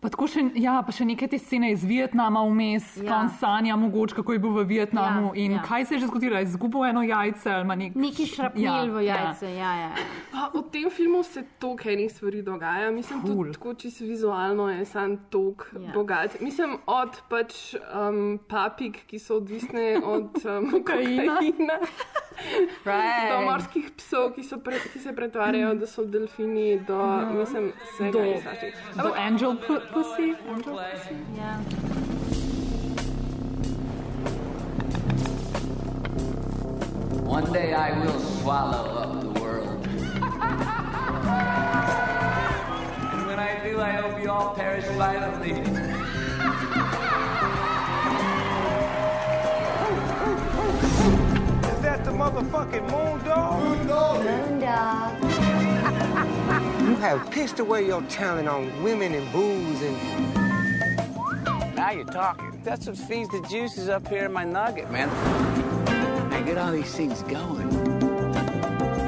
Pa, 0.00 0.08
tako 0.08 0.24
še, 0.24 0.40
ja, 0.56 0.78
pa 0.80 0.88
še 0.90 1.04
neke 1.04 1.26
te 1.26 1.36
scene 1.36 1.68
iz 1.70 1.82
Vietnama 1.84 2.40
vmes, 2.42 2.86
Ja. 2.96 3.02
ja. 3.02 3.08
kon 3.10 3.28
sanja 3.30 3.76
mogoče, 3.76 4.14
kako 4.14 4.32
je 4.32 4.38
bil 4.38 4.50
v 4.52 4.64
Vietnamu 4.66 5.26
Ja, 5.28 5.36
in 5.36 5.52
ja. 5.52 5.62
kaj 5.62 5.84
se 5.84 5.94
je 5.94 6.00
že 6.00 6.06
zgodilo, 6.06 6.36
je 6.36 6.46
izgubil 6.46 6.86
eno 6.86 7.02
jajce 7.02 7.50
ali 7.50 7.76
nek... 7.76 7.94
Neki 7.96 8.26
šrapnel 8.26 8.88
v 8.90 9.02
jajce, 9.02 9.50
ja, 9.52 9.72
ja. 9.78 9.90
A, 10.32 10.48
v 10.50 10.62
tem 10.70 10.88
filmu 10.88 11.20
se 11.22 11.44
toliko 11.58 11.90
enih 11.90 12.08
stvari 12.08 12.40
dogaja. 12.42 12.88
Mislim, 12.90 13.20
cool. 13.20 13.34
tudi 13.36 13.52
tako 13.52 13.74
čisto 13.76 14.04
vizualno 14.06 14.70
je 14.70 14.84
sam 14.86 15.18
tok 15.28 15.68
Ja. 15.74 15.92
bogat. 15.92 16.40
Mislim, 16.40 16.78
od 16.88 17.20
pač 17.28 17.76
um, 17.76 18.40
papig, 18.40 19.04
ki 19.04 19.18
so 19.18 19.36
odvisne 19.36 19.98
od 19.98 20.32
um, 20.40 20.70
Kokaina. 20.72 21.36
kokaina. 21.36 21.76
Right. 22.84 23.30
Do 23.30 23.40
morskih 23.44 23.90
psov, 23.96 24.32
ki, 24.34 24.42
so 24.42 24.58
pre, 24.58 24.78
ki 24.92 24.98
se 24.98 25.12
pretvarjajo, 25.12 25.74
da 25.74 25.86
so 25.86 26.04
delfini, 26.04 26.78
do, 26.88 26.96
mislim, 27.34 27.72
vsega 27.92 28.10
Do- 28.12 28.24
in 28.24 28.38
vsačih. 28.40 28.74
Do 28.96 29.12
angel 29.16 29.56
pussy. 29.92 30.34
Angel 30.48 30.78
pussy. 30.78 31.14
ja. 31.38 31.58
One 37.24 37.52
day 37.52 37.72
I 37.74 37.92
will 38.00 38.18
swallow 38.18 38.98
up 38.98 39.20
the 39.20 39.40
world. 39.40 39.86
and 39.86 40.00
when 43.26 43.38
I 43.38 43.60
do, 43.62 43.80
I 43.80 43.92
hope 43.92 44.20
you 44.20 44.30
all 44.30 44.54
perish 44.54 44.84
violently. 44.96 45.99
Is 52.00 52.06
that 52.06 52.12
the 52.12 52.18
motherfucking 52.18 52.90
moon 52.90 53.24
dog? 53.26 53.62
Moon 53.62 53.86
dog. 53.86 54.24
Moon 54.24 54.58
dog. 54.58 55.12
You 56.80 56.96
have 56.96 57.30
pissed 57.30 57.58
away 57.58 57.86
your 57.86 58.00
talent 58.04 58.48
on 58.48 58.82
women 58.82 59.14
and 59.14 59.30
booze 59.32 59.82
and. 59.82 59.96
Now 61.76 61.90
you're 61.90 62.06
talking. 62.06 62.58
That's 62.64 62.86
what 62.86 62.96
feeds 62.96 63.28
the 63.28 63.46
juices 63.50 63.90
up 63.90 64.08
here 64.08 64.24
in 64.24 64.32
my 64.32 64.44
nugget, 64.44 64.90
man. 64.90 65.10
I 66.32 66.40
get 66.40 66.56
all 66.56 66.72
these 66.72 66.92
things 66.94 67.22
going. 67.24 67.68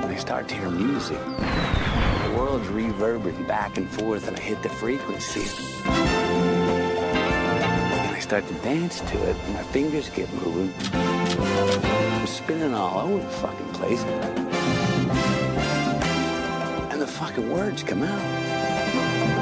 I 0.05 0.16
start 0.16 0.49
to 0.49 0.55
hear 0.55 0.68
music. 0.68 1.18
The 1.18 2.34
world's 2.36 2.68
reverberating 2.68 3.47
back 3.47 3.78
and 3.78 3.88
forth, 3.88 4.28
and 4.28 4.36
I 4.36 4.40
hit 4.40 4.62
the 4.62 4.68
frequency. 4.68 5.49
And 8.05 8.16
I 8.16 8.20
start 8.20 8.47
to 8.49 8.55
dance 8.57 9.01
to 9.01 9.30
it, 9.30 9.36
and 9.47 9.55
my 9.55 9.62
fingers 9.62 10.11
get 10.11 10.30
moving. 10.34 11.21
I'm 12.22 12.28
spinning 12.28 12.72
all 12.72 13.00
over 13.00 13.18
the 13.20 13.28
fucking 13.28 13.68
place. 13.70 14.00
And 16.92 17.00
the 17.00 17.06
fucking 17.08 17.50
words 17.50 17.82
come 17.82 18.04
out. 18.04 19.32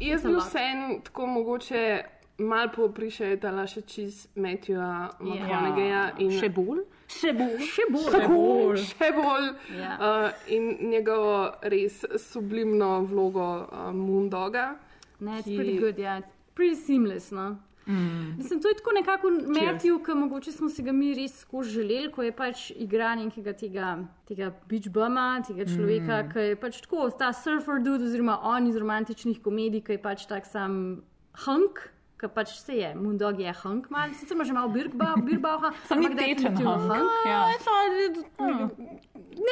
Jaz 0.00 0.22
bi 0.22 0.32
vseeno 0.34 1.00
tako 1.04 1.26
mogoče 1.26 2.02
malo 2.38 2.70
poprišetala 2.76 3.66
še 3.66 3.80
čez 3.82 4.26
Matthewa 4.36 5.08
McConaugheyja. 5.20 6.02
in- 6.18 6.40
Še 6.40 6.48
bolj? 6.48 6.82
Še 7.08 7.32
bolj. 7.36 7.58
Še 7.68 7.84
bolj. 7.92 8.10
Še 8.12 8.28
bolj. 8.28 8.78
Še 8.94 9.10
bolj. 9.12 9.50
Ja. 9.78 9.92
Uh, 9.98 10.30
in 10.48 10.70
njegovo 10.90 11.36
res 11.62 12.00
sublimno 12.30 13.02
vlogo 13.04 13.44
uh, 13.68 13.92
Moondoga. 13.92 14.76
Ne, 15.20 15.38
it's 15.38 15.44
ki- 15.44 15.56
pretty 15.56 15.78
good, 15.78 15.98
ja. 15.98 16.18
It's 16.18 16.32
pretty 16.54 16.74
seamless, 16.76 17.30
no. 17.32 17.56
Mm. 17.86 18.36
Mislim, 18.38 18.60
to 18.62 18.68
je 18.68 18.74
tako 18.74 18.92
nekako 18.96 19.30
Matthew, 19.52 19.98
ki 20.06 20.14
mogoče 20.16 20.52
smo 20.52 20.68
si 20.72 20.82
ga 20.82 20.92
mi 20.92 21.10
res 21.14 21.34
skozi 21.42 21.70
želeli, 21.70 22.08
ko 22.10 22.22
je 22.24 22.32
pač 22.32 22.70
igranje 22.72 23.26
nekega 23.26 23.52
tega, 23.52 23.88
tega 24.26 24.48
beach 24.68 24.88
buma, 24.88 25.42
tega 25.46 25.66
človeka, 25.68 26.22
Mm. 26.22 26.30
ki 26.32 26.38
je 26.40 26.56
pač 26.56 26.80
tako, 26.80 27.10
ta 27.12 27.32
surfer 27.32 27.82
dude, 27.84 28.04
oziroma 28.04 28.38
on 28.42 28.66
iz 28.66 28.76
romantičnih 28.76 29.42
komedij, 29.44 29.84
ki 29.84 29.92
je 29.92 30.02
pač 30.02 30.24
tak 30.26 30.46
sam 30.46 31.02
hunk. 31.44 31.90
Ki 32.24 32.30
pač 32.30 32.48
se 32.56 32.72
je, 32.74 32.94
Moondog 32.96 33.36
je 33.38 33.52
hunk, 33.54 33.90
mal, 33.90 34.08
sicer 34.10 34.32
ima 34.32 34.44
že 34.44 34.52
malo 34.52 34.68
birbauha, 34.72 35.68
Samo 35.88 36.08
ni 36.08 36.16
tečen 36.16 36.56
hunk, 36.56 36.88
ja. 37.26 37.52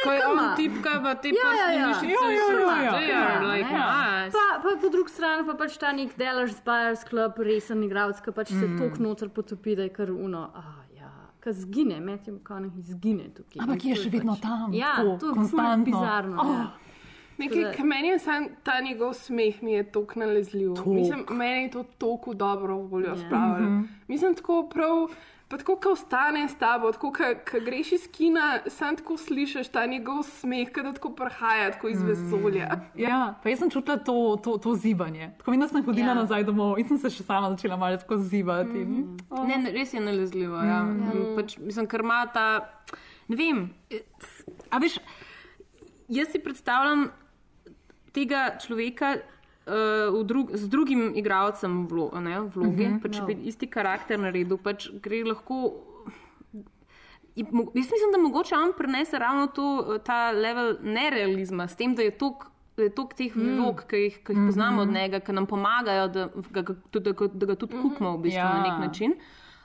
Ko 0.04 0.12
je 0.12 0.22
on 0.24 0.38
tipka 0.56 0.92
v 0.98 1.14
te 1.20 1.28
Ja, 1.28 1.50
ja, 1.52 1.66
ja. 1.70 1.86
mišice, 1.88 2.08
Ja, 2.08 2.30
ja, 2.30 2.46
ja, 2.48 2.64
like, 2.64 3.04
ja. 3.04 3.20
Ja, 3.20 3.40
like, 3.44 3.68
ne. 3.68 3.82
nice. 4.24 4.32
Pa, 4.32 4.58
pa 4.58 4.68
po 4.80 4.88
drugi 4.88 5.10
strani 5.10 5.44
pa 5.44 5.54
pač 5.54 5.76
ta 5.76 5.92
nek 5.92 6.16
Dellers 6.16 6.56
Buyers 6.60 7.04
Club, 7.04 7.36
resen 7.38 7.82
igralec, 7.82 8.20
ki 8.20 8.32
pač 8.32 8.48
se 8.50 8.64
Mm. 8.64 8.78
tok 8.78 8.98
noter 8.98 9.28
potopi, 9.28 9.76
da 9.76 9.82
je 9.82 9.88
kar 9.90 10.08
uno. 10.08 10.48
Ah, 10.54 10.62
ja. 10.96 11.10
Ki 11.40 11.52
zgine, 11.52 12.00
Matthew 12.00 12.34
McConaughey 12.34 12.80
zgine 12.82 13.28
tukaj. 13.30 13.60
Ampak 13.60 13.84
je 13.84 13.94
še 13.96 14.08
vedno 14.08 14.32
pač- 14.32 14.40
tam, 14.40 14.72
Ja, 14.72 14.96
tako, 14.96 15.18
to 15.18 15.26
je 15.26 15.84
bizarno. 15.84 16.36
Oh. 16.38 16.56
Ja. 16.56 16.70
Nekaj, 17.42 17.62
da- 17.62 17.72
ki 17.72 17.82
meni 17.84 18.08
je 18.08 18.18
sam 18.20 18.48
ta 18.62 18.80
njegov 18.80 19.12
smeh, 19.14 19.62
mi 19.62 19.72
je 19.72 19.82
tako 19.84 20.18
nalezljiv. 20.18 20.74
Tok. 20.74 20.86
Mislim, 20.88 21.24
meni 21.30 21.62
je 21.62 21.70
to 21.70 21.82
tako 21.98 22.34
dobro 22.36 22.76
voljo 22.76 23.08
Ja. 23.08 23.16
spravljalo. 23.16 23.70
Mhm. 23.70 23.82
Mislim, 24.08 24.34
tako 24.34 24.68
prav. 24.68 25.08
Pa 25.48 25.58
tako, 25.58 25.76
ko 25.76 25.90
ostane 25.90 26.48
s 26.48 26.54
tabo, 26.54 26.92
tako, 26.92 27.12
ko 27.12 27.58
greš 27.60 27.92
iz 27.92 28.06
kina, 28.08 28.44
sam 28.68 28.96
tako 28.96 29.16
slišiš 29.18 29.68
ta 29.68 29.86
njegov 29.86 30.22
smeh, 30.24 30.68
ki 30.68 30.80
tako 30.94 31.10
prihaja 31.10 31.70
tako 31.70 31.88
iz 31.88 32.02
vesolja. 32.02 32.68
Ja, 32.96 33.34
pa 33.42 33.48
jaz 33.48 33.58
sem 33.58 33.70
čutila 33.70 33.96
to, 33.98 34.14
to, 34.38 34.56
to 34.56 34.74
zibanje. 34.74 35.30
Tako 35.38 35.50
vedno 35.50 35.68
sem 35.68 35.84
hodila 35.84 36.06
Ja. 36.06 36.14
nazaj 36.14 36.44
domov 36.44 36.78
in 36.78 36.88
sem 36.88 36.98
se 36.98 37.10
še 37.10 37.22
sama 37.22 37.50
začela 37.50 37.76
malo 37.76 37.96
tako 37.96 38.16
zibati. 38.18 38.78
Mm. 38.80 39.16
Oh. 39.30 39.44
Ne, 39.46 39.70
res 39.70 39.92
je 39.92 40.00
nalezljivo. 40.00 40.56
Ja. 40.56 40.82
Mm. 40.82 41.36
Pač, 41.36 41.58
mislim, 41.58 41.86
ker 41.86 42.00
ima 42.00 42.26
ta. 42.26 42.46
Ne 43.28 43.36
vem. 43.36 43.60
eh, 43.90 44.00
A 44.70 44.78
veš, 44.78 44.96
jaz 46.08 46.28
si 46.28 46.38
predstavljam 46.38 47.10
tega 48.12 48.56
človeka. 48.58 49.16
Uh, 49.62 50.24
drug, 50.26 50.50
z 50.56 50.66
drugim 50.68 51.12
igralcem 51.14 51.86
vlo, 51.86 52.10
ne, 52.20 52.40
vloge, 52.50 52.82
uh 52.82 52.90
Mhm. 52.90 52.96
-huh, 52.96 53.02
pač 53.02 53.18
no. 53.20 53.26
bi 53.26 53.32
isti 53.46 53.66
karakter 53.66 54.18
naredil, 54.18 54.58
pač 54.58 54.88
gre 55.02 55.22
lahko. 55.24 55.74
in 57.36 57.46
Jaz 57.74 57.74
mislim, 57.74 58.10
da 58.12 58.18
mogoče 58.18 58.54
on 58.54 58.72
prenese 58.78 59.18
ravno 59.18 59.46
to, 59.46 59.94
eh, 59.94 59.98
ta 60.04 60.30
level 60.30 60.76
nerealizma, 60.82 61.68
s 61.68 61.76
tem, 61.76 61.94
da 61.94 62.02
je 62.02 62.10
tok. 62.10 62.46
Da 62.76 62.88
toliko 62.88 63.14
teh 63.14 63.32
vlog, 63.36 63.84
ki 63.86 63.96
jih, 63.96 64.18
ki 64.24 64.32
jih 64.32 64.46
poznamo 64.46 64.82
od 64.82 64.88
njega, 64.88 65.20
ki 65.20 65.32
nam 65.32 65.46
pomagajo, 65.46 66.08
da 66.08 66.28
da, 66.50 66.62
ga- 66.62 67.28
da 67.34 67.46
ga 67.46 67.54
tudi 67.54 67.76
kupimo 67.82 68.16
v 68.16 68.22
bistvu 68.22 68.38
ja. 68.38 68.52
na 68.54 68.62
nek 68.62 68.88
način. 68.88 69.14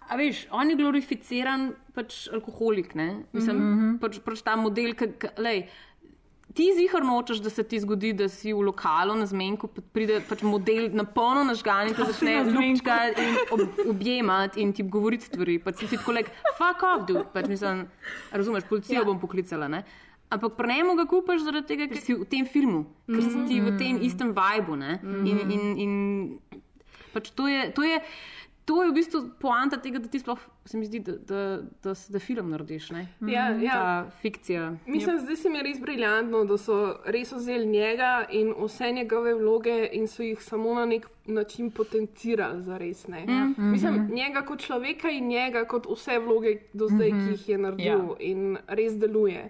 A 0.09 0.15
veš, 0.15 0.47
on 0.51 0.69
je 0.69 0.75
glorificiran 0.75 1.73
pač 1.93 2.27
alkoholik, 2.33 2.95
ne? 2.95 3.23
Mislim, 3.33 3.57
mm 3.57 3.77
-hmm. 3.79 3.99
pač, 3.99 4.19
pač 4.19 4.41
ta 4.41 4.55
model, 4.55 4.93
ki, 4.93 5.05
lej, 5.37 5.67
ti 6.53 6.67
zihar 6.75 7.03
nočeš, 7.05 7.41
da 7.43 7.49
se 7.49 7.63
ti 7.63 7.79
zgodi, 7.79 8.13
da 8.13 8.29
si 8.29 8.53
v 8.53 8.63
lokalu 8.69 9.15
na 9.19 9.25
zmenku, 9.25 9.67
pa 9.67 9.81
pride 9.93 10.21
pač 10.29 10.41
model 10.47 10.89
na 10.95 11.03
polno 11.03 11.43
nažgan 11.47 11.91
in 11.91 11.95
te 11.97 12.07
začne 12.07 12.39
lučkati 12.47 13.23
in 13.23 13.37
ob, 13.51 13.61
objemati 13.93 14.61
in 14.61 14.73
ti 14.73 14.83
govoriti 14.83 15.27
stvari. 15.27 15.59
Pač 15.63 15.83
si 15.83 15.91
ti 15.91 15.99
tako 15.99 16.17
like, 16.17 16.33
fuck 16.57 16.83
off, 16.87 17.05
dude. 17.07 17.25
Pač 17.33 17.49
mislim, 17.51 17.85
razumeš, 18.31 18.67
policijo 18.69 19.01
ja. 19.01 19.07
bom 19.07 19.19
poklicala, 19.21 19.67
ne? 19.67 19.83
Ampak 20.29 20.57
pri 20.57 20.73
njemu 20.73 20.95
ga 20.99 21.05
kupaš 21.07 21.45
zaradi 21.45 21.67
tega, 21.69 21.87
ker 21.87 22.01
si 22.03 22.15
v 22.17 22.25
tem 22.27 22.47
filmu, 22.47 22.83
ker 23.07 23.21
si 23.23 23.45
ti 23.47 23.61
v 23.63 23.77
tem 23.79 24.01
istem 24.03 24.33
vibu, 24.35 24.75
ne? 24.75 24.97
In, 25.03 25.39
in, 25.47 25.63
in 25.83 25.93
pač 27.13 27.31
to 27.31 27.47
je, 27.47 27.69
to 27.71 27.85
je, 27.87 28.01
to 28.67 28.83
je 28.83 28.89
v 28.89 28.93
bistvu 28.93 29.19
poanta 29.39 29.77
tega, 29.79 29.99
da 30.03 30.09
ti 30.11 30.19
sploh, 30.19 30.39
se 30.67 30.77
mi 30.77 30.85
zdi, 30.85 30.99
da, 30.99 31.13
da, 31.29 31.43
da, 31.83 31.93
da 32.09 32.19
film 32.19 32.49
narediš, 32.51 32.89
ne? 32.91 33.05
Ja, 33.23 33.45
ja. 33.55 33.73
Ta 33.73 34.09
fikcija. 34.21 34.65
Mislim, 34.85 35.19
zdaj 35.19 35.35
se 35.35 35.49
mi 35.49 35.57
je 35.57 35.63
res 35.63 35.79
briljantno, 35.79 36.43
da 36.45 36.57
so 36.59 36.75
res 37.05 37.31
vzeli 37.31 37.65
njega 37.65 38.25
in 38.29 38.51
vse 38.59 38.91
njegove 38.91 39.33
vloge 39.39 39.77
in 39.93 40.07
so 40.07 40.23
jih 40.23 40.43
samo 40.43 40.73
na 40.75 40.85
nek 40.85 41.07
način 41.25 41.71
potencirali 41.71 42.63
za 42.63 42.77
res. 42.77 43.07
Ne? 43.07 43.23
Mm. 43.25 43.71
Mislim, 43.71 44.09
njega 44.11 44.43
kot 44.45 44.59
človeka 44.59 45.09
in 45.09 45.27
njega 45.27 45.63
kot 45.65 45.87
vse 45.87 46.19
vloge 46.19 46.57
do 46.73 46.87
zdaj, 46.91 47.09
ki 47.09 47.31
jih 47.31 47.49
je 47.49 47.57
naredil 47.57 47.87
Ja. 47.87 48.15
in 48.19 48.57
res 48.67 48.99
deluje. 48.99 49.49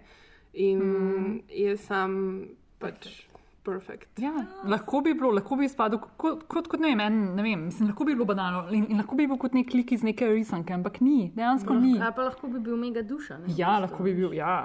In 0.53 1.41
je 1.49 1.78
sam 1.78 2.41
pač 2.80 3.26
perfekt. 3.68 4.07
Ja, 4.24 4.32
lahko 4.65 5.01
bi 5.05 5.13
bilo, 5.13 5.34
lahko 5.36 5.57
bi 5.59 5.68
izpadel 5.68 5.99
kot, 5.99 6.45
kot, 6.47 6.68
kot 6.72 6.80
ne, 6.80 6.93
vem, 6.93 7.03
en, 7.03 7.20
ne 7.36 7.43
vem, 7.45 7.68
mislim, 7.68 7.91
lahko 7.91 8.07
bi 8.07 8.15
bilo 8.15 8.26
banalno 8.26 8.63
in, 8.72 8.88
in 8.89 8.97
lahko 8.97 9.20
bi 9.20 9.28
bil 9.28 9.38
kot 9.38 9.53
nek 9.57 9.76
lik 9.76 9.91
iz 9.91 10.03
neke 10.07 10.28
risanke, 10.32 10.74
ampak 10.74 11.01
ni, 11.01 11.30
dejansko 11.36 11.76
ni. 11.78 11.93
Ali 11.99 12.15
pa 12.15 12.30
lahko 12.30 12.47
bi 12.47 12.63
bil 12.63 12.80
mega 12.80 13.03
duša. 13.03 13.38
Ne? 13.43 13.53
Ja, 13.59 13.78
lahko 13.80 14.03
bi 14.03 14.15
bil, 14.15 14.34
ja. 14.34 14.55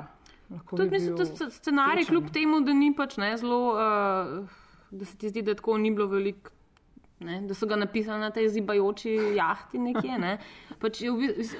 Lahko 0.49 0.77
Tudi 0.77 0.89
bi 0.89 0.99
mislim, 0.99 1.17
da 1.17 1.25
bil 1.25 1.33
sc- 1.35 1.51
scenarij, 1.59 2.05
tečen. 2.05 2.15
kljub 2.15 2.33
temu, 2.33 2.61
da 2.63 2.73
ni 2.73 2.91
pač 2.95 3.17
ne 3.19 3.31
zelo, 3.37 3.61
uh, 3.75 4.59
da 4.91 5.05
se 5.05 5.17
ti 5.17 5.29
zdi, 5.29 5.43
da 5.43 5.55
tako 5.55 5.79
ni 5.79 5.91
bilo 5.91 6.07
veliko 6.09 6.51
Ne? 7.25 7.43
Da 7.43 7.55
so 7.55 7.67
ga 7.67 7.77
napisali 7.77 8.21
na 8.21 8.31
tej 8.31 8.51
zibajoči 8.51 9.37
jahti 9.37 9.79
nekje. 9.79 10.19
Ne? 10.19 10.39
Pač 10.79 11.01
je 11.01 11.11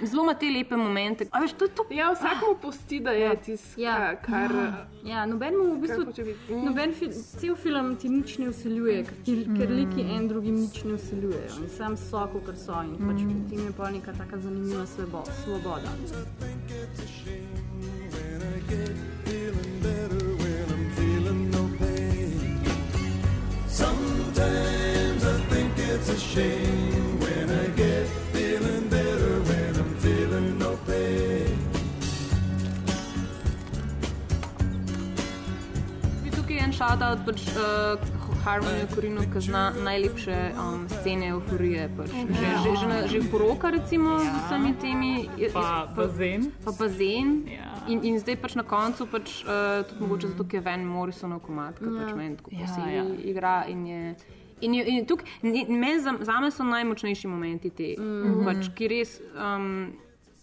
zelo 0.03 0.23
ima 0.23 0.35
te 0.35 0.49
lepe 0.49 0.77
momente. 0.77 1.29
A 1.31 1.39
veš, 1.39 1.53
to, 1.53 1.69
to... 1.69 1.87
Ja, 1.91 2.11
vsak 2.11 2.43
mu 2.43 2.57
pusti, 2.57 3.01
da 3.01 3.13
je 3.13 3.37
tisto, 3.39 3.79
Ja, 3.79 4.17
kar. 4.17 4.51
ja, 4.53 4.87
ja 5.05 5.27
noben 5.27 5.55
mu 5.55 5.75
v 5.75 5.79
bistvu. 5.79 6.03
Mm. 6.49 6.65
noben 6.65 6.93
fil, 6.93 7.13
cel 7.13 7.57
film 7.57 7.97
ti 7.97 8.09
nič 8.09 8.39
ne 8.39 8.49
usiljuje, 8.49 9.05
ker, 9.25 9.45
ker 9.53 9.71
liki 9.71 10.03
en 10.09 10.29
drugim 10.29 10.57
nič 10.57 10.85
ne 10.85 10.95
usiljujejo 10.95 11.63
in 11.63 11.69
sam 11.69 11.97
so, 11.97 12.27
kot 12.35 12.57
so 12.57 12.81
in 12.83 12.97
pač 12.99 13.23
Mm. 13.23 13.43
potem 13.43 13.67
je 13.67 13.73
pa 13.73 13.91
neka 13.91 14.13
taka 14.13 14.39
zanimiva 14.39 14.87
svobo- 14.87 15.27
svoboda. 15.45 15.91
Sometimes 16.07 17.23
shame 26.23 27.19
when 27.21 27.47
I 27.51 27.67
get 27.77 28.07
feeling 28.33 28.89
better 28.89 29.33
when 29.49 29.73
I'm 29.77 29.93
feeling 29.99 30.59
no 30.59 30.71
pain. 30.87 31.59
Tukaj 36.33 36.59
en 36.65 36.73
shoutout 36.73 37.25
pač, 37.27 37.43
uh, 37.57 37.99
Harmoniju 38.43 38.87
Korinu, 38.91 39.23
ki 39.31 39.41
zna 39.41 39.63
najlepše 39.79 40.37
um, 40.59 40.87
scene 40.91 41.29
euforije. 41.31 41.85
Pač. 41.97 42.11
Že, 42.11 42.49
že, 42.65 42.71
že, 42.81 42.87
na- 42.87 43.07
že 43.07 43.19
poroka, 43.31 43.71
recimo, 43.71 44.17
ja. 44.19 44.33
z 44.33 44.39
vsemi 44.47 44.73
temi. 44.75 45.13
je- 45.37 45.47
je- 45.47 45.53
Pa 45.53 45.87
bazen. 45.97 46.51
Pa 46.65 46.73
bazen. 46.73 47.47
Ja. 47.47 47.71
In, 47.87 48.03
in 48.03 48.19
zdaj 48.19 48.37
pač 48.37 48.55
na 48.55 48.63
koncu, 48.63 49.07
pač, 49.07 49.43
uh, 49.45 49.83
tudi 49.87 50.01
mogoče 50.01 50.27
zato, 50.29 50.45
ker 50.45 50.59
je 50.59 50.65
Van 50.67 50.83
Morrisonov 50.87 51.43
komat, 51.43 51.79
ki 51.79 51.87
Ja. 51.87 51.99
pač 52.01 52.11
meni 52.15 52.37
tako 52.37 52.51
Ja, 52.51 52.59
posebej 52.67 52.95
ja. 52.97 53.05
igra. 53.31 53.55
In 53.69 53.87
je, 53.87 54.03
in 54.63 54.75
in 54.75 55.07
tukaj, 55.07 55.27
ni- 55.43 55.67
meni 55.69 56.01
za, 56.01 56.15
zame 56.23 56.51
so 56.51 56.65
najmočnejši 56.65 57.29
momenti 57.29 57.71
ti, 57.71 57.97
mm 57.99 58.05
Mhm. 58.05 58.35
-hmm. 58.35 58.45
pač, 58.47 58.71
ki, 58.75 58.89
res, 58.89 59.21
um, 59.37 59.93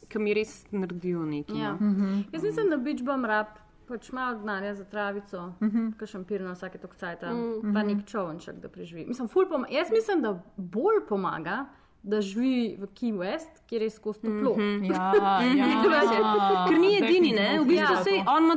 ki 0.07 0.20
mi 0.20 0.34
res 0.34 0.65
naredijo 0.72 1.26
nekaj. 1.26 1.57
Ja. 1.57 1.78
No. 1.82 2.24
Jaz 2.32 2.43
mislim, 2.43 2.70
da 2.70 2.78
bič 2.78 3.01
bom 3.03 3.26
rab. 3.26 3.45
Pač 3.88 4.11
malo 4.11 4.38
denarja 4.38 4.76
za 4.76 4.84
travico, 4.86 5.38
uh 5.38 5.61
Mhm. 5.61 5.78
-huh. 5.78 5.99
ki 5.99 6.05
šampir 6.07 6.41
na 6.41 6.51
vsake 6.51 6.78
tok 6.78 6.95
cajt, 6.95 7.22
Mm. 7.24 7.74
pa 7.74 7.84
nek 7.84 8.05
čovnček, 8.05 8.55
da 8.55 8.70
preživi. 8.70 9.05
Mislim, 9.05 9.28
poma 9.28 9.67
Jaz 9.70 9.91
mislim, 9.91 10.22
da 10.22 10.34
bolj 10.57 11.07
pomaga, 11.07 11.65
da 12.02 12.22
živi 12.22 12.78
v 12.78 12.88
Key 12.89 13.12
West, 13.14 13.60
kjer 13.68 13.82
je 13.82 13.89
skozi 13.89 14.20
toplo. 14.22 14.56
Mhm. 14.56 14.84
Ja, 14.86 15.12
Mhm. 15.39 15.58
ja. 15.60 16.66
Ker 16.68 16.78
ni 16.78 16.95
edini, 16.95 17.32
ne? 17.34 17.60
v 17.60 17.66
bistvu 17.66 17.93
Ja. 17.93 18.04
se 18.04 18.10
on 18.28 18.43
ima, 18.43 18.56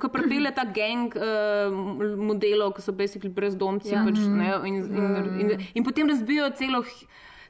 ko 0.00 0.08
pripelje 0.08 0.54
ta 0.54 0.64
gang 0.66 1.08
uh, 1.10 1.72
modelov, 2.18 2.74
ki 2.74 2.82
so 2.82 2.92
basically 2.92 3.30
brezdomci, 3.30 3.88
Ja. 3.88 3.94
ja. 3.94 4.04
pač, 4.04 4.18
Mhm. 4.18 4.36
ne, 4.36 4.48
in, 4.64 4.74
in, 4.76 5.40
in, 5.42 5.60
in 5.74 5.84
potem 5.84 6.08
razbijajo 6.08 6.50
celo. 6.52 6.84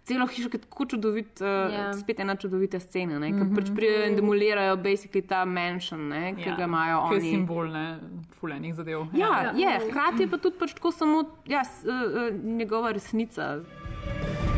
Celo 0.06 0.22
hišo, 0.24 0.48
ki 0.48 0.56
je 0.56 0.62
tako 0.62 0.84
čudovit, 0.86 1.40
uh, 1.40 1.46
Ja. 1.46 1.68
yeah. 1.68 1.94
spet 1.94 2.20
ena 2.20 2.36
čudovita 2.36 2.78
scena, 2.78 3.18
ki 3.18 3.32
mm 3.32 3.36
Mhm. 3.36 3.42
-hmm. 3.42 3.54
pač 3.56 3.70
pridejo 3.74 4.06
in 4.06 4.14
demolirajo 4.14 4.76
basically 4.78 5.22
ta 5.22 5.44
mansion, 5.44 6.08
ne, 6.08 6.34
ki 6.34 6.50
ga 6.56 6.64
imajo 6.64 7.00
Ki 7.00 7.14
je 7.14 7.20
oni. 7.20 7.30
simbol 7.30 7.66
ne, 7.66 7.98
fulejnih 8.32 8.74
zadev. 8.74 9.06
Ja, 9.12 9.50
je, 9.52 9.80
hkrati 9.80 10.22
je 10.22 10.30
pa 10.30 10.36
tudi 10.36 10.56
pač 10.58 10.74
tako 10.74 10.90
samo 10.92 11.24
ja, 11.46 11.64
s, 11.64 11.82
uh, 11.82 11.90
uh, 11.90 12.44
njegova 12.44 12.92
resnica. 12.92 13.58
Show 13.58 14.55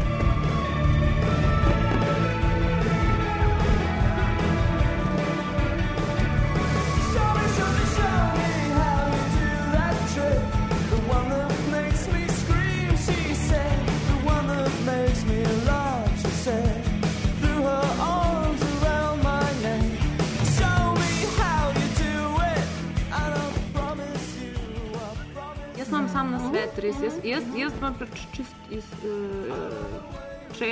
sam 26.19 26.31
na 26.31 26.39
svet, 26.51 26.79
res. 26.83 26.97
Jaz, 27.03 27.19
jaz, 27.25 27.45
jaz 27.57 27.75
imam 27.79 27.95
pač 27.99 28.23
čist 28.35 28.73
iz. 28.75 28.87
Uh, 29.07 30.16
če, 30.59 30.69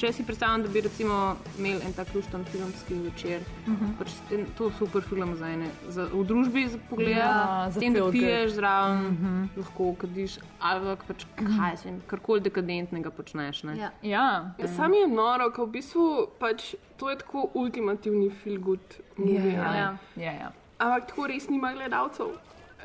če 0.00 0.10
si 0.16 0.24
predstavljam, 0.24 0.62
da 0.64 0.70
bi 0.72 0.80
recimo 0.86 1.16
imeli 1.58 1.84
en 1.84 1.92
tak 1.96 2.14
luštan 2.16 2.46
filmski 2.48 2.96
večer, 3.04 3.42
uh 3.44 3.68
Mhm. 3.68 3.76
-huh. 3.84 3.92
pač 3.98 4.14
en, 4.32 4.46
to 4.58 4.70
super 4.78 5.02
film 5.02 5.34
za 5.36 5.48
ene, 5.48 5.68
za, 5.88 6.08
v 6.12 6.24
družbi 6.24 6.68
za 6.68 6.78
pogled, 6.90 7.16
Ja, 7.16 7.66
s 7.70 7.74
za 7.74 7.80
tem, 7.80 7.94
da 7.94 8.10
piješ 8.10 8.50
zraven, 8.52 9.06
uh 9.06 9.12
-huh. 9.12 9.48
lahko 9.56 9.94
kadiš, 10.00 10.38
ali 10.60 10.96
pač 11.08 11.26
kaj 11.34 11.76
se 11.76 11.88
jim, 11.88 12.00
karkoli 12.06 12.40
dekadentnega 12.40 13.10
počneš. 13.10 13.62
Ne? 13.62 13.76
Ja. 13.76 13.90
Ja. 14.02 14.54
Sam 14.76 14.94
je 14.94 15.06
noro, 15.08 15.50
ko 15.50 15.64
v 15.66 15.70
bistvu 15.70 16.26
pač 16.38 16.74
to 16.96 17.10
je 17.10 17.18
tako 17.18 17.50
ultimativni 17.54 18.30
feel 18.30 18.58
good 18.60 19.00
movie. 19.16 19.52
Ja, 19.52 19.62
a 19.64 19.72
ne. 19.72 19.78
ja. 19.78 19.96
Ja, 20.16 20.32
ja. 20.32 20.52
Ampak 20.78 21.06
tako 21.08 21.26
res 21.26 21.48
nima 21.48 21.72
gledalcev. 21.72 22.26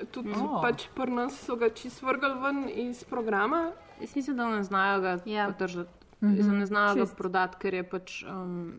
Tudi 0.05 0.29
Oh. 0.31 0.61
pač 0.61 0.87
pri 0.89 1.11
nas 1.11 1.33
so 1.35 1.55
ga 1.55 1.69
čist 1.69 2.01
vrgli 2.01 2.33
ven 2.35 2.59
iz 2.69 3.03
programa. 3.03 3.71
Jaz 3.99 4.15
mislim, 4.15 4.37
da 4.37 4.47
ne 4.47 4.63
znajo 4.63 5.01
ga 5.01 5.17
Ja. 5.25 5.45
podržati. 5.47 5.89
Mhm. 6.21 6.31
Mm 6.31 6.37
-hmm. 6.37 6.51
Ne 6.53 6.65
znajo 6.65 6.95
ga 6.95 7.01
Čist. 7.01 7.17
prodati, 7.17 7.57
ker 7.57 7.73
je 7.73 7.83
pač. 7.85 8.23
Um, 8.23 8.73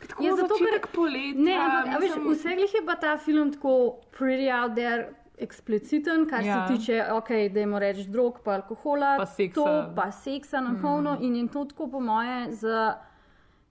Tako 0.00 0.24
Ja, 0.24 0.36
zato, 0.36 0.54
ker- 0.54 0.86
poletja. 0.94 1.40
Ne, 1.40 1.54
ampak 1.56 1.86
a 1.86 1.98
veš, 1.98 2.10
mislim- 2.10 2.32
vseglih 2.32 2.74
je 2.74 2.86
pa 2.86 2.94
ta 2.94 3.18
film 3.18 3.52
tako 3.52 3.68
pretty 4.12 4.50
out 4.54 4.72
there. 4.72 5.08
Ekspliciten, 5.38 6.26
kar 6.26 6.42
Ja. 6.42 6.54
se 6.58 6.74
tiče, 6.74 7.04
okay, 7.10 7.48
da 7.48 7.60
jim 7.60 7.74
reč 7.74 7.96
drog, 7.98 8.38
pa 8.44 8.52
alkohola, 8.52 9.16
Pa 9.16 9.26
seksa. 9.26 9.54
to, 9.54 9.92
pa 9.96 10.10
seksa 10.12 10.60
na 10.60 10.74
polno. 10.82 11.12
Mm. 11.12 11.22
In 11.22 11.36
je 11.36 11.48
to 11.48 11.64
tako, 11.64 11.86
po 11.88 12.00
moje, 12.00 12.52
za 12.52 12.94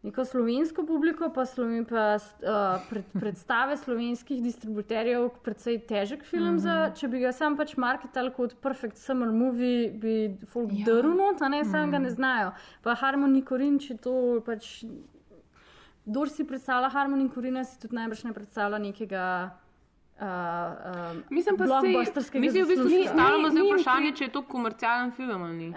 neko 0.04 0.26
slovensko 0.26 0.84
publiko, 0.86 1.30
pa, 1.34 1.46
sloven, 1.46 1.86
pa 1.88 2.18
uh, 2.20 2.82
pred, 2.90 3.06
predstave 3.16 3.78
slovenskih 3.78 4.42
distributerjev, 4.44 5.30
precej 5.46 5.80
težek 5.88 6.26
film. 6.28 6.58
Mm. 6.58 6.64
Za, 6.64 6.76
če 7.00 7.08
bi 7.08 7.24
ga 7.24 7.32
sam 7.36 7.56
pač 7.60 7.78
marketal 7.80 8.28
kot 8.36 8.58
perfect 8.62 9.00
summer 9.00 9.32
movie, 9.32 9.88
bi 9.90 10.16
folk 10.52 10.74
ja. 10.76 10.86
drl 10.90 11.16
not, 11.16 11.42
a 11.42 11.50
ne, 11.52 11.64
sam 11.64 11.88
mm. 11.88 11.96
ga 11.96 12.02
ne 12.04 12.12
znajo. 12.12 12.52
Pa 12.84 12.98
Harmony 13.00 13.44
Korin, 13.48 13.80
če 13.80 13.98
to 14.04 14.16
pač. 14.46 14.84
Kdor 16.04 16.28
si 16.28 16.44
predstavlja 16.44 16.90
Harmony 16.92 17.30
Korina, 17.32 17.62
si 17.64 17.78
tudi 17.80 17.96
najbrž 17.96 18.26
ne 18.28 18.34
predstavlja 18.36 18.82
nekega. 18.84 19.28
Uh, 20.14 20.28
uh, 20.28 21.22
Mislim 21.32 21.56
pa, 21.58 21.64
sej- 21.64 21.72
blockbusterskega 21.72 22.42
Mislim, 22.44 22.66
v 22.66 22.74
bistvu 22.74 22.90
zaslužka. 22.90 23.00
ni 23.00 23.08
stavljamo 23.08 23.50
zdaj 23.50 23.62
ni 23.62 23.68
jim 23.68 23.72
vprašanje, 23.72 24.12
če 24.20 24.28
je 24.28 24.34
to 24.36 24.44
komercialen 24.52 25.16
film 25.16 25.48
ali 25.48 25.56
ni. 25.58 25.70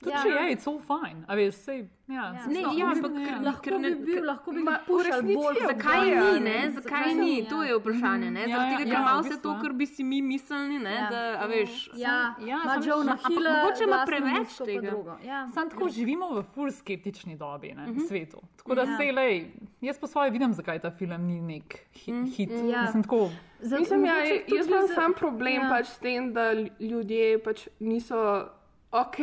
Tudi 0.00 0.12
Ja. 0.12 0.22
če 0.22 0.28
je, 0.30 0.44
it's 0.50 0.66
all 0.66 0.78
fine. 0.80 1.24
A 1.28 1.34
veš, 1.34 1.54
sej, 1.56 1.78
ja. 2.08 2.32
Ja. 2.32 2.46
Ne, 2.46 2.62
no, 2.62 2.70
ja, 2.72 2.86
ampak 2.88 3.12
ja. 3.20 3.34
Lahko 3.40 3.60
ker 3.60 3.74
bi 3.76 3.90
bil, 3.96 4.24
lahko 4.24 4.50
bi 4.50 4.62
resnici 4.98 5.34
bolj. 5.36 5.56
je 5.56 5.66
Zakaj 5.66 6.08
Ja, 6.08 6.22
ni, 6.24 6.40
ne? 6.40 6.70
Zakaj 6.70 7.14
ni? 7.14 7.34
ja. 7.38 7.48
To 7.50 7.62
je 7.62 7.74
vprašanje, 7.76 8.30
ne? 8.30 8.40
Ja, 8.40 8.48
Zaradi 8.48 8.70
tega, 8.70 8.80
ja, 8.80 8.86
ker 8.86 8.94
ja, 8.94 9.02
malo 9.02 9.18
v 9.18 9.20
vse 9.20 9.28
bistvu, 9.30 9.42
to, 9.42 9.50
ja. 9.50 9.60
kar 9.60 9.72
bi 9.74 9.86
si 9.86 10.02
mi 10.02 10.22
mislili, 10.22 10.78
ne? 10.78 10.94
Ja. 10.94 11.08
Da, 11.10 11.20
a 11.36 11.46
veš, 11.46 11.74
Ja, 11.94 12.16
Ja, 12.40 12.56
ima 12.56 12.72
samo 12.72 12.80
Joe 12.82 12.96
še- 12.96 13.04
na 13.04 13.12
ampak 13.12 13.28
hila, 13.28 13.50
mogoče 13.52 13.84
ima 13.84 13.98
preveč 14.06 14.50
tega. 14.58 14.92
Ja. 15.22 15.38
Sam 15.50 15.70
tako 15.70 15.88
živimo 15.90 16.26
v 16.30 16.42
full 16.46 16.70
skeptični 16.72 17.36
dobi 17.36 17.68
ne, 17.70 17.86
Mhm. 17.86 18.00
svetu. 18.00 18.40
Tako 18.56 18.74
da 18.74 18.82
Ja. 18.82 18.96
se 18.96 19.12
lej, 19.12 19.36
jaz 19.82 19.98
po 19.98 20.06
svoje 20.06 20.30
vidim, 20.30 20.52
zakaj 20.52 20.80
ta 20.80 20.90
film 20.90 21.20
ni 21.22 21.40
nek 21.42 21.68
hit. 21.94 22.14
Mhm. 22.14 22.24
hit. 22.26 22.50
Ja. 22.64 22.82
Mislim, 22.82 23.02
tako, 23.02 23.28
Zato 23.60 23.80
Mislim, 23.80 24.04
ja, 24.04 24.16
jaz 24.48 24.66
imam 24.66 24.88
sam 24.88 25.12
problem 25.12 25.54
ja. 25.54 25.62
ja. 25.62 25.68
pač 25.70 25.86
s 25.86 25.98
tem, 25.98 26.32
da 26.32 26.54
lj- 26.54 26.72
ljudje 26.80 27.38
pač 27.38 27.68
niso 27.78 28.48
ok, 28.92 29.16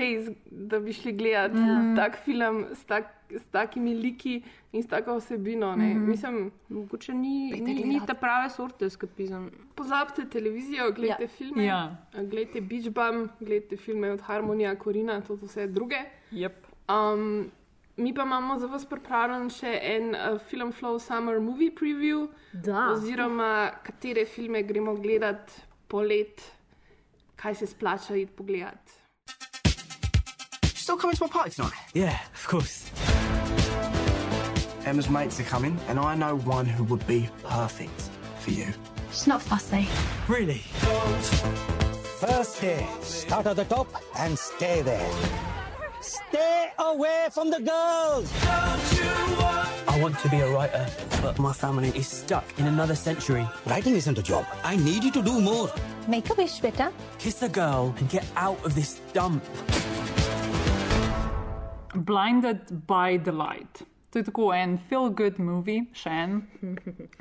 da 0.51 0.80
bi 0.80 0.93
šli 0.93 1.11
gledati 1.11 1.57
ja. 1.57 1.93
tak 1.95 2.18
film 2.26 2.65
s, 2.74 2.86
tak, 2.86 3.05
s 3.30 3.43
takimi 3.51 3.95
liki 3.95 4.41
in 4.72 4.84
s 4.84 4.88
tako 4.88 5.18
vsebino. 5.18 5.76
Mm 5.76 5.82
-hmm. 5.82 6.07
Mislim, 6.07 6.51
mogoče 6.70 7.13
ni, 7.13 7.51
ni, 7.61 7.74
ni 7.84 8.01
ta 8.07 8.13
prave 8.13 8.49
sorte 8.49 8.89
skepizem. 8.89 9.51
pozabite 9.76 10.30
televizijo, 10.30 10.91
gledajte 10.91 11.24
ja. 11.24 11.28
filme, 11.28 11.65
Ja. 11.65 11.95
gledajte 12.13 12.61
Beach 12.61 12.89
Bum, 12.89 13.30
gledajte 13.39 13.78
filme 13.78 14.11
od 14.11 14.22
Harmonija, 14.22 14.76
Korina, 14.76 15.22
to 15.22 15.38
so 15.38 15.45
vse 15.45 15.68
druge. 15.68 15.97
yep. 16.32 16.51
Um, 17.13 17.51
mi 17.97 18.13
pa 18.13 18.22
imamo 18.24 18.59
za 18.59 18.68
vas 18.68 18.86
pripravljen 18.86 19.49
še 19.49 19.80
en 19.82 20.09
uh, 20.15 20.39
Film 20.39 20.72
Flow 20.74 20.99
Summer 20.99 21.39
Movie 21.39 21.72
Preview, 21.72 22.28
Da. 22.53 22.89
oziroma 22.91 23.72
katere 23.84 24.26
filme 24.26 24.63
gremo 24.63 24.95
gledati 24.95 25.53
polet, 25.88 26.41
kaj 27.36 27.55
se 27.55 27.65
splača 27.68 28.15
iti 28.15 28.32
pogledati. 28.32 28.91
Still 30.88 30.95
coming 30.95 31.17
to 31.17 31.23
my 31.23 31.27
party 31.27 31.49
tonight? 31.49 31.73
Yeah, 31.93 32.17
of 32.33 32.47
course. 32.47 32.89
Emma's 34.85 35.09
mates 35.09 35.38
are 35.38 35.43
coming, 35.43 35.77
and 35.89 35.99
I 35.99 36.15
know 36.15 36.38
one 36.38 36.65
who 36.65 36.85
would 36.85 37.05
be 37.05 37.29
perfect 37.43 38.03
for 38.39 38.51
you. 38.51 38.67
She's 39.11 39.27
not 39.27 39.41
fussy. 39.41 39.85
Really? 40.29 40.59
First 42.21 42.61
day, 42.61 42.88
start 43.01 43.47
at 43.47 43.57
the 43.57 43.65
top 43.65 44.01
and 44.17 44.39
stay 44.39 44.81
there. 44.81 45.11
Stay 45.99 46.71
away 46.79 47.27
from 47.33 47.49
the 47.49 47.59
girls! 47.59 48.31
I 48.45 49.99
want 50.01 50.17
to 50.19 50.29
be 50.29 50.38
a 50.38 50.49
writer, 50.53 50.88
but 51.21 51.38
my 51.38 51.51
family 51.51 51.89
is 51.97 52.07
stuck 52.07 52.45
in 52.59 52.65
another 52.65 52.95
century. 52.95 53.45
Writing 53.65 53.93
isn't 53.93 54.17
a 54.17 54.23
job. 54.23 54.45
I 54.63 54.77
need 54.77 55.03
you 55.03 55.11
to 55.11 55.21
do 55.21 55.41
more. 55.41 55.69
Make 56.07 56.29
a 56.29 56.33
wish, 56.35 56.61
bitte. 56.61 56.93
Kiss 57.19 57.41
a 57.41 57.49
girl 57.49 57.93
and 57.97 58.09
get 58.09 58.25
out 58.38 58.63
of 58.63 58.73
this 58.73 59.01
dump. 59.11 59.43
Blinded 62.07 62.71
by 62.87 63.19
the 63.23 63.31
Light. 63.35 63.83
To 64.09 64.19
je 64.19 64.23
tako 64.23 64.53
en 64.55 64.77
feel 64.89 65.09
good 65.11 65.39
movie, 65.39 65.83
še 65.93 66.09
en, 66.09 66.37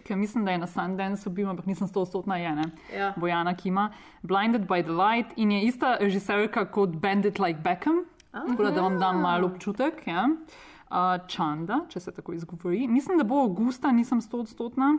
ki 0.07 0.17
mislim, 0.17 0.45
da 0.47 0.55
je 0.55 0.61
na 0.63 0.69
Sundance 0.71 1.31
bil, 1.35 1.49
ampak 1.51 1.67
nisem 1.67 1.89
sto 1.91 2.05
odstotna 2.07 2.39
je, 2.39 2.53
ne? 2.55 2.67
Ja. 2.95 3.09
Bojana 3.19 3.57
Kima. 3.59 3.89
Blinded 4.23 4.69
by 4.71 4.85
the 4.87 4.95
Light 4.95 5.35
in 5.37 5.51
je 5.51 5.65
ista 5.67 5.97
režiserka 6.01 6.65
kot 6.71 6.95
Bandit 7.03 7.41
Like 7.43 7.61
Beckham, 7.65 8.05
tako 8.31 8.71
da 8.71 8.87
vam 8.87 9.01
dam 9.03 9.21
malo 9.21 9.51
občutek. 9.51 10.07
Ja. 10.07 10.29
Uh, 10.87 11.19
Čanda, 11.27 11.81
če 11.91 12.01
se 12.01 12.15
tako 12.15 12.37
izgovori. 12.39 12.87
Mislim, 12.87 13.19
da 13.19 13.27
bo 13.27 13.43
avgusta, 13.43 13.91
nisem 13.93 14.23
sto 14.23 14.45
odstotna. 14.47 14.95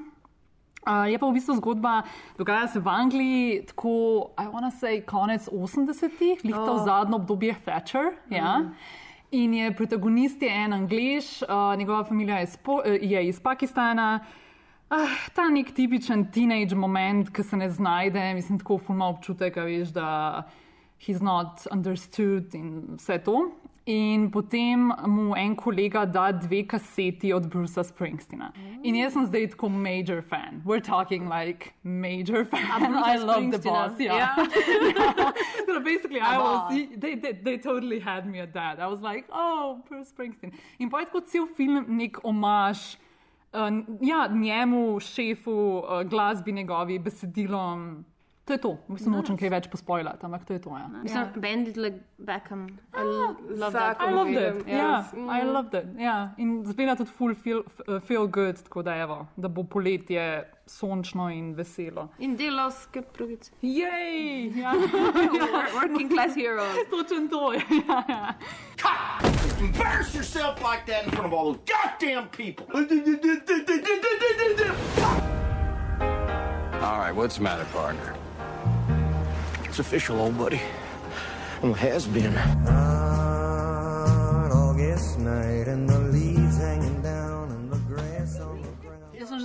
Uh, 0.84 1.08
je 1.08 1.20
pa 1.20 1.28
v 1.28 1.36
bistvu 1.40 1.56
zgodba, 1.58 2.02
dogaja 2.38 2.68
se 2.68 2.80
v 2.84 2.92
Angliji, 2.92 3.64
tako, 3.72 3.96
I 4.36 4.52
wanna 4.52 4.72
say, 4.72 5.00
konec 5.06 5.48
80-ih, 5.48 6.44
lihto 6.44 6.62
Oh. 6.62 6.78
oh. 6.78 6.86
zadnjo 6.86 7.16
obdobje 7.16 7.56
Thatcher. 7.66 8.14
Ja. 8.30 8.60
Mhm. 8.60 8.74
In 9.32 9.54
je 9.54 9.74
protagonist 9.76 10.42
je 10.42 10.50
en 10.50 10.74
Anglež, 10.74 11.42
uh, 11.42 11.76
njegova 11.78 12.04
familija 12.04 12.38
je, 12.40 12.48
spo, 12.48 12.82
eh, 12.86 13.00
je 13.02 13.28
iz 13.28 13.40
Pakistana. 13.40 14.20
Uh, 14.90 14.98
ta 15.36 15.50
nek 15.50 15.72
tipičen 15.76 16.30
teenage 16.32 16.76
moment, 16.76 17.30
ki 17.30 17.44
se 17.44 17.58
ne 17.58 17.70
znajde, 17.70 18.34
mislim, 18.34 18.60
tako 18.60 18.78
fulma 18.78 19.10
občutek, 19.12 19.56
veš, 19.56 19.92
da 19.92 20.44
he's 21.00 21.20
not 21.22 21.68
understood 21.72 22.56
in 22.56 22.96
vse 22.96 23.20
to. 23.24 23.52
In 23.88 24.30
potem 24.32 24.92
mu 25.08 25.34
en 25.36 25.56
kolega 25.56 26.06
da 26.06 26.32
dve 26.32 26.66
kaseti 26.68 27.34
od 27.34 27.48
Brucea 27.48 27.84
Springsteena. 27.84 28.52
In 28.84 28.96
jaz 28.96 29.14
sem 29.14 29.26
zdaj 29.26 29.48
tako 29.54 29.70
major 29.70 30.22
fan. 30.22 30.60
We're 30.66 30.84
talking 30.84 31.30
like 31.32 31.72
major 31.84 32.44
fan. 32.46 32.68
I 32.84 33.16
love 33.16 33.52
the 33.52 33.60
boss. 33.64 33.96
Yeah. 34.00 34.36
Ja. 34.36 35.32
so 35.66 35.80
basically, 35.92 36.20
I 36.20 36.38
was, 36.38 36.74
they, 36.98 37.16
they, 37.16 37.32
they 37.32 37.58
totally 37.58 38.00
had 38.00 38.28
me 38.28 38.42
at 38.42 38.54
that. 38.54 38.80
I 38.80 38.88
was 38.88 39.00
like, 39.02 39.24
oh, 39.32 39.80
Bruce 39.88 40.12
Springsteen. 40.12 40.52
In 40.80 40.90
pa 40.90 41.00
je 41.00 41.06
tako 41.06 41.22
cel 41.22 41.48
film 41.48 41.86
nek 41.88 42.20
omaž. 42.24 42.98
Uh, 43.54 43.72
ja, 44.02 44.28
njemu, 44.28 45.00
šefu, 45.00 45.80
uh, 45.80 46.04
glasbi 46.04 46.52
njegovi, 46.52 47.00
besedilom. 47.00 48.04
To 48.48 48.54
je 48.54 48.58
to. 48.58 48.78
Mislim, 48.88 49.12
Nice. 49.12 49.18
nočem 49.22 49.38
kaj 49.38 49.50
več 49.52 49.66
pospoilati, 49.68 50.24
ampak 50.26 50.46
to 50.48 50.54
je 50.56 50.60
to. 50.64 50.70
Ja. 50.72 50.88
Mislim, 50.88 51.26
Bandit 51.36 51.78
like 51.78 51.98
Beckham. 52.18 52.62
I 52.96 53.02
l- 53.02 53.36
love 53.60 53.74
that. 53.74 53.98
I 54.00 54.14
loved 54.14 54.34
film. 54.36 54.60
it. 54.60 54.68
Ja, 54.68 55.04
Yes. 55.04 55.14
I 55.14 55.44
loved 55.46 55.74
it. 55.76 55.86
Ja. 56.00 56.30
In 56.38 56.64
zgleda 56.66 56.96
tudi 56.96 57.12
full 57.12 57.36
feel, 57.36 57.64
f- 57.68 58.04
feel 58.08 58.28
good, 58.28 58.56
tako 58.64 58.82
da, 58.82 58.96
evo, 58.96 59.26
da 59.36 59.48
bo 59.50 59.64
poletje 59.64 60.44
sončno 60.66 61.28
in 61.30 61.56
veselo. 61.56 62.08
In 62.20 62.38
delovske 62.38 63.02
pravice. 63.02 63.52
Jej! 63.62 64.52
Ja. 64.56 64.72
Working 65.82 66.10
class 66.10 66.36
heroes. 66.36 66.76
Točen 66.92 67.28
to 67.30 67.52
je. 67.54 67.62
Ja, 67.88 68.04
ja. 68.10 68.34
Embarrass 69.60 70.16
yourself 70.16 70.62
like 70.62 70.86
that 70.86 71.04
in 71.06 71.12
front 71.12 71.28
of 71.28 71.34
all 71.34 71.46
those 71.54 71.60
goddamn 71.68 72.28
people. 72.30 72.66
All 76.82 76.98
right, 77.00 77.12
what's 77.16 77.36
the 77.38 77.44
matter, 77.44 77.66
partner? 77.74 78.14
It's 79.78 79.86
official, 79.86 80.20
old 80.20 80.36
buddy. 80.40 80.60
Well, 81.62 81.74
has 81.76 82.08
been. 82.08 82.36
On 82.36 82.72
August 84.52 85.20
night 85.20 85.68
and 85.68 85.88
the 85.88 86.00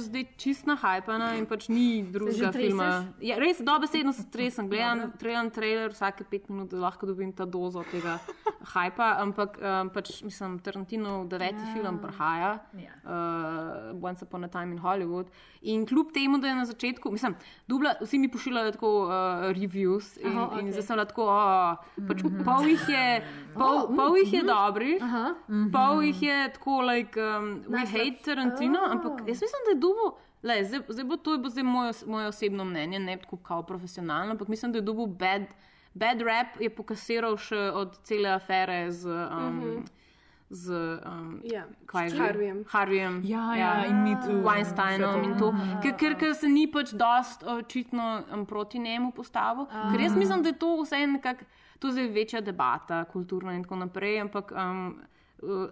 že 0.02 0.10
zdaj 0.10 0.24
čist 0.36 0.66
nahajpana 0.66 1.36
in 1.38 1.46
pač 1.46 1.68
ni 1.70 2.02
drugega 2.02 2.50
filma. 2.52 2.88
Ja, 3.22 3.38
res 3.38 3.62
dobesedno 3.62 4.12
se 4.12 4.26
stresem, 4.26 4.66
gledam, 4.68 5.12
gledam 5.16 5.50
trailer 5.50 5.94
vsake 5.94 6.26
pet 6.26 6.50
minut, 6.50 6.70
da 6.74 6.82
lahko 6.82 7.06
dobim 7.06 7.30
ta 7.32 7.46
dozo 7.46 7.84
tega 7.90 8.18
hajpa, 8.74 9.16
ampak 9.22 9.58
um, 9.58 9.90
pač 9.90 10.22
mislim, 10.22 10.58
Tarantino 10.58 11.22
deveti 11.26 11.62
Ja. 11.62 11.72
film 11.74 11.98
prihaja, 11.98 12.52
Ja. 12.74 12.92
uh, 13.06 14.02
Once 14.02 14.22
Upon 14.22 14.44
a 14.44 14.48
Time 14.48 14.72
in 14.72 14.78
Hollywood. 14.78 15.26
In 15.62 15.86
kljub 15.86 16.10
temu, 16.12 16.38
da 16.38 16.48
je 16.48 16.54
na 16.54 16.64
začetku, 16.64 17.10
mislim, 17.10 17.34
dubla, 17.68 17.94
vsi 18.00 18.18
mi 18.18 18.28
pošiljajo 18.28 18.72
tako 18.72 18.90
uh, 19.04 19.12
reviews 19.54 20.16
in, 20.18 20.32
Aha, 20.32 20.48
Aha, 20.50 20.60
in 20.60 20.72
zdaj 20.72 20.82
sem 20.82 20.96
bila 20.96 21.04
tako, 21.06 21.26
oh, 21.30 21.76
pač 22.08 22.22
pol 22.44 22.66
jih 22.66 22.84
je, 22.88 23.04
pol, 23.54 23.76
Oh, 23.76 23.90
mm, 23.90 23.96
pol 23.96 24.16
jih 24.18 24.32
je 24.32 24.42
mhm. 24.42 24.48
dobrih, 24.48 24.98
pol 25.72 26.02
jih 26.02 26.22
je 26.22 26.38
tako, 26.56 26.80
like, 26.82 27.14
um, 27.16 27.62
we 27.68 27.78
Nice, 27.78 27.92
hate 27.92 28.18
Tarantino, 28.24 28.80
Oh. 28.82 28.90
ampak 28.90 29.22
jaz 29.28 29.38
mislim, 29.38 29.62
da 29.66 29.70
je 29.70 29.78
dubo. 29.92 30.16
Lej, 30.42 30.64
zdaj, 30.64 30.80
zdaj 30.88 31.04
bo 31.06 31.16
to 31.16 31.38
bo 31.38 31.48
zdaj 31.48 31.64
moje, 31.64 31.92
moje 32.06 32.26
osebno 32.26 32.64
mnenje, 32.66 32.98
ne 32.98 33.16
tako 33.16 33.36
kao 33.36 33.62
profesionalno, 33.62 34.34
ampak 34.34 34.48
mislim, 34.48 34.72
da 34.72 34.78
je 34.80 34.82
dobil 34.82 35.06
bad, 35.06 35.42
bad 35.94 36.22
rap, 36.26 36.58
je 36.60 36.70
pokasiral 36.70 37.36
še 37.38 37.68
od 37.70 37.98
cele 38.02 38.30
afere 38.30 38.86
z. 38.90 39.08
Um, 39.08 39.58
Mhm. 39.58 39.84
Z 40.52 40.68
um, 40.68 41.40
Ja, 41.48 41.64
s 41.64 42.12
že? 42.12 42.18
Harveyjem. 42.20 42.64
Harveyjem. 42.68 43.22
Ja, 43.24 43.56
ja, 43.56 43.86
in 43.88 44.02
Me 44.04 44.20
Too. 44.20 44.42
Weinsteinom 44.44 45.22
to. 45.22 45.24
in 45.24 45.38
to. 45.38 45.48
Ker, 45.80 45.96
ker, 45.96 46.16
ker 46.20 46.34
se 46.36 46.48
ni 46.48 46.66
pač 46.68 46.92
dost 46.92 47.40
očitno 47.40 48.20
um, 48.28 48.44
proti 48.44 48.78
njemu 48.78 49.14
postavil. 49.16 49.64
Ker 49.64 50.00
jaz 50.00 50.12
mislim, 50.12 50.42
da 50.42 50.52
je 50.52 50.58
to 50.58 50.74
vse 50.82 51.06
nekako, 51.06 51.48
to 51.78 51.88
je 51.88 51.92
zdaj 51.92 52.08
večja 52.12 52.40
debata, 52.44 53.04
kulturna 53.04 53.54
in 53.56 53.64
tako 53.64 53.80
naprej, 53.80 54.20
ampak. 54.20 54.52
Um, 54.52 55.00
uh, 55.00 55.11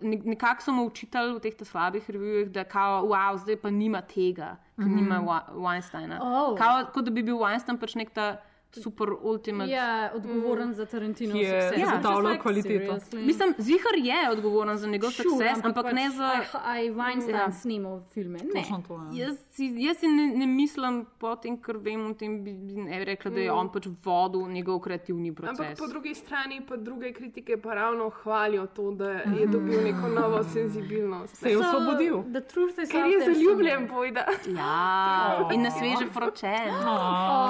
Nekako 0.03 0.63
so 0.63 0.73
mu 0.73 0.87
učitali 0.87 1.35
v 1.35 1.41
teh 1.41 1.55
slabih 1.63 2.11
revijih, 2.11 2.51
da 2.51 2.65
kao, 2.65 3.05
wow, 3.05 3.37
zdaj 3.37 3.57
pa 3.57 3.71
nima 3.71 4.01
tega, 4.03 4.57
ker 4.77 4.87
Mhm. 4.87 4.97
nima 4.97 5.21
Wa- 5.21 5.55
Weinsteina. 5.55 6.19
Oh. 6.21 6.59
Kao, 6.59 6.85
kot 6.87 7.05
da 7.05 7.11
bi 7.11 7.23
bil 7.23 7.37
Weinstein 7.37 7.79
pač 7.79 7.95
nek 7.95 8.11
ta 8.11 8.37
super 8.73 9.09
ultimate. 9.23 9.71
Ja, 9.71 10.11
odgovoren 10.15 10.75
za 10.75 10.87
Tarantino. 10.87 11.33
Ki 11.33 11.39
je 11.39 11.73
zagotavljal 11.79 12.39
kvaliteto. 12.39 12.99
Mislim, 13.13 13.55
Zihar 13.59 13.95
je 13.97 14.31
odgovoren 14.31 14.79
za 14.79 14.87
njegov 14.87 15.11
Sure, 15.11 15.29
sukces, 15.29 15.49
ampak 15.49 15.67
ampak 15.67 15.85
pač, 15.85 15.93
ne 15.95 16.11
za. 16.11 16.31
Aj, 16.65 16.91
Weinstein 16.91 17.35
Ja. 17.37 17.53
snimal 17.53 18.01
filme. 18.13 18.39
Ne. 18.55 18.65
To, 18.89 18.95
ja. 19.13 19.27
Jaz 19.27 19.37
si, 19.51 19.75
jaz 19.79 19.97
si 19.97 20.09
ne, 20.09 20.27
ne 20.29 20.47
mislim, 20.47 21.07
po 21.19 21.37
tem, 21.37 21.57
kar 21.57 21.77
vem 21.77 22.07
o 22.07 22.15
tem, 22.15 22.45
bi, 22.45 22.53
bi 22.53 22.73
ne 22.75 23.05
rekla, 23.05 23.31
da 23.31 23.41
je 23.41 23.51
Mm. 23.51 23.59
on 23.59 23.69
pač 23.69 23.87
vodil 24.05 24.49
njegov 24.49 24.81
kreativni 24.81 25.35
proces. 25.35 25.61
Ampak 25.61 25.79
po 25.79 25.87
drugi 25.87 26.15
strani 26.15 26.61
pa 26.61 26.77
druge 26.77 27.13
kritike 27.13 27.57
pa 27.57 27.75
ravno 27.75 28.11
hvalijo 28.13 28.67
to, 28.67 28.91
da 28.93 29.11
je 29.11 29.47
dobil 29.47 29.83
neko 29.83 30.09
novo 30.11 30.43
senzibilnost. 30.45 31.37
Se 31.37 31.51
je 31.51 31.59
osvobodil. 31.59 32.23
The 32.25 32.41
truth 32.43 32.79
is 32.79 32.91
Ker 32.91 33.07
je 33.07 33.21
zaljubljen, 33.25 33.89
pojda. 33.89 34.25
Ja, 34.49 35.49
in 35.53 35.63
na 35.63 35.71
sveže 35.71 36.07
vročen. 36.07 36.71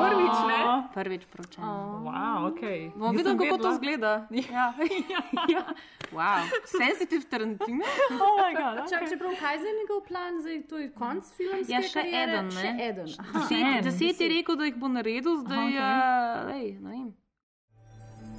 Prvič, 0.01 0.37
ne? 0.49 0.61
Prvič 0.95 1.10
vročen. 1.35 1.65
Wow, 1.65 2.47
ok. 2.53 2.61
Bomo 2.95 3.13
videli, 3.13 3.39
kako 3.39 3.59
to 3.59 3.75
zgleda. 3.75 4.27
Ja. 4.31 4.75
ja. 5.55 5.65
Wow. 6.13 6.43
Sensitive 6.67 7.25
Tarantino. 7.31 7.85
Oh 8.25 8.37
my 8.39 8.53
god. 8.55 8.91
Čak, 8.91 9.09
čeprav 9.11 9.31
kaj 9.41 9.55
je 9.57 9.73
njegov 9.81 10.01
plan, 10.09 10.41
zdaj 10.41 10.63
to 10.63 10.79
je 10.79 10.93
konc 10.93 11.25
filmske 11.37 11.73
Ja, 11.73 11.83
še 11.83 12.01
kariere? 12.01 12.33
eden, 12.33 12.51
Še 12.51 12.73
ne? 12.73 12.89
eden. 12.89 13.09
Aha. 13.19 13.39
Deset, 13.41 13.85
deset 13.85 14.21
je 14.21 14.29
rekel, 14.29 14.57
da 14.57 14.65
jih 14.65 14.77
bo 14.77 14.89
naredil, 14.89 15.37
zdaj 15.37 15.59
Aha, 15.59 15.69
je. 15.69 16.53
Lej, 16.53 16.79
ne 16.81 16.91
vem. 16.91 17.09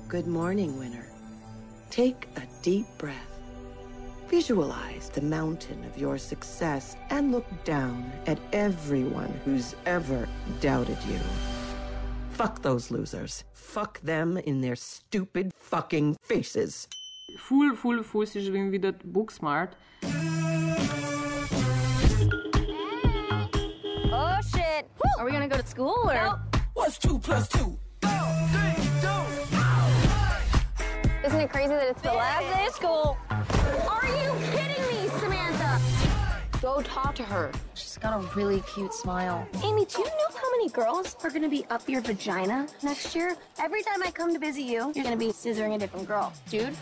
Good 0.09 0.27
morning, 0.27 0.79
winner. 0.79 1.05
Take 1.89 2.27
a 2.35 2.43
deep 2.63 2.85
breath. 2.97 3.27
Visualize 4.29 5.09
the 5.13 5.21
mountain 5.21 5.83
of 5.83 5.97
your 5.97 6.17
success 6.17 6.95
and 7.09 7.31
look 7.31 7.43
down 7.65 8.03
at 8.27 8.39
everyone 8.53 9.31
who's 9.43 9.75
ever 9.85 10.27
doubted 10.61 10.97
you. 11.03 11.19
Fuck 12.31 12.61
those 12.61 12.91
losers. 12.91 13.43
Fuck 13.53 14.01
them 14.01 14.37
in 14.37 14.61
their 14.61 14.75
stupid 14.75 15.53
fucking 15.55 16.17
faces. 16.21 16.87
Ful, 17.37 17.75
ful, 17.75 18.03
ful 18.03 18.25
si 18.25 18.41
želim 18.41 18.71
videti 18.71 19.05
Booksmart. 19.05 19.73
Oh 24.13 24.39
shit! 24.53 24.89
Are 25.17 25.25
we 25.25 25.31
gonna 25.31 25.47
go 25.47 25.57
to 25.57 25.65
school 25.65 26.09
or? 26.09 26.39
What's 26.73 26.97
two 26.97 27.19
plus 27.19 27.47
two? 27.47 27.77
Isn't 31.23 31.39
it 31.39 31.51
crazy 31.51 31.73
that 31.73 31.87
it's 31.89 32.01
the 32.01 32.13
last 32.13 32.41
day 32.53 32.65
of 32.65 32.73
school? 32.73 33.17
Are 33.29 34.07
you 34.07 34.33
kidding 34.51 34.67
me, 34.67 34.70
Samantha? 34.70 34.70
Go 36.61 36.79
talk 36.83 37.15
to 37.15 37.23
her. 37.23 37.51
She's 37.73 37.97
got 37.97 38.13
a 38.13 38.27
really 38.35 38.61
cute 38.75 38.93
smile. 38.93 39.47
Amy, 39.63 39.85
do 39.85 39.97
you 39.99 40.05
know 40.05 40.29
how 40.35 40.51
many 40.51 40.69
girls 40.69 41.15
are 41.23 41.31
gonna 41.31 41.49
be 41.49 41.65
up 41.71 41.89
your 41.89 42.01
vagina 42.01 42.67
next 42.83 43.15
year? 43.15 43.35
Every 43.59 43.81
time 43.81 44.03
I 44.03 44.11
come 44.11 44.31
to 44.31 44.37
visit 44.39 44.61
you, 44.61 44.91
you're 44.93 45.03
gonna 45.03 45.17
be 45.17 45.29
scissoring 45.29 45.73
a 45.73 45.79
different 45.79 46.07
girl. 46.07 46.31
Dude, 46.51 46.73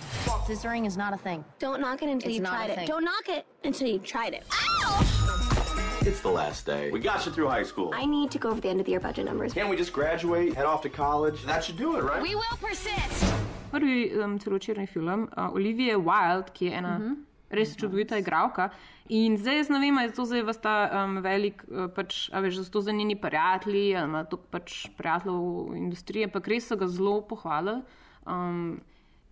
scissoring 0.46 0.86
is 0.86 0.98
not 0.98 1.14
a 1.14 1.18
thing. 1.18 1.46
Don't 1.60 1.80
knock 1.80 2.04
it 2.04 2.10
until 2.10 2.28
It's 2.28 2.36
you've 2.36 2.44
not 2.44 2.56
tried 2.56 2.70
a 2.70 2.74
it. 2.74 2.76
thing. 2.80 2.88
Don't 2.88 3.06
knock 3.06 3.30
it 3.30 3.46
until 3.64 3.88
you've 3.88 4.04
tried 4.04 4.34
it. 4.34 4.44
Ow! 4.52 6.00
It's 6.02 6.20
the 6.20 6.30
last 6.30 6.66
day. 6.66 6.92
We 6.92 7.00
got 7.00 7.26
you 7.26 7.32
through 7.32 7.48
high 7.48 7.64
school. 7.64 7.92
I 7.94 8.06
need 8.06 8.32
to 8.32 8.38
go 8.40 8.50
over 8.50 8.60
the 8.60 8.68
end 8.70 8.80
of 8.82 8.86
the 8.86 8.92
year 8.92 9.00
budget 9.00 9.26
numbers. 9.26 9.54
Can't 9.54 9.70
we 9.70 9.78
just 9.78 9.94
graduate, 9.94 10.56
head 10.56 10.66
off 10.66 10.82
to 10.82 10.90
college? 10.90 11.44
That 11.46 11.64
should 11.64 11.78
do 11.78 11.96
it, 11.96 12.04
right? 12.04 12.22
We 12.22 12.36
will 12.36 12.58
persist. 12.60 13.24
Prvi 13.72 14.12
um, 14.24 14.40
celovečerni 14.40 14.88
film, 14.88 15.30
uh, 15.38 15.54
Olivia 15.54 15.98
Wilde, 15.98 16.52
ki 16.54 16.66
je 16.66 16.72
ena 16.74 16.96
uh 16.98 17.02
-huh. 17.02 17.16
res 17.50 17.76
čudovita 17.76 18.18
igralka. 18.18 18.70
In 19.10 19.40
zdaj 19.42 19.56
jaz 19.58 19.70
ne 19.74 19.80
vem, 19.82 19.98
ali 19.98 20.12
je 20.12 20.14
to 20.20 20.26
zdaj 20.30 20.44
vas 20.46 20.60
ta 20.62 20.74
um, 20.86 21.18
velik, 21.26 21.64
uh, 21.66 21.88
pač, 21.90 22.28
a 22.30 22.44
veš, 22.46 22.60
da 22.62 22.66
so 22.68 22.76
to 22.78 22.82
za 22.86 22.94
njeni 22.94 23.16
prijatelji, 23.18 23.96
ali 23.98 24.06
ima 24.06 24.22
to 24.30 24.38
pač 24.38 24.86
prijateljev 24.98 25.40
v 25.72 25.80
industriji, 25.82 26.28
ampak 26.30 26.48
res 26.48 26.70
so 26.70 26.78
ga 26.78 26.88
zelo 26.88 27.20
pohvalili. 27.26 27.82
Um, 28.30 28.80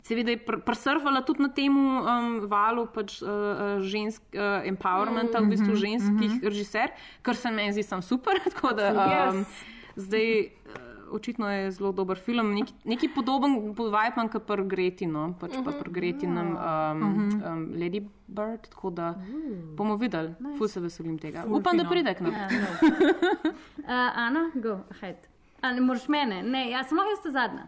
Seveda 0.07 0.31
je 0.31 0.39
pr 0.39 0.61
prsrvala 0.63 1.19
tudi 1.27 1.43
na 1.43 1.49
tem 1.51 1.73
um, 1.75 2.27
valu 2.47 2.85
pač, 2.87 3.19
uh, 3.21 3.77
žensk, 3.83 4.23
uh, 4.33 4.63
empowermenta, 4.65 5.43
v 5.43 5.51
bistvu 5.51 5.73
Mhm, 5.75 5.81
ženskih 5.83 6.31
mhm. 6.37 6.47
režiser, 6.47 6.93
kar 7.21 7.35
se 7.35 7.51
meni 7.51 7.75
zdi 7.75 7.83
sam 7.83 8.01
super. 8.01 8.39
tako 8.47 8.71
da, 8.73 8.91
um, 8.95 9.43
Yes. 9.43 9.65
Zdaj, 9.97 10.27
uh, 10.41 10.86
očitno 11.09 11.49
je 11.49 11.71
zelo 11.71 11.91
dober 11.91 12.17
film, 12.17 12.53
neki, 12.53 12.73
neki 12.85 13.09
podoben 13.09 13.53
vibe 13.69 14.11
imam 14.11 14.29
kot 14.29 14.45
pri 14.45 14.63
Greti, 14.65 15.05
no, 15.07 15.33
pač 15.33 15.51
pa 15.57 15.71
pri 15.73 15.91
Gretinem 15.91 16.47
um, 16.49 16.99
Mhm. 16.99 17.43
um, 17.43 17.67
Lady 17.73 17.99
Bird, 18.27 18.67
tako 18.67 18.89
da 18.91 19.13
bomo 19.73 19.95
videli, 19.95 20.33
nice. 20.39 20.57
ful 20.57 20.67
se 20.67 20.79
veselim 20.79 21.17
tega. 21.17 21.41
Ful 21.41 21.55
Upam, 21.55 21.77
da 21.77 21.83
fino. 21.83 21.89
pride 21.89 22.13
k 22.13 22.21
nam. 22.21 22.33
Ja, 22.33 22.47
no. 22.49 22.67
Uh, 23.79 23.93
Ana, 24.17 24.51
go, 24.55 24.79
ahead. 24.91 25.15
A 25.61 25.71
ne 25.71 25.81
moreš 25.81 26.07
mene? 26.07 26.43
Ne, 26.43 26.69
jaz 26.69 26.87
sem 26.87 26.97
lahko 26.97 27.09
jaz 27.11 27.31
zadnja. 27.31 27.67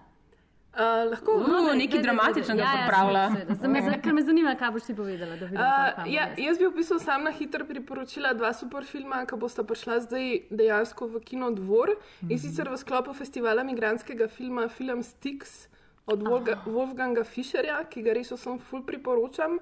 Uh, 0.70 0.82
lahko 1.08 1.32
Uh, 1.34 1.48
no, 1.48 1.74
nekaj 1.74 1.98
daj, 1.98 2.04
dramatičnega 2.04 2.56
daj, 2.56 2.68
daj. 2.68 2.78
pripravlja. 2.80 3.20
Ja, 3.20 3.30
seveda. 3.32 3.56
Zdaj 3.56 3.70
me 3.70 3.82
za- 3.82 3.98
Ker 4.00 4.14
me 4.14 4.22
zanima, 4.22 4.56
kaj 4.56 4.72
boš 4.72 4.84
ti 4.84 4.94
povedala. 4.94 5.34
vidim, 5.34 5.58
Uh, 5.58 6.06
ja, 6.08 6.28
jaz 6.38 6.58
bi 6.58 6.66
v 6.66 6.74
bistvu 6.74 7.00
sam 7.00 7.24
na 7.24 7.32
hitro 7.32 7.66
priporočila 7.66 8.34
dva 8.34 8.54
super 8.54 8.84
filma, 8.84 9.26
ki 9.26 9.36
bosta 9.36 9.64
prišla 9.64 10.00
zdaj 10.02 10.28
dejansko 10.52 11.08
v 11.08 11.20
Kino 11.22 11.52
Dvor 11.52 11.96
in 12.24 12.38
sicer 12.38 12.66
v 12.66 12.78
sklopu 12.78 13.14
festivala 13.14 13.64
migranskega 13.64 14.28
filma 14.30 14.68
Film 14.70 15.02
Sticks 15.02 15.68
od 16.06 16.22
Wolga, 16.22 16.62
Wolfganga 16.68 17.24
Fischerja, 17.24 17.84
ki 17.86 18.02
ga 18.02 18.14
res 18.14 18.30
vsem 18.30 18.60
ful 18.60 18.82
priporočam. 18.84 19.60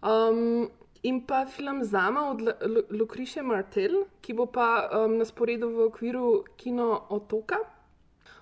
Um, 0.00 0.68
in 1.02 1.20
pa 1.20 1.44
film 1.46 1.84
Zama 1.84 2.30
od 2.30 2.40
Lu- 2.40 2.58
Lu- 2.64 2.86
Lucretia 2.92 3.42
Martel, 3.42 3.92
ki 4.20 4.32
bo 4.32 4.46
pa 4.46 4.66
um, 4.90 5.18
na 5.18 5.24
sporedu 5.24 5.68
v 5.68 5.86
okviru 5.86 6.26
Kino 6.56 7.06
Otoka. 7.10 7.56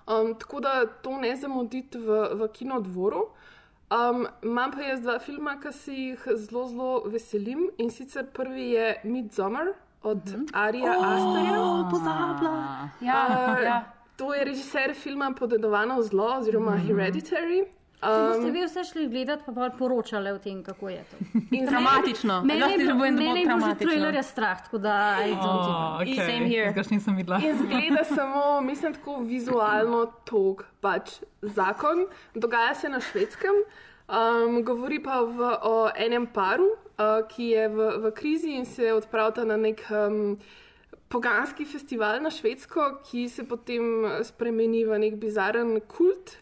Um, 0.07 0.35
tako 0.39 0.59
da 0.59 0.85
to 0.85 1.17
ne 1.17 1.35
zamuditi 1.35 1.97
v, 1.97 2.29
v 2.33 2.47
kinodvoru. 2.53 3.25
Um, 3.91 4.27
imam 4.43 4.71
pa 4.71 4.81
jaz 4.81 5.01
dva 5.01 5.19
filma, 5.19 5.57
ki 5.59 5.71
se 5.73 5.93
jih 5.93 6.27
zelo, 6.35 6.67
zelo 6.67 7.03
veselim. 7.05 7.69
In 7.77 7.89
sicer 7.91 8.25
prvi 8.33 8.69
je 8.71 9.01
Midsommar 9.03 9.67
od 10.03 10.25
mm 10.25 10.33
-hmm. 10.33 10.49
Arija 10.53 10.91
Oh, 10.97 11.05
Asterja. 11.05 11.89
pozabila. 11.91 12.89
Ja, 13.01 13.27
Uh, 13.29 13.63
ja. 13.63 13.83
To 14.17 14.33
je 14.33 14.45
režiser 14.45 14.93
filma 14.95 15.33
Podedovano 15.39 16.01
zlo 16.01 16.37
oziroma 16.37 16.71
mm 16.71 16.77
-hmm. 16.77 16.87
Hereditary. 16.87 17.76
Um, 17.97 18.51
vi 18.53 18.61
vse 18.65 18.83
šli 18.83 19.07
gledati, 19.09 19.43
pa 19.45 19.51
bolj 19.51 19.71
poročali 19.77 20.29
o 20.31 20.37
tem, 20.37 20.63
kako 20.63 20.89
je 20.89 21.03
to. 21.11 21.17
In 21.51 21.65
Dramatično. 21.65 22.43
Mene 22.45 22.67
je, 22.71 22.93
bo 22.93 22.99
mene 22.99 23.25
je 23.25 23.35
že 23.37 23.45
dramatično. 23.45 23.91
trailer 23.91 24.23
strah, 24.23 24.61
tako 24.63 24.77
da 24.77 25.17
Oh. 25.41 26.05
Same 26.15 26.45
here. 26.47 26.73
Jaz 26.75 26.91
nisem 26.91 27.15
videla. 27.15 27.39
In 27.41 27.57
zgleda 27.57 28.03
samo, 28.03 28.61
mislim, 28.61 28.93
tako 28.93 29.17
vizualno 29.23 30.05
tog, 30.25 30.63
pač 30.81 31.09
zakon. 31.41 32.05
Dogaja 32.35 32.75
se 32.75 32.89
na 32.89 32.99
švedskem, 32.99 33.63
um, 34.07 34.63
govori 34.63 35.03
pa 35.03 35.21
v, 35.21 35.57
o 35.63 35.89
enem 35.95 36.27
paru, 36.27 36.69
uh, 36.69 37.25
ki 37.27 37.43
je 37.43 37.67
v, 37.69 37.91
v 37.97 38.11
krizi 38.11 38.53
in 38.59 38.65
se 38.65 38.93
odpravlja 38.93 39.45
na 39.45 39.57
nek 39.57 39.81
um, 39.89 40.37
poganski 41.09 41.65
festival 41.65 42.21
na 42.21 42.29
švedsko, 42.29 42.99
ki 43.09 43.29
se 43.29 43.43
potem 43.43 44.05
spremeni 44.23 44.85
v 44.85 44.99
nek 44.99 45.15
bizaren 45.17 45.79
kult. 45.87 46.37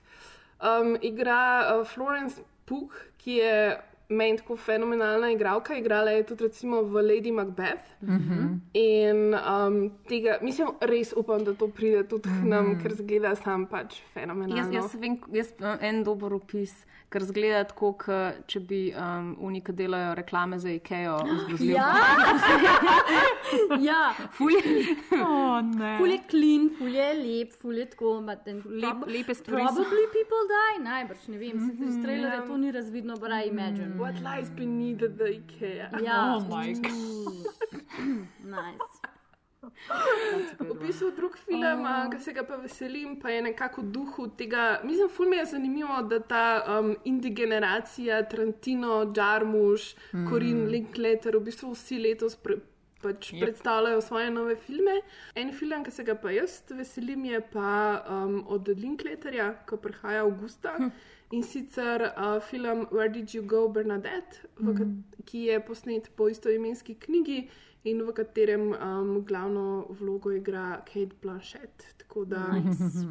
Um, 0.61 0.95
igra 1.01 1.41
uh, 1.79 1.85
Florence 1.87 2.41
Pugh, 2.65 2.89
ki 3.17 3.31
je 3.31 3.77
meni 4.09 4.37
tako 4.37 4.55
fenomenalna 4.55 5.31
igralka, 5.31 5.73
igrala 5.75 6.11
je 6.11 6.23
tudi 6.23 6.43
recimo 6.43 6.81
v 6.81 7.01
Lady 7.01 7.31
Macbeth. 7.31 7.89
Mhm. 8.01 8.61
In 8.73 9.33
um, 9.33 9.91
tega, 10.07 10.37
mislim, 10.41 10.67
res 10.81 11.13
upam, 11.17 11.43
da 11.43 11.53
to 11.53 11.67
pride 11.67 12.03
tudi 12.07 12.29
k 12.29 12.43
nam, 12.45 12.65
Mhm. 12.65 12.81
ker 12.81 12.91
zgleda 12.93 13.35
sam 13.35 13.65
pač 13.65 14.01
fenomenalno. 14.13 14.57
Jaz, 14.57 14.71
jaz 14.73 14.95
vem, 15.01 15.17
jaz, 15.33 15.53
uh, 15.59 15.77
en 15.81 16.03
dober 16.03 16.33
opis, 16.33 16.85
ker 17.15 17.23
zgleda 17.23 17.61
tako, 17.69 17.93
k, 17.95 18.15
če 18.51 18.59
bi 18.67 18.79
um, 18.91 19.29
unika 19.47 19.71
delajo 19.75 20.15
reklame 20.19 20.59
za 20.59 20.73
IKEA. 20.75 21.15
Ja, 21.65 21.91
ja. 23.89 24.01
Ful 24.35 24.51
je, 24.51 24.95
oh. 25.21 25.61
Ful 25.97 26.11
je 26.11 26.19
clean, 26.29 26.67
ful 26.77 26.91
je 26.91 27.07
lep, 27.21 27.55
ful 27.61 27.79
je 27.79 27.85
tako. 27.93 28.17
prob- 28.65 29.07
lepe 29.07 29.35
stvari. 29.37 29.63
Probably 29.63 30.03
people 30.11 30.43
die, 30.51 30.83
najbrž, 30.83 31.27
ne 31.31 31.39
vem, 31.39 31.63
sicer 31.69 31.87
iz 31.87 32.01
trailera 32.03 32.43
to 32.47 32.57
ni 32.59 32.75
razvidno, 32.75 33.15
but 33.21 33.31
I 33.31 33.47
imagine. 33.47 33.95
What 34.01 34.19
lies 34.19 34.51
beneath 34.51 34.99
the 35.17 35.31
IKEA? 35.39 35.89
Ja. 36.03 36.35
Oh 36.35 36.43
my 36.51 36.73
nice. 38.57 39.04
V 40.59 40.73
bistvu 40.79 41.11
drug 41.15 41.37
film, 41.37 41.63
oh. 41.85 42.09
ki 42.11 42.19
se 42.19 42.33
ga 42.33 42.43
pa 42.43 42.55
veselim, 42.57 43.15
pa 43.21 43.29
je 43.29 43.41
nekako 43.41 43.81
v 43.81 43.91
duhu 43.91 44.27
tega. 44.37 44.79
Mislim, 44.83 45.09
ful 45.09 45.29
mi 45.29 45.37
je 45.37 45.45
zanimivo, 45.45 46.01
da 46.09 46.19
ta 46.19 46.45
um, 46.79 46.95
indie 47.03 47.31
generacija, 47.31 48.23
Trentino, 48.29 49.13
Jarmuš, 49.15 49.95
Mm. 50.13 50.19
mm. 50.19 50.29
Corinne 50.29 50.69
Linklater, 50.69 51.35
v 51.37 51.43
bistvu 51.43 51.71
vsi 51.73 51.99
letos 51.99 52.35
pre, 52.35 52.57
pač 53.01 53.33
yep. 53.33 53.41
predstavljajo 53.43 54.01
svoje 54.01 54.31
nove 54.31 54.55
filme. 54.55 55.01
En 55.35 55.51
film, 55.53 55.83
ki 55.83 55.91
se 55.91 56.03
ga 56.03 56.15
pa 56.15 56.31
jaz 56.31 56.61
veselim, 56.69 57.25
je 57.25 57.41
pa 57.53 57.73
um, 58.09 58.43
od 58.47 58.67
Linklaterja, 58.67 59.51
ki 59.69 59.77
prihaja 59.77 60.23
avgusta. 60.25 60.75
Hm. 60.77 60.89
In 61.31 61.43
sicer 61.43 62.11
uh, 62.15 62.39
film 62.39 62.85
Where 62.91 63.09
Did 63.09 63.33
You 63.33 63.43
Go, 63.43 63.67
Bernadette, 63.67 64.45
kat- 64.57 65.23
ki 65.25 65.47
je 65.49 65.59
posnet 65.59 66.09
po 66.15 66.29
istoimenski 66.29 66.95
knjigi 66.95 67.47
in 67.85 68.01
v 68.01 68.13
katerem 68.17 68.71
um, 68.73 69.21
glavno 69.25 69.85
vlogo 69.99 70.31
igra 70.33 70.81
Kate 70.85 71.15
Blanchett. 71.21 71.85
Tako 71.97 72.25
da. 72.25 72.47
Nice. 72.51 73.05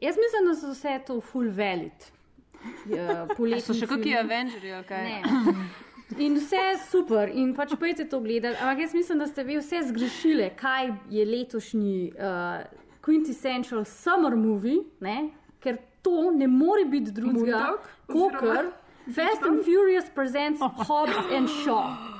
Jaz 0.00 0.16
mislim, 0.20 0.48
da 0.48 0.54
so 0.54 0.70
vse 0.74 1.00
to 1.06 1.20
full 1.20 1.50
valid. 1.50 1.92
Uh, 2.86 3.60
so 3.62 3.74
še 3.76 3.86
kakšni 3.86 4.16
Avengerji, 4.18 4.72
ali 4.74 4.86
kaj? 4.88 5.04
Ne. 5.04 5.66
In 6.18 6.38
vse 6.40 6.58
je 6.58 6.78
super, 6.88 7.30
in 7.30 7.52
pač 7.54 7.76
pojete 7.78 8.08
to 8.10 8.18
gledati. 8.24 8.58
Ampak 8.58 8.80
jaz 8.82 8.94
mislim, 8.96 9.20
da 9.22 9.26
ste 9.30 9.44
vi 9.46 9.58
vse 9.60 9.84
zgrešili, 9.92 10.48
kaj 10.58 10.90
je 11.10 11.26
letošnji 11.26 12.12
uh, 12.16 12.64
quintessential 13.06 13.84
summer 13.84 14.34
movie, 14.34 14.82
ne? 15.00 15.28
ker 15.60 15.78
to 16.02 16.30
ne 16.34 16.46
more 16.46 16.84
biti 16.90 17.10
drugega 17.14 17.76
kot 18.06 18.42
Fast 19.14 19.42
and 19.42 19.64
Furious 19.64 20.10
presents 20.14 20.60
Hobbs 20.88 21.16
and 21.30 21.48
Shaw. 21.48 22.15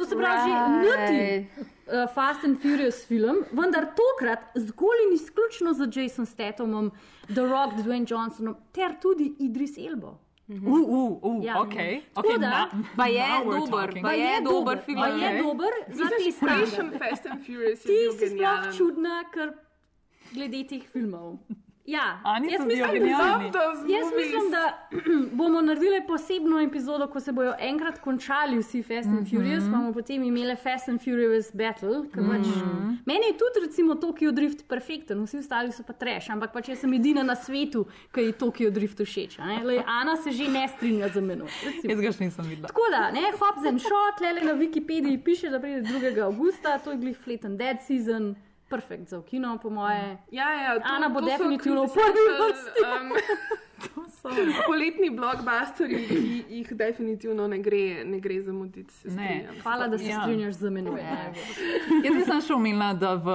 To 0.00 0.06
se 0.06 0.16
pravi, 0.16 0.50
že 0.50 0.56
nuti 0.80 1.48
uh, 1.52 2.08
Fast 2.08 2.44
and 2.44 2.56
Furious 2.56 3.04
film, 3.04 3.44
vendar 3.52 3.84
tokrat 3.92 4.38
zgolj 4.56 4.96
in 5.06 5.14
izključno 5.14 5.72
z 5.72 5.88
Jason 5.92 6.26
Stathamom, 6.26 6.90
The 7.26 7.42
Rock, 7.42 7.74
Dwayne 7.76 8.06
Johnsonom 8.06 8.56
ter 8.72 8.96
tudi 8.96 9.34
Idris 9.38 9.76
Elbo. 9.78 10.16
Uh, 10.48 10.56
uh, 10.64 10.88
uh, 11.22 11.44
Ja. 11.44 11.54
okay. 11.56 12.00
Tako 12.14 12.28
okay, 12.28 12.38
da- 12.38 12.48
na- 12.50 12.70
Pa 12.96 13.06
je 13.06 13.26
dober, 13.44 13.92
pa 14.02 14.12
je 14.12 14.40
dober 14.42 14.78
film. 14.78 14.98
Pa 14.98 15.06
je 15.08 15.28
Okay. 15.28 15.42
dober 15.42 15.72
te 15.86 15.92
Inspiration 16.24 16.68
standarde. 16.70 16.98
Fast 17.00 17.26
and 17.26 17.44
Furious 17.46 17.84
je 17.84 17.86
Ti 17.86 18.18
si 18.18 18.28
sploh 18.28 18.72
čudna, 18.72 19.24
ker 19.30 19.52
glede 20.32 20.64
teh 20.64 20.82
filmov. 20.84 21.38
Ja, 21.90 22.20
A, 22.24 22.38
niso 22.38 22.54
jaz 22.54 22.66
mislim, 22.66 22.92
genialni. 22.92 23.50
da, 23.50 23.62
jaz 23.88 24.06
mislim, 24.14 24.50
da 24.50 24.62
bomo 25.32 25.60
naredili 25.60 26.00
posebno 26.06 26.60
epizodo, 26.60 27.06
ko 27.06 27.20
se 27.20 27.32
bojo 27.32 27.54
enkrat 27.60 27.98
končali 28.00 28.58
vsi 28.58 28.82
Fast 28.82 29.08
and 29.08 29.26
Furious, 29.26 29.62
Mhm. 29.62 29.72
pa 29.72 29.78
bomo 29.78 29.92
potem 29.92 30.22
imeli 30.22 30.56
Fast 30.56 30.88
and 30.88 31.00
Furious 31.00 31.50
Battle. 31.52 31.96
ker 32.04 32.22
Pač, 32.22 32.46
Mhm. 32.46 32.96
meni 33.06 33.26
je 33.26 33.34
tudi 33.34 33.58
recimo 33.62 33.94
Tokyo 33.96 34.32
Drift 34.32 34.68
perfekten, 34.68 35.22
vsi 35.22 35.38
ostali 35.38 35.72
so 35.72 35.82
pa 35.82 35.92
treš, 35.94 36.30
ampak 36.30 36.52
pač 36.52 36.68
jaz 36.68 36.78
sem 36.78 36.94
edina 36.94 37.22
na 37.22 37.34
svetu, 37.36 37.84
ki 38.12 38.20
je 38.20 38.32
Tokyo 38.34 38.70
Drift 38.70 38.98
všeč. 39.00 39.38
Lej, 39.64 39.82
Ana 39.88 40.16
se 40.16 40.30
že 40.30 40.48
ne 40.48 40.68
strinja 40.68 41.08
z 41.08 41.20
menoj. 41.20 41.48
recimo. 41.64 41.90
Jaz 41.90 42.00
ga 42.00 42.12
še 42.12 42.24
nisem 42.24 42.44
videla. 42.46 42.68
Tako 42.68 42.82
da, 42.90 43.10
ne, 43.10 43.20
Hobbs 43.32 43.66
and 43.66 43.80
Shaw, 43.80 44.16
tlele 44.18 44.40
na 44.42 44.52
Wikipediji 44.54 45.18
piše, 45.18 45.48
da 45.48 45.58
pride 45.58 45.82
2. 45.82 46.22
avgusta, 46.22 46.78
to 46.78 46.90
je 46.90 46.98
glih 46.98 47.16
Fleet 47.16 47.44
and 47.44 47.58
Dead 47.58 47.76
season, 47.80 48.34
perfekt 48.70 49.08
za 49.08 49.22
kino, 49.22 49.58
po 49.58 49.70
moje. 49.70 50.18
Ja, 50.30 50.52
ja, 50.52 50.80
to, 50.80 50.86
Ana 50.86 51.08
bo 51.08 51.20
to 51.20 51.26
definitivno 51.26 51.86
v 51.86 51.92
prvi 51.92 52.24
vrsti. 52.38 52.80
Um, 52.86 53.12
poletni 54.62 55.10
blockbusteri, 55.10 55.98
ki 56.06 56.18
jih 56.50 56.72
definitivno 56.72 57.46
ne 57.46 57.58
gre, 57.58 57.80
ne 58.04 58.18
gre 58.18 58.40
zamuditi. 58.40 58.92
se 58.92 59.08
Ne. 59.08 59.14
strinjam. 59.14 59.54
Hvala, 59.62 59.88
da 59.88 59.98
se 59.98 60.04
Ja. 60.04 60.20
strinjaš 60.20 60.54
z 60.54 60.70
menoj. 60.70 61.00
Jaz 62.04 62.14
nisem 62.14 62.40
še 62.40 62.54
omenila, 62.54 62.92
da 62.94 63.14
v 63.16 63.28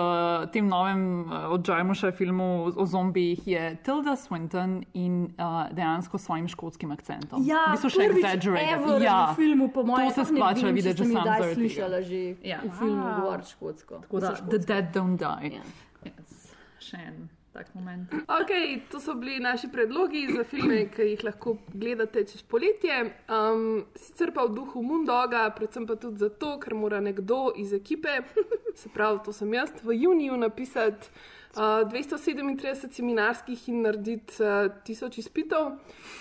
tem 0.47 0.67
novem 0.67 1.01
uh, 1.21 1.49
od 1.49 1.67
Jarmuša 1.67 2.11
filmu 2.11 2.47
o 2.67 2.86
zombijih 2.86 3.47
je 3.47 3.77
Tilda 3.77 4.15
Swinton 4.15 4.75
in 4.95 5.23
uh, 5.23 5.29
dejansko 5.71 6.17
s 6.17 6.23
svojim 6.23 6.47
škotskim 6.47 6.91
akcentom. 6.91 7.43
Ja, 7.43 7.65
v 7.67 7.71
bistvu 7.73 7.89
še 7.91 8.01
exaggerated. 8.09 9.01
Ja, 9.01 9.25
v 9.27 9.36
filmu, 9.36 9.67
po 9.69 9.83
mojem, 9.83 10.09
to 10.09 10.15
se 10.15 10.25
splača 10.27 10.67
videti, 10.69 10.97
že 10.97 11.05
sam 11.05 11.23
zaradi 11.25 11.55
slišala 11.55 12.01
že 12.01 12.36
Ja. 12.43 12.59
v 12.61 12.71
filmu 12.71 12.95
Wow. 12.97 13.15
govor 13.17 13.39
škotsko. 13.43 13.95
Tako 14.01 14.19
da, 14.19 14.31
the 14.47 14.57
dead 14.59 14.86
don't 14.91 15.17
die. 15.17 15.51
Ja. 15.51 15.61
Yes. 16.03 16.53
Še 16.79 16.97
en 16.99 17.29
tak 17.56 17.76
moment. 17.76 18.12
Okay, 18.28 18.82
to 18.91 18.99
so 18.99 19.14
bili 19.14 19.39
naši 19.39 19.68
predlogi 19.72 20.28
za 20.36 20.43
filme, 20.43 20.89
ki 20.91 21.01
jih 21.01 21.24
lahko 21.24 21.56
gledate 21.74 22.26
čez 22.28 22.43
poletje. 22.43 22.97
Um, 23.32 23.86
sicer 23.95 24.34
pa 24.36 24.43
v 24.43 24.51
duhu 24.58 24.84
Mundoga, 24.84 25.47
predvsem 25.56 25.88
pa 25.88 25.95
tudi 25.95 26.20
zato, 26.20 26.58
ker 26.60 26.76
mora 26.76 26.99
nekdo 26.99 27.53
iz 27.56 27.72
ekipe, 27.74 28.18
se 28.82 28.91
pravi, 28.91 29.24
to 29.26 29.34
sem 29.34 29.53
jaz, 29.56 29.72
v 29.84 29.95
juniju 30.01 30.36
napisati 30.38 31.08
uh, 31.56 31.88
237 31.88 32.91
seminarskih 32.91 33.70
in 33.72 33.82
narediti 33.88 34.43
uh, 34.43 34.68
tisoč 34.84 35.22
izpitov. 35.24 35.78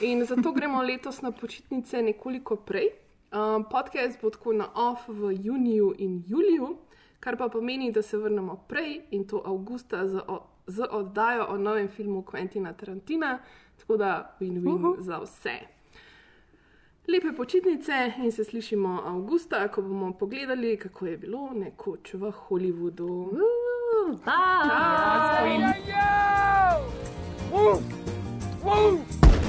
In 0.07 0.23
zato 0.25 0.55
gremo 0.57 0.87
letos 0.87 1.23
na 1.23 1.35
počitnice 1.35 2.03
nekoliko 2.03 2.63
prej. 2.63 2.93
Um, 3.35 3.67
podcast 3.67 4.23
bo 4.23 4.31
tako 4.31 4.55
na 4.55 4.71
off 4.79 5.09
v 5.11 5.35
juniju 5.43 5.95
in 5.99 6.23
juliju, 6.27 6.77
kar 7.19 7.35
pa 7.37 7.49
pomeni, 7.51 7.91
da 7.91 8.03
se 8.03 8.19
vrnemo 8.23 8.61
prej 8.69 9.01
in 9.11 9.27
to 9.27 9.43
avgusta 9.43 10.07
z, 10.07 10.23
o, 10.29 10.54
z 10.67 10.87
oddajo 10.91 11.47
o 11.49 11.57
novem 11.57 11.89
filmu 11.89 12.23
Quentina 12.23 12.73
Tarantina, 12.73 13.39
tako 13.79 13.97
da 13.97 14.37
win-win 14.41 14.75
uh 14.75 14.81
-huh. 14.81 15.01
za 15.01 15.19
vse. 15.19 15.59
Lepe 17.09 17.33
počitnice 17.37 18.13
in 18.19 18.33
se 18.33 18.45
slišimo 18.45 19.03
avgusta, 19.07 19.69
ko 19.69 19.83
bomo 19.83 20.13
pogledali, 20.13 20.77
kako 20.77 21.07
je 21.07 21.17
bilo 21.17 21.51
nekoč 21.55 22.15
v 22.15 22.33
Hollywoodu. 22.33 23.05
Uh, 23.05 24.25
Ciao. 25.87 26.81
Woo! 27.53 27.81
Woo! 28.65 29.44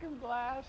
broken 0.00 0.18
glass. 0.18 0.64